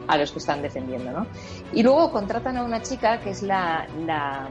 a 0.07 0.17
los 0.19 0.33
que 0.33 0.39
están 0.39 0.63
defendiendo, 0.63 1.11
¿no? 1.11 1.27
Y 1.73 1.83
luego 1.83 2.13
contratan 2.13 2.57
a 2.57 2.65
una 2.65 2.83
chica 2.83 3.21
que 3.21 3.31
es 3.31 3.43
la, 3.43 3.87
la, 4.07 4.49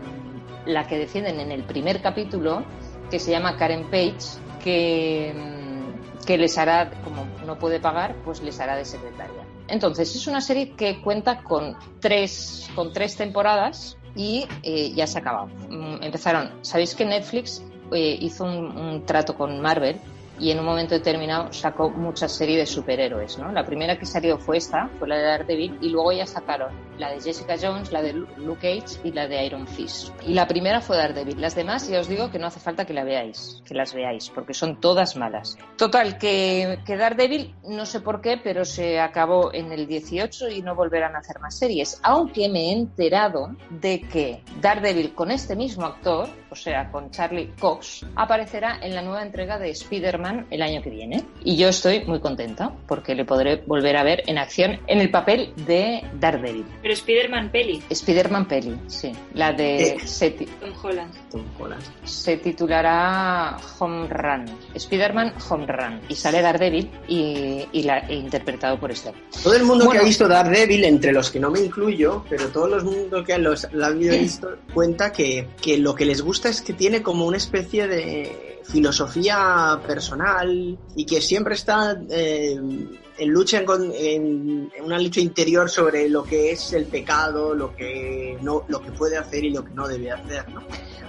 la 0.66 0.88
que 0.88 0.98
defienden 0.98 1.40
en 1.40 1.52
el 1.52 1.64
primer 1.64 2.02
capítulo, 2.02 2.64
que 3.10 3.20
se 3.20 3.32
llama 3.32 3.56
Karen 3.58 3.90
Page, 3.90 4.40
que, 4.64 5.34
que 6.26 6.38
les 6.38 6.58
hará, 6.58 6.90
como 7.04 7.28
no 7.46 7.60
puede 7.60 7.80
pagar, 7.80 8.16
pues 8.26 8.42
les 8.42 8.60
hará 8.60 8.76
de 8.76 8.86
secretaria. 8.86 9.44
Entonces, 9.68 10.16
es 10.16 10.28
una 10.28 10.42
serie 10.42 10.72
que 10.72 11.02
cuenta 11.02 11.44
con 11.44 11.78
tres, 12.00 12.70
con 12.76 12.92
tres 12.92 13.16
temporadas, 13.16 13.98
y 14.16 14.46
eh, 14.64 14.92
ya 14.94 15.08
se 15.08 15.18
ha 15.18 15.22
acabado. 15.22 15.50
Empezaron, 16.02 16.52
¿sabéis 16.62 16.96
que 16.96 17.06
Netflix 17.06 17.64
eh, 17.92 18.18
hizo 18.20 18.46
un, 18.46 19.06
trato 19.06 19.36
con 19.36 19.60
Marvel 19.62 20.00
y 20.40 20.52
en 20.52 20.60
un 20.60 20.66
momento 20.66 20.96
determinado 20.96 21.52
sacó 21.54 21.90
muchas 21.90 22.32
series 22.32 22.60
de 22.60 22.66
superhéroes, 22.66 23.38
¿no? 23.38 23.52
La 23.52 23.66
primera 23.66 23.98
que 23.98 24.06
salió 24.06 24.38
fue 24.38 24.58
esta, 24.58 24.90
fue 25.00 25.08
la 25.08 25.18
de 25.18 25.24
Daredevil, 25.24 25.78
y 25.82 25.90
luego 25.90 26.12
ya 26.12 26.26
sacaron 26.26 26.72
la 26.98 27.12
de 27.12 27.22
Jessica 27.22 27.56
Jones, 27.60 27.92
la 27.92 28.02
de 28.02 28.14
Luke 28.14 28.60
Cage 28.62 29.00
y 29.04 29.12
la 29.12 29.28
de 29.28 29.46
Iron 29.46 29.68
Fist. 29.68 30.14
Y 30.26 30.34
la 30.34 30.48
primera 30.48 30.82
fue 30.82 30.98
Daredevil. 30.98 31.40
Las 31.40 31.56
demás, 31.56 31.88
ya 31.88 32.00
os 32.00 32.08
digo 32.08 32.32
que 32.32 32.40
no 32.40 32.48
hace 32.48 32.60
falta 32.60 32.86
que 32.86 32.94
la 32.94 33.04
veáis, 33.04 33.62
que 33.66 33.74
las 33.74 33.94
veáis, 33.94 34.30
porque 34.30 34.54
son 34.54 34.80
todas 34.80 35.16
malas. 35.16 35.58
Total, 35.78 36.18
que, 36.18 36.80
que 36.86 36.98
Daredevil, 36.98 37.56
no 37.68 37.86
sé 37.86 38.00
por 38.00 38.22
qué, 38.22 38.40
pero 38.44 38.66
se 38.66 39.00
acabó 39.00 39.54
en 39.54 39.72
el 39.72 39.88
18 39.88 40.50
y 40.50 40.62
no 40.62 40.76
volverán 40.76 41.16
a 41.16 41.20
hacer 41.20 41.40
más 41.40 41.58
series. 41.58 42.00
Aunque 42.04 42.50
me 42.50 42.70
he 42.70 42.74
enterado 42.74 43.56
de 43.70 44.02
que 44.02 44.44
Daredevil 44.62 45.14
con 45.14 45.32
este 45.32 45.56
mismo 45.56 45.86
actor, 45.86 46.30
o 46.54 46.56
sea, 46.56 46.92
con 46.92 47.10
Charlie 47.10 47.52
Cox, 47.60 48.06
aparecerá 48.16 48.78
en 48.84 48.94
la 48.94 49.02
nueva 49.02 49.24
entrega 49.24 49.58
de 49.58 49.72
Spider-Man 49.72 50.46
el 50.52 50.62
año 50.62 50.84
que 50.84 50.92
viene. 50.92 51.26
Y 51.44 51.58
yo 51.58 51.70
estoy 51.70 52.06
muy 52.06 52.20
contenta 52.20 52.72
porque 52.88 53.16
le 53.16 53.26
podré 53.26 53.64
volver 53.66 53.98
a 53.98 54.04
ver 54.04 54.22
en 54.28 54.38
acción 54.38 54.80
en 54.86 55.00
el 55.00 55.10
papel 55.10 55.52
de 55.66 56.04
Daredevil. 56.20 56.64
Pero 56.84 56.94
Spider-Man 56.94 57.52
peli. 57.52 57.82
Spider-Man 57.90 58.48
peli, 58.48 58.80
sí. 58.86 59.12
La 59.34 59.52
de... 59.52 59.84
Eh. 59.84 59.98
Se 60.06 60.30
Tom 60.30 60.74
Holland. 60.84 61.12
Tom 61.32 61.44
Holland. 61.60 61.84
Se 62.04 62.38
titulará 62.38 63.58
Home 63.80 64.08
Run. 64.10 64.46
Spider-Man 64.76 65.34
Home 65.50 65.66
Run. 65.66 66.02
Y 66.08 66.16
sale 66.16 66.44
Daredevil 66.44 66.92
y, 67.08 67.66
y 67.72 67.82
la 67.82 67.98
he 68.08 68.14
interpretado 68.14 68.80
por 68.80 68.92
este. 68.92 69.12
Todo 69.42 69.56
el 69.56 69.64
mundo 69.64 69.86
bueno, 69.86 70.00
que 70.00 70.06
ha 70.06 70.08
visto 70.08 70.28
Daredevil, 70.28 70.84
entre 70.86 71.12
los 71.14 71.32
que 71.32 71.40
no 71.40 71.50
me 71.50 71.62
incluyo, 71.62 72.24
pero 72.30 72.50
todo 72.50 72.76
el 72.76 72.84
mundo 72.84 73.24
que 73.24 73.40
los, 73.40 73.68
la 73.74 73.88
ha 73.88 73.90
visto, 73.90 74.56
cuenta 74.72 75.12
que, 75.12 75.48
que 75.60 75.80
lo 75.80 75.96
que 75.96 76.06
les 76.06 76.22
gusta 76.22 76.43
es 76.50 76.62
que 76.62 76.74
tiene 76.74 77.02
como 77.02 77.26
una 77.26 77.38
especie 77.38 77.88
de 77.88 78.62
filosofía 78.64 79.82
personal 79.86 80.78
y 80.96 81.06
que 81.06 81.22
siempre 81.22 81.56
está 81.56 82.02
eh, 82.10 82.60
en 83.18 83.30
lucha 83.30 83.60
en, 83.60 83.68
en, 83.94 84.72
en, 84.76 84.84
una 84.84 85.00
lucha 85.00 85.20
interior 85.20 85.70
sobre 85.70 86.10
lo 86.10 86.24
que 86.24 86.52
es 86.52 86.74
el 86.74 86.86
pecado, 86.86 87.54
lo 87.54 87.76
que 87.76 88.38
no, 88.42 88.64
lo 88.68 88.82
que 88.82 88.92
puede 88.92 89.18
hacer 89.18 89.44
y 89.44 89.52
lo 89.52 89.64
que 89.64 89.72
no 89.72 89.88
debe 89.88 90.12
hacer, 90.12 90.50
¿no? 90.50 90.62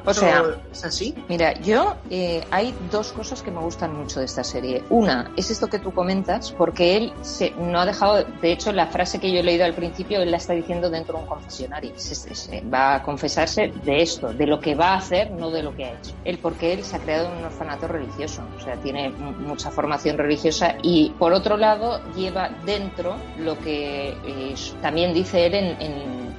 O 0.07 0.13
sea, 0.13 0.45
¿es 0.71 0.85
así? 0.85 1.15
Mira, 1.29 1.59
yo 1.61 1.97
eh, 2.11 2.45
hay 2.51 2.75
dos 2.91 3.13
cosas 3.13 3.43
que 3.43 3.51
me 3.51 3.61
gustan 3.61 3.97
mucho 3.97 4.21
de 4.21 4.27
esta 4.27 4.45
serie. 4.45 4.85
Una 4.91 5.33
es 5.37 5.51
esto 5.51 5.69
que 5.69 5.79
tú 5.79 5.93
comentas, 5.95 6.53
porque 6.53 6.97
él 6.97 7.13
se, 7.23 7.53
no 7.53 7.81
ha 7.81 7.87
dejado, 7.87 8.23
de 8.43 8.53
hecho, 8.53 8.71
la 8.73 8.87
frase 8.89 9.19
que 9.19 9.33
yo 9.33 9.41
he 9.41 9.43
leído 9.43 9.65
al 9.65 9.73
principio, 9.73 10.21
él 10.21 10.31
la 10.31 10.37
está 10.37 10.53
diciendo 10.53 10.91
dentro 10.91 11.17
de 11.17 11.23
un 11.23 11.29
confesionario. 11.29 11.93
Se, 11.97 12.15
se, 12.15 12.61
va 12.63 12.97
a 12.97 13.03
confesarse 13.03 13.73
de 13.83 14.03
esto, 14.03 14.35
de 14.35 14.47
lo 14.47 14.61
que 14.61 14.75
va 14.75 14.93
a 14.93 14.97
hacer, 14.99 15.31
no 15.31 15.51
de 15.51 15.63
lo 15.63 15.75
que 15.75 15.87
ha 15.87 15.93
hecho. 15.93 16.13
Él, 16.25 16.39
porque 16.39 16.75
él 16.75 16.85
se 16.85 16.97
ha 16.97 16.99
creado 16.99 17.33
en 17.33 17.39
un 17.39 17.45
orfanato 17.45 17.89
religioso, 17.89 18.43
o 18.59 18.61
sea, 18.61 18.77
tiene 18.77 19.09
mucha 19.09 19.71
formación 19.71 20.19
religiosa 20.19 20.77
y, 20.83 21.15
por 21.19 21.33
otro 21.33 21.57
lado, 21.57 21.94
lleva 22.15 22.51
dentro 22.65 23.17
lo 23.39 23.59
que 23.59 24.17
eh, 24.25 24.55
también 24.81 25.15
dice 25.15 25.47
él 25.47 25.55
en, 25.55 26.34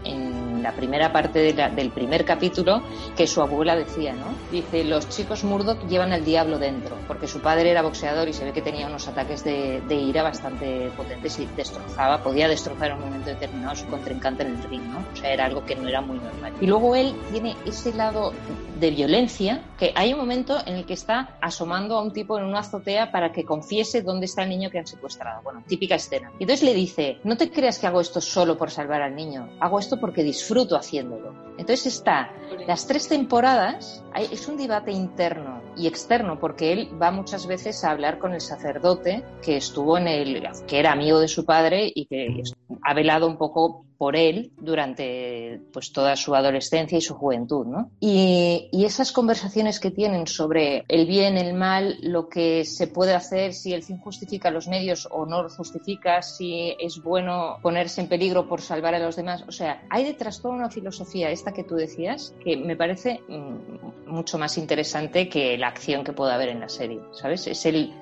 la 0.66 0.72
primera 0.72 1.14
parte 1.14 1.38
de 1.38 1.54
la, 1.54 1.70
del 1.70 1.92
primer 1.92 2.26
capítulo 2.26 2.82
que 3.16 3.28
su 3.28 3.40
abuela 3.40 3.76
decía, 3.76 4.14
¿no? 4.14 4.26
Dice, 4.52 4.84
los 4.84 5.08
chicos 5.10 5.44
Murdoch 5.44 5.80
llevan 5.88 6.12
al 6.12 6.26
diablo 6.26 6.58
dentro, 6.58 6.98
porque 7.08 7.28
su 7.28 7.40
padre 7.40 7.70
era 7.70 7.84
boxeador 7.84 8.28
y 8.28 8.34
se 8.34 8.46
ve 8.46 8.52
que 8.52 8.64
tenía 8.64 8.88
unos 8.88 9.08
ataques 9.08 9.44
de, 9.44 9.80
de 9.88 9.96
ira 9.96 10.24
bastante 10.24 10.90
potentes 10.98 11.38
y 11.38 11.46
destrozaba, 11.56 12.24
podía 12.24 12.48
destrozar 12.48 12.90
en 12.90 12.96
un 12.96 13.02
momento 13.02 13.30
determinado 13.30 13.74
a 13.74 13.76
su 13.76 13.86
contrincante 13.86 14.42
en 14.42 14.56
el 14.56 14.64
ring, 14.64 14.82
¿no? 14.90 15.06
O 15.14 15.16
sea, 15.16 15.32
era 15.32 15.46
algo 15.46 15.64
que 15.66 15.76
no 15.76 15.88
era 15.88 16.02
muy 16.02 16.18
normal. 16.18 16.54
Y 16.60 16.66
luego 16.66 16.96
él 16.96 17.14
tiene 17.32 17.56
ese 17.68 17.94
lado 17.94 18.34
de 18.80 18.90
violencia 18.90 19.62
que 19.78 19.94
hay 19.96 20.14
un 20.14 20.20
momento 20.20 20.58
en 20.66 20.78
el 20.78 20.86
que 20.86 20.94
está 20.94 21.38
asomando 21.42 21.96
a 21.96 22.02
un 22.02 22.12
tipo 22.12 22.40
en 22.40 22.46
una 22.46 22.60
azotea 22.60 23.12
para 23.12 23.32
que 23.32 23.46
confiese 23.46 24.02
dónde 24.02 24.26
está 24.26 24.42
el 24.42 24.50
niño 24.50 24.72
que 24.72 24.80
han 24.80 24.88
secuestrado. 24.88 25.44
Bueno, 25.44 25.64
típica 25.68 25.94
escena. 25.96 26.32
Y 26.40 26.44
entonces 26.44 26.66
le 26.66 26.74
dice, 26.74 27.20
no 27.24 27.38
te 27.38 27.52
creas 27.52 27.78
que 27.78 27.86
hago 27.86 28.02
esto 28.02 28.20
solo 28.20 28.58
por 28.58 28.72
salvar 28.72 29.04
al 29.04 29.16
niño, 29.16 29.48
hago 29.60 29.78
esto 29.78 30.00
porque 30.00 30.24
disfruto 30.24 30.55
disfruto 30.56 30.78
haciéndolo. 30.78 31.34
Entonces 31.58 31.86
está 31.86 32.32
las 32.68 32.88
tres 32.88 33.08
temporadas, 33.08 34.04
es 34.16 34.48
un 34.48 34.58
debate 34.58 34.92
interno 34.92 35.62
y 35.76 35.88
externo 35.88 36.40
porque 36.40 36.72
él 36.72 36.90
va 37.02 37.12
muchas 37.12 37.48
veces 37.48 37.84
a 37.84 37.92
hablar 37.92 38.20
con 38.20 38.34
el 38.34 38.42
sacerdote 38.42 39.24
que 39.42 39.58
estuvo 39.58 39.98
en 39.98 40.08
el, 40.08 40.48
que 40.68 40.80
era 40.80 40.94
amigo 40.94 41.20
de 41.20 41.28
su 41.28 41.46
padre 41.46 41.92
y 41.94 42.06
que 42.06 42.44
ha 42.84 42.94
velado 42.94 43.28
un 43.28 43.38
poco 43.38 43.85
por 43.98 44.16
él 44.16 44.52
durante 44.58 45.62
pues 45.72 45.92
toda 45.92 46.16
su 46.16 46.36
adolescencia 46.36 46.98
y 46.98 47.02
su 47.02 47.16
juventud, 47.16 47.66
¿no? 47.66 47.92
Y, 48.00 48.70
y, 48.72 48.86
esas 48.86 49.12
conversaciones 49.12 49.80
que 49.80 49.92
tienen 49.92 50.28
sobre 50.28 50.86
el 50.88 51.06
bien, 51.06 51.38
el 51.38 51.54
mal, 51.54 51.98
lo 52.02 52.30
que 52.30 52.66
se 52.66 52.88
puede 52.88 53.14
hacer, 53.14 53.54
si 53.54 53.74
el 53.74 53.84
fin 53.84 53.98
justifica 53.98 54.52
los 54.52 54.68
medios 54.68 55.08
o 55.12 55.26
no 55.26 55.44
lo 55.44 55.50
justifica, 55.50 56.22
si 56.22 56.76
es 56.80 57.02
bueno 57.02 57.58
ponerse 57.62 58.02
en 58.02 58.08
peligro 58.08 58.48
por 58.48 58.62
salvar 58.62 58.96
a 58.96 59.00
los 59.00 59.16
demás, 59.16 59.44
o 59.48 59.52
sea, 59.52 59.84
hay 59.90 60.04
detrás 60.04 60.42
toda 60.42 60.56
una 60.56 60.70
filosofía, 60.70 61.32
esta 61.32 61.54
que 61.54 61.64
tú 61.64 61.76
decías, 61.76 62.36
que 62.44 62.58
me 62.58 62.76
parece 62.76 63.22
mmm, 63.28 64.12
mucho 64.12 64.38
más 64.38 64.58
interesante 64.58 65.30
que 65.30 65.58
la 65.58 65.68
acción 65.68 66.04
que 66.04 66.14
pueda 66.14 66.36
haber 66.36 66.50
en 66.50 66.60
la 66.60 66.70
serie, 66.70 67.02
¿sabes? 67.14 67.48
Es 67.48 67.66
el 67.66 67.94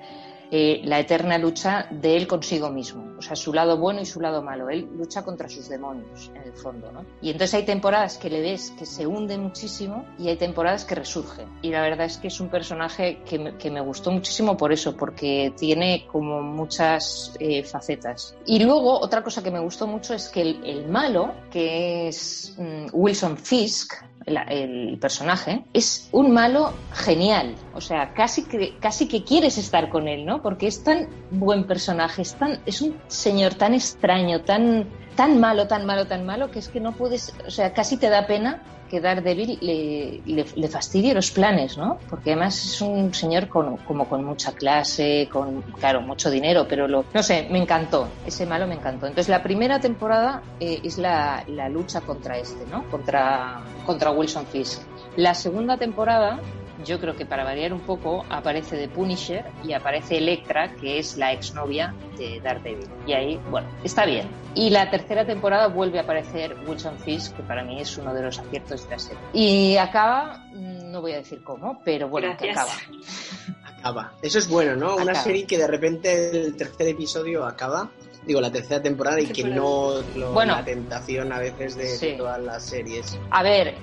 eh, 0.52 0.82
la 0.84 1.00
eterna 1.00 1.38
lucha 1.38 1.88
de 1.89 2.16
él 2.16 2.28
consigo 2.28 2.70
mismo, 2.70 3.14
o 3.18 3.22
sea, 3.22 3.36
su 3.36 3.54
lado 3.54 3.78
bueno 3.78 4.02
y 4.02 4.06
su 4.06 4.20
lado 4.20 4.41
malo. 4.41 4.70
Él 4.70 4.88
lucha 4.96 5.24
contra 5.24 5.50
sus 5.50 5.70
demonios, 5.70 6.32
en 6.36 6.44
el 6.44 6.54
fondo, 6.54 6.91
¿no? 6.91 7.06
Y 7.22 7.32
entonces 7.32 7.56
hay 7.56 7.64
temporadas 7.64 8.18
que 8.18 8.30
le 8.30 8.41
ves 8.41 8.72
que 8.78 8.86
se 8.86 9.08
hunde 9.08 9.38
muchísimo 9.38 10.06
y 10.18 10.30
hay 10.30 10.38
temporadas 10.38 10.86
que 10.86 10.96
resurge. 10.96 11.46
Y 11.62 11.70
la 11.72 11.82
verdad 11.82 12.06
es 12.06 12.18
que 12.18 12.28
es 12.28 12.39
un 12.39 12.50
personaje 12.50 13.22
que 13.26 13.39
me, 13.39 13.58
que 13.58 13.72
me 13.72 13.82
gustó 13.82 14.12
muchísimo 14.12 14.58
por 14.58 14.72
eso, 14.72 14.96
porque 14.96 15.54
tiene 15.58 16.06
como 16.12 16.41
muchas 16.41 17.36
eh, 17.39 17.64
facetas. 17.64 18.36
Y 18.46 18.64
luego, 18.64 19.00
otra 19.00 19.24
cosa 19.24 19.41
que 19.44 19.52
me 19.52 19.60
gustó 19.60 19.88
mucho 19.88 20.14
es 20.14 20.30
que 20.30 20.41
el, 20.41 20.88
malo, 20.88 21.34
que 21.50 22.08
es 22.08 22.56
mm, 22.58 22.88
Wilson 22.91 23.38
Fisk, 23.38 23.94
el, 24.26 24.97
personaje, 24.99 25.65
es 25.74 26.09
un 26.11 26.32
malo 26.32 26.74
genial. 26.91 27.55
O 27.74 27.82
sea, 27.82 28.13
casi 28.13 28.43
que, 28.43 28.78
casi 28.80 29.07
que 29.07 29.24
quieres 29.24 29.57
estar 29.57 29.89
con 29.89 30.07
él, 30.07 30.26
¿no? 30.26 30.41
Porque 30.41 30.67
es 30.67 30.84
tan 30.84 31.07
buen 31.32 31.65
personaje, 31.65 32.21
es, 32.21 32.36
tan, 32.36 32.59
es 32.65 32.82
un 32.82 32.95
señor 33.07 33.55
tan 33.55 33.74
extraño, 33.74 34.41
tan, 34.41 34.88
tan 35.16 35.39
malo, 35.39 35.68
tan 35.68 35.86
malo, 35.86 36.05
tan 36.05 36.26
malo, 36.26 36.51
que 36.51 36.59
es 36.59 36.70
que 36.70 36.80
no 36.80 36.91
puedes, 36.91 37.34
o 37.45 37.51
sea, 37.51 37.74
casi 37.74 37.97
te 37.97 38.09
da 38.09 38.28
pena 38.28 38.61
que 38.89 39.01
Daredevil 39.01 39.57
le, 39.61 40.22
le, 40.24 40.45
le 40.55 40.68
fastidie 40.68 41.16
los 41.16 41.32
planes, 41.32 41.80
¿no? 41.80 41.97
Porque 42.11 42.34
además 42.34 42.64
es 42.64 42.80
un 42.80 43.11
señor 43.11 43.47
con, 43.47 43.78
como 43.78 44.07
con 44.07 44.24
mucha 44.24 44.51
clase, 44.51 45.28
con, 45.32 45.64
claro, 45.80 46.01
mucho 46.01 46.30
dinero, 46.30 46.68
pero 46.70 46.88
lo, 46.88 47.03
no 47.11 47.24
sé, 47.24 47.47
me 47.49 47.57
encantó, 47.57 48.07
ese 48.24 48.45
malo 48.45 48.68
me 48.68 48.76
encantó. 48.76 49.07
Entonces 49.07 49.30
la 49.30 49.41
primera 49.41 49.80
temporada 49.80 50.43
eh, 50.59 50.80
es 50.84 50.99
la, 50.99 51.43
la, 51.47 51.70
lucha 51.70 52.01
contra 52.01 52.38
este, 52.38 52.68
¿no? 52.70 52.84
Contra, 52.91 53.61
contra 53.84 54.11
Wilson 54.11 54.45
Fisk. 54.45 54.82
La 55.16 55.34
segunda 55.34 55.78
temporada 55.78 56.39
yo 56.86 56.99
creo 56.99 57.15
que 57.15 57.26
para 57.26 57.43
variar 57.43 57.74
un 57.74 57.82
poco 57.82 58.26
aparece 58.30 58.78
The 58.78 58.89
Punisher 58.89 59.45
y 59.63 59.74
aparece 59.74 60.17
Electra, 60.17 60.76
que 60.76 60.99
es 60.99 61.17
la 61.17 61.32
exnovia 61.32 61.93
de 62.17 62.39
Daredevil. 62.41 62.89
Y 63.05 63.13
ahí, 63.13 63.39
bueno, 63.49 63.67
está 63.84 64.05
bien. 64.05 64.28
Y 64.55 64.69
la 64.69 64.89
tercera 64.89 65.26
temporada 65.26 65.67
vuelve 65.67 65.99
a 65.99 66.03
aparecer 66.03 66.55
Wilson 66.67 66.97
Fisk, 66.99 67.36
que 67.36 67.43
para 67.43 67.63
mí 67.63 67.80
es 67.80 67.97
uno 67.97 68.13
de 68.13 68.24
los 68.24 68.39
aciertos 68.39 68.84
de 68.86 68.89
la 68.89 68.99
serie. 68.99 69.19
Y 69.34 69.78
acaba, 69.78 70.45
no 70.53 71.01
voy 71.01 71.13
a 71.13 71.17
decir 71.17 71.43
cómo, 71.43 71.82
pero 71.84 72.09
bueno, 72.09 72.36
Gracias. 72.39 72.55
que 72.55 72.59
acaba. 72.59 73.78
Acaba. 73.78 74.13
Eso 74.21 74.39
es 74.39 74.47
bueno, 74.47 74.76
¿no? 74.76 74.95
Una 74.95 75.15
serie 75.15 75.45
que 75.45 75.57
de 75.57 75.67
repente 75.67 76.45
el 76.45 76.55
tercer 76.55 76.88
episodio 76.88 77.45
acaba 77.45 77.89
digo, 78.26 78.39
la 78.41 78.51
tercera 78.51 78.82
temporada 78.82 79.19
y 79.19 79.28
que 79.28 79.43
no 79.43 80.01
lo, 80.15 80.32
Bueno. 80.34 80.55
la 80.55 80.63
tentación 80.65 81.32
a 81.34 81.39
veces 81.39 81.76
de, 81.76 81.86
Sí. 81.88 82.07
de 82.11 82.13
todas 82.17 82.41
las 82.41 82.63
series. 82.63 83.19
A 83.32 83.43
ver, 83.43 83.76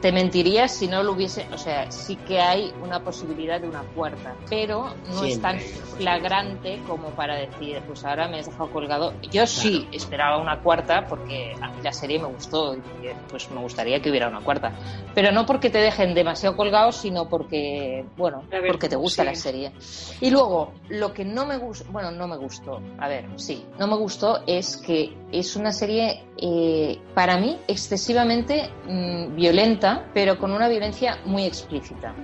te 0.00 0.12
mentirías 0.12 0.72
si 0.72 0.86
no 0.86 1.02
lo 1.02 1.12
hubiese, 1.12 1.46
o 1.52 1.58
sea, 1.58 1.90
sí 1.90 2.16
que 2.16 2.40
hay 2.40 2.72
una 2.82 3.00
posibilidad 3.02 3.60
de 3.60 3.68
una 3.68 3.82
cuarta, 3.94 4.34
pero 4.48 4.94
no 5.08 5.24
es 5.24 5.40
tan 5.40 5.58
flagrante 5.60 6.80
como 6.86 7.10
para 7.10 7.36
decir, 7.36 7.80
pues 7.86 8.04
ahora 8.04 8.28
me 8.28 8.38
has 8.40 8.46
dejado 8.46 8.70
colgado. 8.70 9.14
Yo 9.30 9.46
sí 9.46 9.88
esperaba 9.92 10.38
una 10.40 10.60
cuarta 10.60 11.06
porque 11.08 11.54
a 11.60 11.68
mí 11.68 11.82
la 11.82 11.92
serie 11.92 12.18
me 12.18 12.26
gustó 12.26 12.74
y 12.74 12.80
porque, 12.80 13.16
pues 13.28 13.50
me 13.50 13.60
gustaría 13.60 14.00
que 14.00 14.10
hubiera 14.10 14.28
una 14.28 14.40
cuarta, 14.40 14.72
pero 15.14 15.32
no 15.32 15.46
porque 15.46 15.70
te 15.70 15.78
dejen 15.78 16.14
demasiado 16.14 16.56
colgado, 16.56 16.92
sino 16.92 17.28
porque, 17.28 18.04
bueno, 18.16 18.42
ver, 18.50 18.66
porque 18.68 18.88
te 18.88 18.96
gusta 18.96 19.22
sí. 19.22 19.28
la 19.28 19.34
serie. 19.34 19.72
Y 20.20 20.30
luego, 20.30 20.72
lo 20.88 21.12
que 21.12 21.24
no 21.24 21.46
me 21.46 21.56
gustó, 21.58 21.90
bueno, 21.90 22.10
no 22.10 22.28
me 22.28 22.36
gustó, 22.36 22.80
a 22.98 23.08
ver, 23.08 23.24
sí, 23.36 23.64
no 23.78 23.85
me 23.86 23.96
gustó 23.96 24.42
es 24.46 24.76
que 24.76 25.16
es 25.32 25.56
una 25.56 25.72
serie 25.72 26.22
eh, 26.38 26.98
para 27.14 27.38
mí 27.38 27.58
excesivamente 27.68 28.70
mm, 28.86 29.34
violenta, 29.34 30.10
pero 30.14 30.38
con 30.38 30.52
una 30.52 30.68
violencia 30.68 31.18
muy 31.24 31.44
explícita. 31.44 32.14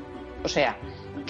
O 0.44 0.48
sea, 0.48 0.76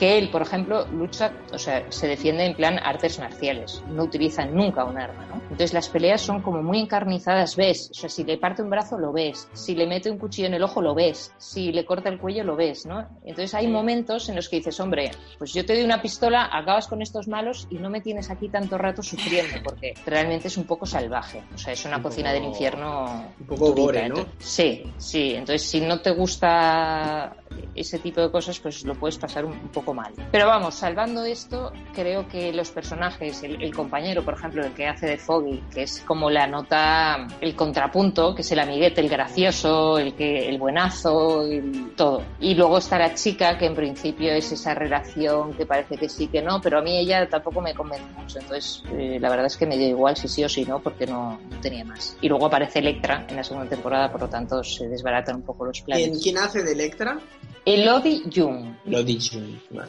que 0.03 0.19
él, 0.19 0.31
por 0.31 0.43
ejemplo, 0.43 0.85
lucha, 0.91 1.33
o 1.53 1.59
sea, 1.59 1.87
se 1.93 2.09
defiende 2.09 2.45
en 2.45 2.57
plan 2.57 2.77
artes 2.77 3.21
marciales, 3.21 3.85
no 3.89 4.03
utiliza 4.03 4.45
nunca 4.45 4.83
un 4.85 4.99
arma, 4.99 5.27
¿no? 5.27 5.37
Entonces 5.43 5.73
las 5.73 5.89
peleas 5.89 6.21
son 6.21 6.43
como 6.43 6.61
muy 6.61 6.81
encarnizadas, 6.81 7.55
ves, 7.55 7.89
o 7.93 7.95
sea, 7.95 8.09
si 8.09 8.25
le 8.25 8.37
parte 8.37 8.63
un 8.63 8.71
brazo 8.71 8.99
lo 8.99 9.13
ves, 9.13 9.47
si 9.53 9.77
le 9.77 9.87
mete 9.87 10.11
un 10.11 10.19
cuchillo 10.19 10.49
en 10.49 10.55
el 10.55 10.65
ojo 10.65 10.83
lo 10.83 10.93
ves, 10.97 11.33
si 11.39 11.71
le 11.71 11.85
corta 11.85 12.09
el 12.09 12.19
cuello 12.19 12.43
lo 12.43 12.57
ves, 12.57 12.85
¿no? 12.85 13.07
Entonces 13.25 13.55
hay 13.55 13.69
momentos 13.69 14.29
en 14.29 14.35
los 14.35 14.49
que 14.49 14.57
dices, 14.57 14.81
hombre, 14.81 15.13
pues 15.39 15.53
yo 15.53 15.65
te 15.65 15.73
doy 15.77 15.85
una 15.85 16.03
pistola, 16.03 16.49
acabas 16.53 16.89
con 16.89 17.01
estos 17.01 17.29
malos 17.29 17.69
y 17.71 17.77
no 17.77 17.89
me 17.89 18.01
tienes 18.01 18.29
aquí 18.29 18.49
tanto 18.49 18.79
rato 18.79 19.05
sufriendo, 19.05 19.55
porque 19.63 19.95
realmente 20.05 20.49
es 20.49 20.57
un 20.57 20.65
poco 20.65 20.85
salvaje, 20.85 21.45
o 21.55 21.59
sea, 21.59 21.75
es 21.75 21.85
una 21.85 21.99
Un 21.99 22.03
cocina 22.03 22.31
poco- 22.31 22.41
del 22.41 22.49
infierno. 22.51 23.25
Un 23.39 23.47
poco 23.47 23.67
durita, 23.67 23.83
gore, 23.85 24.09
¿no? 24.09 24.17
entonces- 24.17 24.35
Sí, 24.41 24.93
sí. 24.99 25.35
Entonces, 25.37 25.63
si 25.63 25.81
no 25.81 26.01
te 26.01 26.11
gusta 26.11 27.37
ese 27.75 27.99
tipo 27.99 28.21
de 28.21 28.31
cosas, 28.31 28.59
pues 28.59 28.83
lo 28.85 28.95
puedes 28.95 29.19
pasar 29.19 29.45
un, 29.45 29.53
un 29.53 29.69
poco 29.93 29.95
mal. 29.95 30.13
Pero 30.31 30.47
vamos, 30.47 30.75
salvando 30.75 31.25
esto, 31.25 31.73
creo 31.95 32.27
que 32.29 32.53
los 32.53 32.71
personajes, 32.71 33.43
el, 33.43 33.63
el 33.63 33.75
compañero, 33.75 34.25
por 34.25 34.35
ejemplo, 34.35 34.65
el 34.65 34.73
que 34.73 34.87
hace 34.87 35.07
de 35.07 35.19
Foggy, 35.19 35.63
que 35.73 35.83
es 35.83 36.01
como 36.01 36.31
la 36.31 36.47
nota, 36.47 37.27
el 37.41 37.55
contrapunto, 37.55 38.35
que 38.35 38.43
es 38.43 38.53
el 38.53 38.61
amiguete, 38.61 39.01
el 39.01 39.09
gracioso, 39.09 39.99
el 39.99 40.15
que, 40.15 40.49
el 40.49 40.59
buenazo, 40.59 41.43
el 41.43 41.93
todo. 41.97 42.23
Y 42.41 42.55
luego 42.55 42.79
está 42.79 42.99
la 42.99 43.15
chica, 43.15 43.59
que 43.59 43.67
en 43.67 43.75
principio 43.75 44.33
es 44.33 44.51
esa 44.53 44.75
relación 44.75 45.55
que 45.55 45.67
parece 45.67 45.97
que 45.97 46.09
sí, 46.09 46.29
que 46.29 46.43
no, 46.43 46.61
pero 46.61 46.79
a 46.79 46.83
mí 46.83 46.99
ella 46.99 47.29
tampoco 47.29 47.61
me 47.61 47.75
convence 47.75 48.07
mucho. 48.17 48.39
Entonces, 48.39 48.83
eh, 48.93 49.19
la 49.21 49.29
verdad 49.31 49.47
es 49.47 49.57
que 49.57 49.67
me 49.67 49.77
dio 49.77 49.89
igual 49.89 50.17
si 50.17 50.29
sí 50.29 50.45
o 50.45 50.49
si 50.49 50.65
no, 50.65 50.81
porque 50.81 51.07
no, 51.07 51.39
no 51.51 51.61
tenía 51.61 51.85
más. 51.85 52.17
Y 52.21 52.29
luego 52.29 52.47
aparece 52.47 52.79
Electra 52.79 53.27
en 53.29 53.37
la 53.37 53.45
segunda 53.45 53.69
temporada, 53.69 54.11
por 54.11 54.23
lo 54.23 54.29
tanto 54.29 54.63
se 54.65 54.89
desbaratan 54.89 55.37
un 55.37 55.43
poco 55.43 55.65
los 55.65 55.81
planes. 55.83 56.09
¿Quién, 56.09 56.21
quién 56.21 56.39
hace 56.39 56.63
de 56.63 56.73
Electra? 56.73 57.19
Elodie 57.65 58.23
Jung. 58.35 58.75
Lo 58.87 59.05
dicho. 59.05 59.39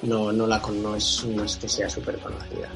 No, 0.04 0.32
no 0.32 0.48
la 0.48 0.62
con, 0.62 0.82
no 0.82 0.96
es, 0.96 1.26
no 1.26 1.44
es 1.44 1.58
que 1.58 1.68
sea 1.68 1.90
súper 1.90 2.18
conocida. 2.20 2.70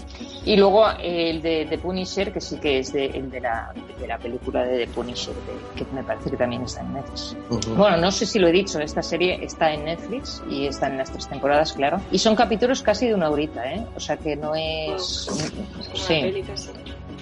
Y 0.45 0.55
luego 0.57 0.89
eh, 0.99 1.29
el 1.29 1.41
de 1.41 1.65
The 1.69 1.77
Punisher, 1.77 2.33
que 2.33 2.41
sí 2.41 2.57
que 2.57 2.79
es 2.79 2.91
de, 2.93 3.05
el 3.05 3.29
de, 3.31 3.41
la, 3.41 3.71
de 3.99 4.07
la 4.07 4.17
película 4.17 4.63
de 4.63 4.85
The 4.85 4.91
Punisher, 4.93 5.33
de- 5.35 5.57
que 5.75 5.85
me 5.93 6.03
parece 6.03 6.29
que 6.31 6.37
también 6.37 6.63
está 6.63 6.81
en 6.81 6.93
Netflix. 6.93 7.35
Bueno, 7.75 7.97
no 7.97 8.11
sé 8.11 8.25
si 8.25 8.39
lo 8.39 8.47
he 8.47 8.51
dicho, 8.51 8.79
esta 8.79 9.01
serie 9.01 9.39
está 9.43 9.73
en 9.73 9.85
Netflix 9.85 10.41
y 10.49 10.67
está 10.67 10.87
en 10.87 10.97
las 10.97 11.11
tres 11.11 11.27
temporadas, 11.27 11.73
claro. 11.73 12.01
Y 12.11 12.19
son 12.19 12.35
capítulos 12.35 12.81
casi 12.81 13.07
de 13.07 13.13
una 13.15 13.29
horita, 13.29 13.63
¿eh? 13.73 13.85
O 13.95 13.99
sea 13.99 14.17
que 14.17 14.35
no 14.35 14.53
es... 14.55 15.27
Una 15.29 15.67
Sí. 15.93 16.43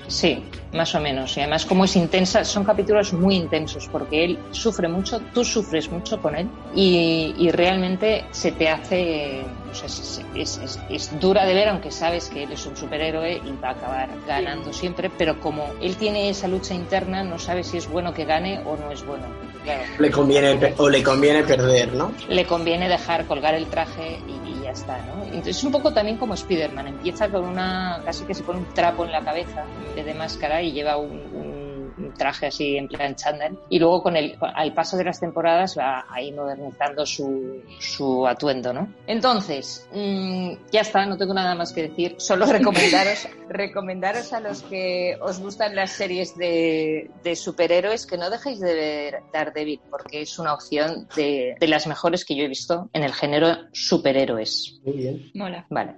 Sí, 0.08 0.44
más 0.76 0.94
o 0.96 1.00
menos. 1.02 1.36
Y 1.38 1.42
además, 1.42 1.66
como 1.66 1.86
es 1.86 1.96
intensa, 1.96 2.44
son 2.44 2.64
capítulos 2.64 3.14
muy 3.14 3.36
intensos 3.36 3.88
porque 3.92 4.26
él 4.26 4.40
sufre 4.52 4.88
mucho, 4.88 5.20
tú 5.34 5.44
sufres 5.44 5.92
mucho 5.92 6.22
con 6.22 6.36
él 6.36 6.50
y, 6.76 7.34
y 7.38 7.50
realmente 7.52 8.26
se 8.32 8.52
te 8.52 8.70
hace. 8.70 9.46
O 9.72 9.74
sea, 9.76 9.88
es, 9.88 10.22
es- 10.36 10.58
es- 10.60 10.80
es 10.90 11.20
dura 11.20 11.46
de 11.46 11.54
ver, 11.54 11.70
aunque 11.70 11.92
sabes 11.92 12.30
que 12.30 12.44
él 12.44 12.52
es 12.52 12.66
un 12.66 12.76
superhéroe 12.78 13.42
y 13.46 13.52
va 13.62 13.70
a 13.70 13.72
acabar 13.72 14.10
ganando 14.28 14.72
siempre, 14.72 15.10
pero 15.18 15.40
como 15.40 15.66
él 15.82 15.96
tiene 15.98 16.30
esa 16.30 16.48
lucha 16.48 16.74
interna, 16.74 17.24
no 17.24 17.40
sabes 17.40 17.68
si 17.68 17.78
es 17.78 17.88
bueno 17.90 18.14
que 18.14 18.26
gane 18.26 18.60
o 18.66 18.78
no 18.78 18.92
es 18.92 19.06
bueno. 19.06 19.24
Claro, 19.64 19.82
Le 19.98 20.12
conviene, 20.12 20.74
o 20.78 20.90
le 20.90 21.02
conviene 21.04 21.44
perder, 21.44 21.94
¿no? 21.94 22.12
le 22.30 22.46
conviene 22.46 22.88
dejar 22.88 23.26
colgar 23.26 23.56
el 23.56 23.66
traje 23.66 24.20
y, 24.28 24.55
está, 24.76 24.98
¿no? 25.00 25.24
Entonces 25.24 25.58
es 25.58 25.64
un 25.64 25.72
poco 25.72 25.94
también 25.94 26.18
como 26.18 26.34
Spider-Man, 26.34 26.88
empieza 26.88 27.30
con 27.30 27.44
una, 27.46 28.02
casi 28.06 28.26
que 28.26 28.34
se 28.34 28.44
pone 28.44 28.60
un 28.60 28.74
trapo 28.74 29.06
en 29.06 29.12
la 29.12 29.22
cabeza 29.24 29.66
de 29.96 30.14
máscara 30.14 30.62
y 30.62 30.72
lleva 30.72 30.98
un 30.98 31.55
traje 32.18 32.48
así 32.48 32.78
en 32.78 32.88
plan 32.88 33.16
chándal 33.16 33.58
y 33.70 33.80
luego 33.80 34.04
con 34.04 34.16
el, 34.16 34.38
al 34.42 34.74
paso 34.74 34.98
de 34.98 35.04
las 35.04 35.20
temporadas 35.20 35.78
va 35.78 36.06
ahí 36.10 36.32
modernizando 36.32 37.06
su, 37.06 37.62
su 37.80 38.28
atuendo, 38.28 38.74
¿no? 38.74 38.94
Entonces, 39.08 39.88
mm, 39.94 40.54
ya 40.72 40.82
está, 40.82 41.06
no 41.06 41.18
tengo 41.18 41.34
nada 41.34 41.56
más 41.56 41.74
que 41.74 41.84
decir, 41.90 42.16
solo 42.18 42.46
recomendaros, 42.46 43.28
recomendaros 43.50 44.34
a 44.34 44.40
los 44.40 44.62
que 44.64 45.18
os 45.22 45.40
gustan 45.40 45.76
las 45.76 45.92
series 45.92 46.36
de, 46.38 47.10
de 47.24 47.36
superhéroes 47.36 48.06
que 48.06 48.18
no 48.18 48.30
dejéis 48.30 48.60
de 48.60 48.74
ver 48.74 49.20
Daredevil 49.32 49.82
porque 49.90 50.22
es 50.22 50.38
una 50.40 50.54
opción 50.54 51.08
de, 51.16 51.56
de 51.60 51.68
las 51.68 51.88
mejores 51.88 52.26
que 52.26 52.36
yo 52.36 52.44
he 52.44 52.48
visto 52.48 52.90
en 52.94 53.04
el 53.04 53.14
género 53.14 53.58
superhéroes. 53.72 54.80
Muy 54.84 54.98
bien. 54.98 55.32
Mola. 55.34 55.66
Vale. 55.70 55.96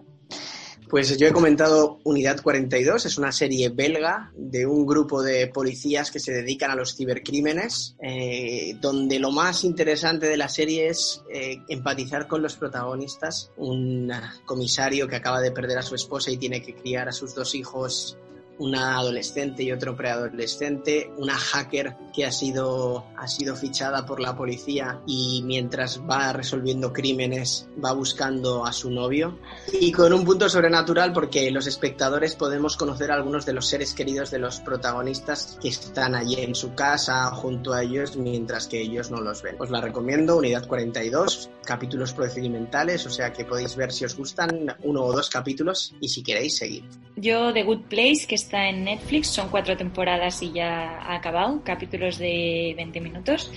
Pues 0.90 1.18
yo 1.18 1.28
he 1.28 1.34
comentado 1.34 2.00
Unidad 2.06 2.42
42, 2.42 3.06
es 3.06 3.18
una 3.18 3.34
serie 3.34 3.68
belga 3.68 4.32
de 4.38 4.66
un 4.66 4.86
grupo 4.86 5.22
de 5.22 5.48
policías 5.48 6.12
que 6.12 6.20
se 6.20 6.32
dedican 6.32 6.72
a 6.72 6.76
los 6.76 6.96
cibercrímenes, 6.96 7.98
eh, 8.02 8.78
donde 8.80 9.20
lo 9.20 9.32
más 9.32 9.66
interesante 9.66 10.28
de 10.28 10.38
la 10.38 10.48
serie 10.48 10.88
es 10.88 11.24
eh, 11.30 11.62
empatizar 11.68 12.28
con 12.28 12.42
los 12.42 12.56
protagonistas. 12.56 13.52
Un 13.58 14.14
comisario 14.46 15.10
que 15.10 15.18
acaba 15.18 15.42
de 15.42 15.52
perder 15.52 15.78
a 15.78 15.82
su 15.82 15.96
esposa 15.96 16.32
y 16.32 16.38
tiene 16.38 16.62
que 16.62 16.74
criar 16.74 17.10
a 17.10 17.12
sus 17.12 17.36
dos 17.36 17.54
hijos 17.54 18.18
una 18.60 18.98
adolescente 18.98 19.64
y 19.64 19.72
otro 19.72 19.96
preadolescente, 19.96 21.12
una 21.18 21.36
hacker 21.36 21.96
que 22.14 22.26
ha 22.26 22.32
sido, 22.32 23.06
ha 23.16 23.28
sido 23.28 23.56
fichada 23.56 24.06
por 24.06 24.20
la 24.20 24.36
policía 24.36 25.00
y 25.06 25.44
mientras 25.46 26.02
va 26.10 26.34
resolviendo 26.34 26.94
crímenes 26.94 27.68
va 27.84 27.94
buscando 27.94 28.66
a 28.66 28.74
su 28.74 28.90
novio 28.90 29.38
y 29.80 29.92
con 29.92 30.14
un 30.14 30.26
punto 30.26 30.50
sobrenatural 30.50 31.14
porque 31.14 31.52
los 31.52 31.68
espectadores 31.68 32.36
podemos 32.36 32.76
conocer 32.78 33.12
a 33.12 33.16
algunos 33.16 33.46
de 33.46 33.54
los 33.54 33.68
seres 33.68 33.94
queridos 33.94 34.32
de 34.32 34.40
los 34.40 34.60
protagonistas 34.60 35.58
que 35.62 35.70
están 35.70 36.16
allí 36.16 36.36
en 36.40 36.56
su 36.56 36.74
casa 36.74 37.30
junto 37.32 37.74
a 37.74 37.84
ellos 37.84 38.18
mientras 38.18 38.68
que 38.68 38.82
ellos 38.82 39.12
no 39.12 39.22
los 39.22 39.42
ven. 39.42 39.56
Os 39.60 39.70
la 39.70 39.82
recomiendo, 39.82 40.38
Unidad 40.38 40.68
42, 40.68 41.50
capítulos 41.64 42.14
procedimentales, 42.14 43.06
o 43.06 43.10
sea 43.10 43.34
que 43.34 43.46
podéis 43.46 43.76
ver 43.76 43.92
si 43.92 44.06
os 44.06 44.16
gustan 44.16 44.76
uno 44.84 45.04
o 45.04 45.14
dos 45.14 45.30
capítulos 45.30 45.94
y 46.00 46.10
si 46.10 46.24
queréis 46.24 46.58
seguir. 46.58 46.84
Yo 47.16 47.54
The 47.54 47.64
Good 47.64 47.86
Place, 47.90 48.26
que 48.28 48.36
está 48.48 48.70
en 48.70 48.86
Netflix, 48.86 49.28
son 49.28 49.50
cuatro 49.50 49.76
temporadas 49.76 50.42
y 50.42 50.54
ya 50.54 51.00
ha 51.02 51.16
acabado, 51.16 51.62
capítulos 51.66 52.18
de 52.18 52.74
20 52.78 53.02
minutos. 53.02 53.52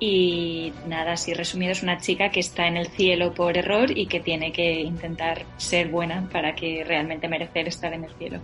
Y 0.00 0.72
nada, 0.88 1.12
así 1.12 1.32
resumido, 1.32 1.70
es 1.70 1.84
una 1.84 1.98
chica 1.98 2.30
que 2.30 2.40
está 2.40 2.66
en 2.66 2.76
el 2.76 2.88
cielo 2.88 3.32
por 3.34 3.56
error 3.56 3.96
y 3.96 4.06
que 4.06 4.18
tiene 4.18 4.50
que 4.50 4.80
intentar 4.80 5.46
ser 5.58 5.88
buena 5.88 6.28
para 6.32 6.56
que 6.56 6.82
realmente 6.82 7.28
merecer 7.28 7.68
estar 7.68 7.92
en 7.92 8.02
el 8.02 8.12
cielo. 8.14 8.40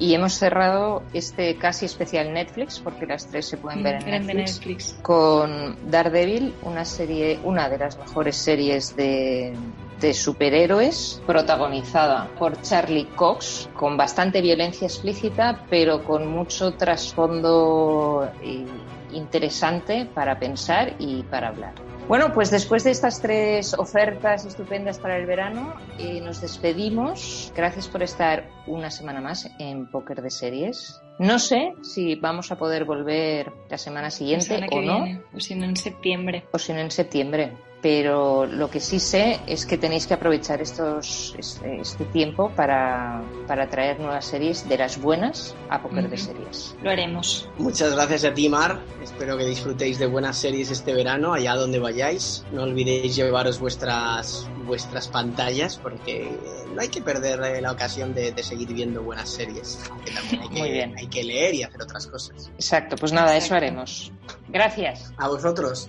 Y 0.00 0.14
hemos 0.14 0.32
cerrado 0.32 1.02
este 1.12 1.56
casi 1.56 1.84
especial 1.84 2.32
Netflix, 2.32 2.80
porque 2.80 3.04
las 3.04 3.26
tres 3.26 3.46
se 3.46 3.58
pueden 3.58 3.82
ver 3.82 3.96
en 3.96 4.26
Netflix, 4.26 4.56
Netflix, 4.56 4.98
con 5.02 5.76
Daredevil, 5.90 6.54
una 6.62 6.86
serie, 6.86 7.38
una 7.44 7.68
de 7.68 7.76
las 7.76 7.98
mejores 7.98 8.34
series 8.34 8.96
de, 8.96 9.54
de 10.00 10.14
superhéroes, 10.14 11.20
protagonizada 11.26 12.28
por 12.38 12.60
Charlie 12.62 13.08
Cox, 13.14 13.68
con 13.74 13.98
bastante 13.98 14.40
violencia 14.40 14.86
explícita, 14.86 15.66
pero 15.68 16.02
con 16.02 16.26
mucho 16.26 16.72
trasfondo 16.72 18.26
eh, 18.42 18.64
interesante 19.12 20.06
para 20.06 20.38
pensar 20.38 20.94
y 20.98 21.22
para 21.24 21.48
hablar. 21.48 21.89
Bueno, 22.10 22.32
pues 22.32 22.50
después 22.50 22.82
de 22.82 22.90
estas 22.90 23.22
tres 23.22 23.72
ofertas 23.72 24.44
estupendas 24.44 24.98
para 24.98 25.16
el 25.16 25.26
verano, 25.26 25.76
eh, 25.96 26.20
nos 26.20 26.40
despedimos. 26.40 27.52
Gracias 27.54 27.86
por 27.86 28.02
estar 28.02 28.50
una 28.66 28.90
semana 28.90 29.20
más 29.20 29.48
en 29.60 29.88
Póker 29.88 30.20
de 30.20 30.30
Series. 30.30 31.00
No 31.20 31.38
sé 31.38 31.72
si 31.82 32.16
vamos 32.16 32.50
a 32.50 32.58
poder 32.58 32.84
volver 32.84 33.52
la 33.68 33.78
semana 33.78 34.10
siguiente 34.10 34.58
La 34.58 34.66
semana 34.66 34.66
que 34.66 34.76
o 34.76 34.82
no, 34.82 35.04
viene, 35.04 35.22
o 35.32 35.38
si 35.38 35.54
no 35.54 35.66
en 35.66 35.76
septiembre. 35.76 36.44
o 36.50 36.58
si 36.58 36.72
no 36.72 36.80
en 36.80 36.90
septiembre. 36.90 37.52
Pero 37.82 38.44
lo 38.44 38.70
que 38.70 38.78
sí 38.78 39.00
sé 39.00 39.40
es 39.46 39.64
que 39.64 39.78
tenéis 39.78 40.06
que 40.06 40.12
aprovechar 40.14 40.60
estos, 40.60 41.34
este, 41.38 41.80
este 41.80 42.04
tiempo 42.04 42.50
para, 42.54 43.22
para 43.46 43.70
traer 43.70 43.98
nuevas 44.00 44.26
series 44.26 44.68
de 44.68 44.76
las 44.76 45.00
buenas 45.00 45.54
a 45.70 45.80
Póker 45.80 46.10
de. 46.10 46.18
Series. 46.18 46.76
Lo 46.82 46.90
haremos. 46.90 47.48
Muchas 47.56 47.94
gracias 47.94 48.24
a 48.24 48.34
ti, 48.34 48.50
Mar. 48.50 48.80
Espero 49.02 49.38
que 49.38 49.46
disfrutéis 49.46 49.98
de 49.98 50.06
buenas 50.06 50.36
series 50.36 50.70
este 50.70 50.92
verano, 50.92 51.32
allá 51.32 51.54
donde 51.54 51.78
vayáis. 51.78 52.44
No 52.52 52.64
olvidéis 52.64 53.16
llevaros 53.16 53.58
vuestras, 53.58 54.46
vuestras 54.66 55.08
pantallas, 55.08 55.78
porque 55.82 56.30
no 56.74 56.82
hay 56.82 56.88
que 56.88 57.00
perder 57.00 57.62
la 57.62 57.72
ocasión 57.72 58.12
de, 58.12 58.32
de 58.32 58.42
seguir 58.42 58.74
viendo 58.74 59.02
buenas 59.02 59.30
series. 59.30 59.78
Aunque 59.90 60.10
también 60.12 60.42
hay 60.42 60.48
que, 60.48 60.58
Muy 60.58 60.70
bien. 60.70 60.94
hay 60.98 61.06
que 61.06 61.24
leer 61.24 61.54
y 61.54 61.62
hacer 61.62 61.80
otras 61.80 62.06
cosas. 62.06 62.50
Exacto, 62.56 62.96
pues 62.96 63.12
nada, 63.12 63.34
eso 63.36 63.54
haremos. 63.54 64.12
Gracias. 64.48 65.12
A 65.16 65.28
vosotros. 65.28 65.88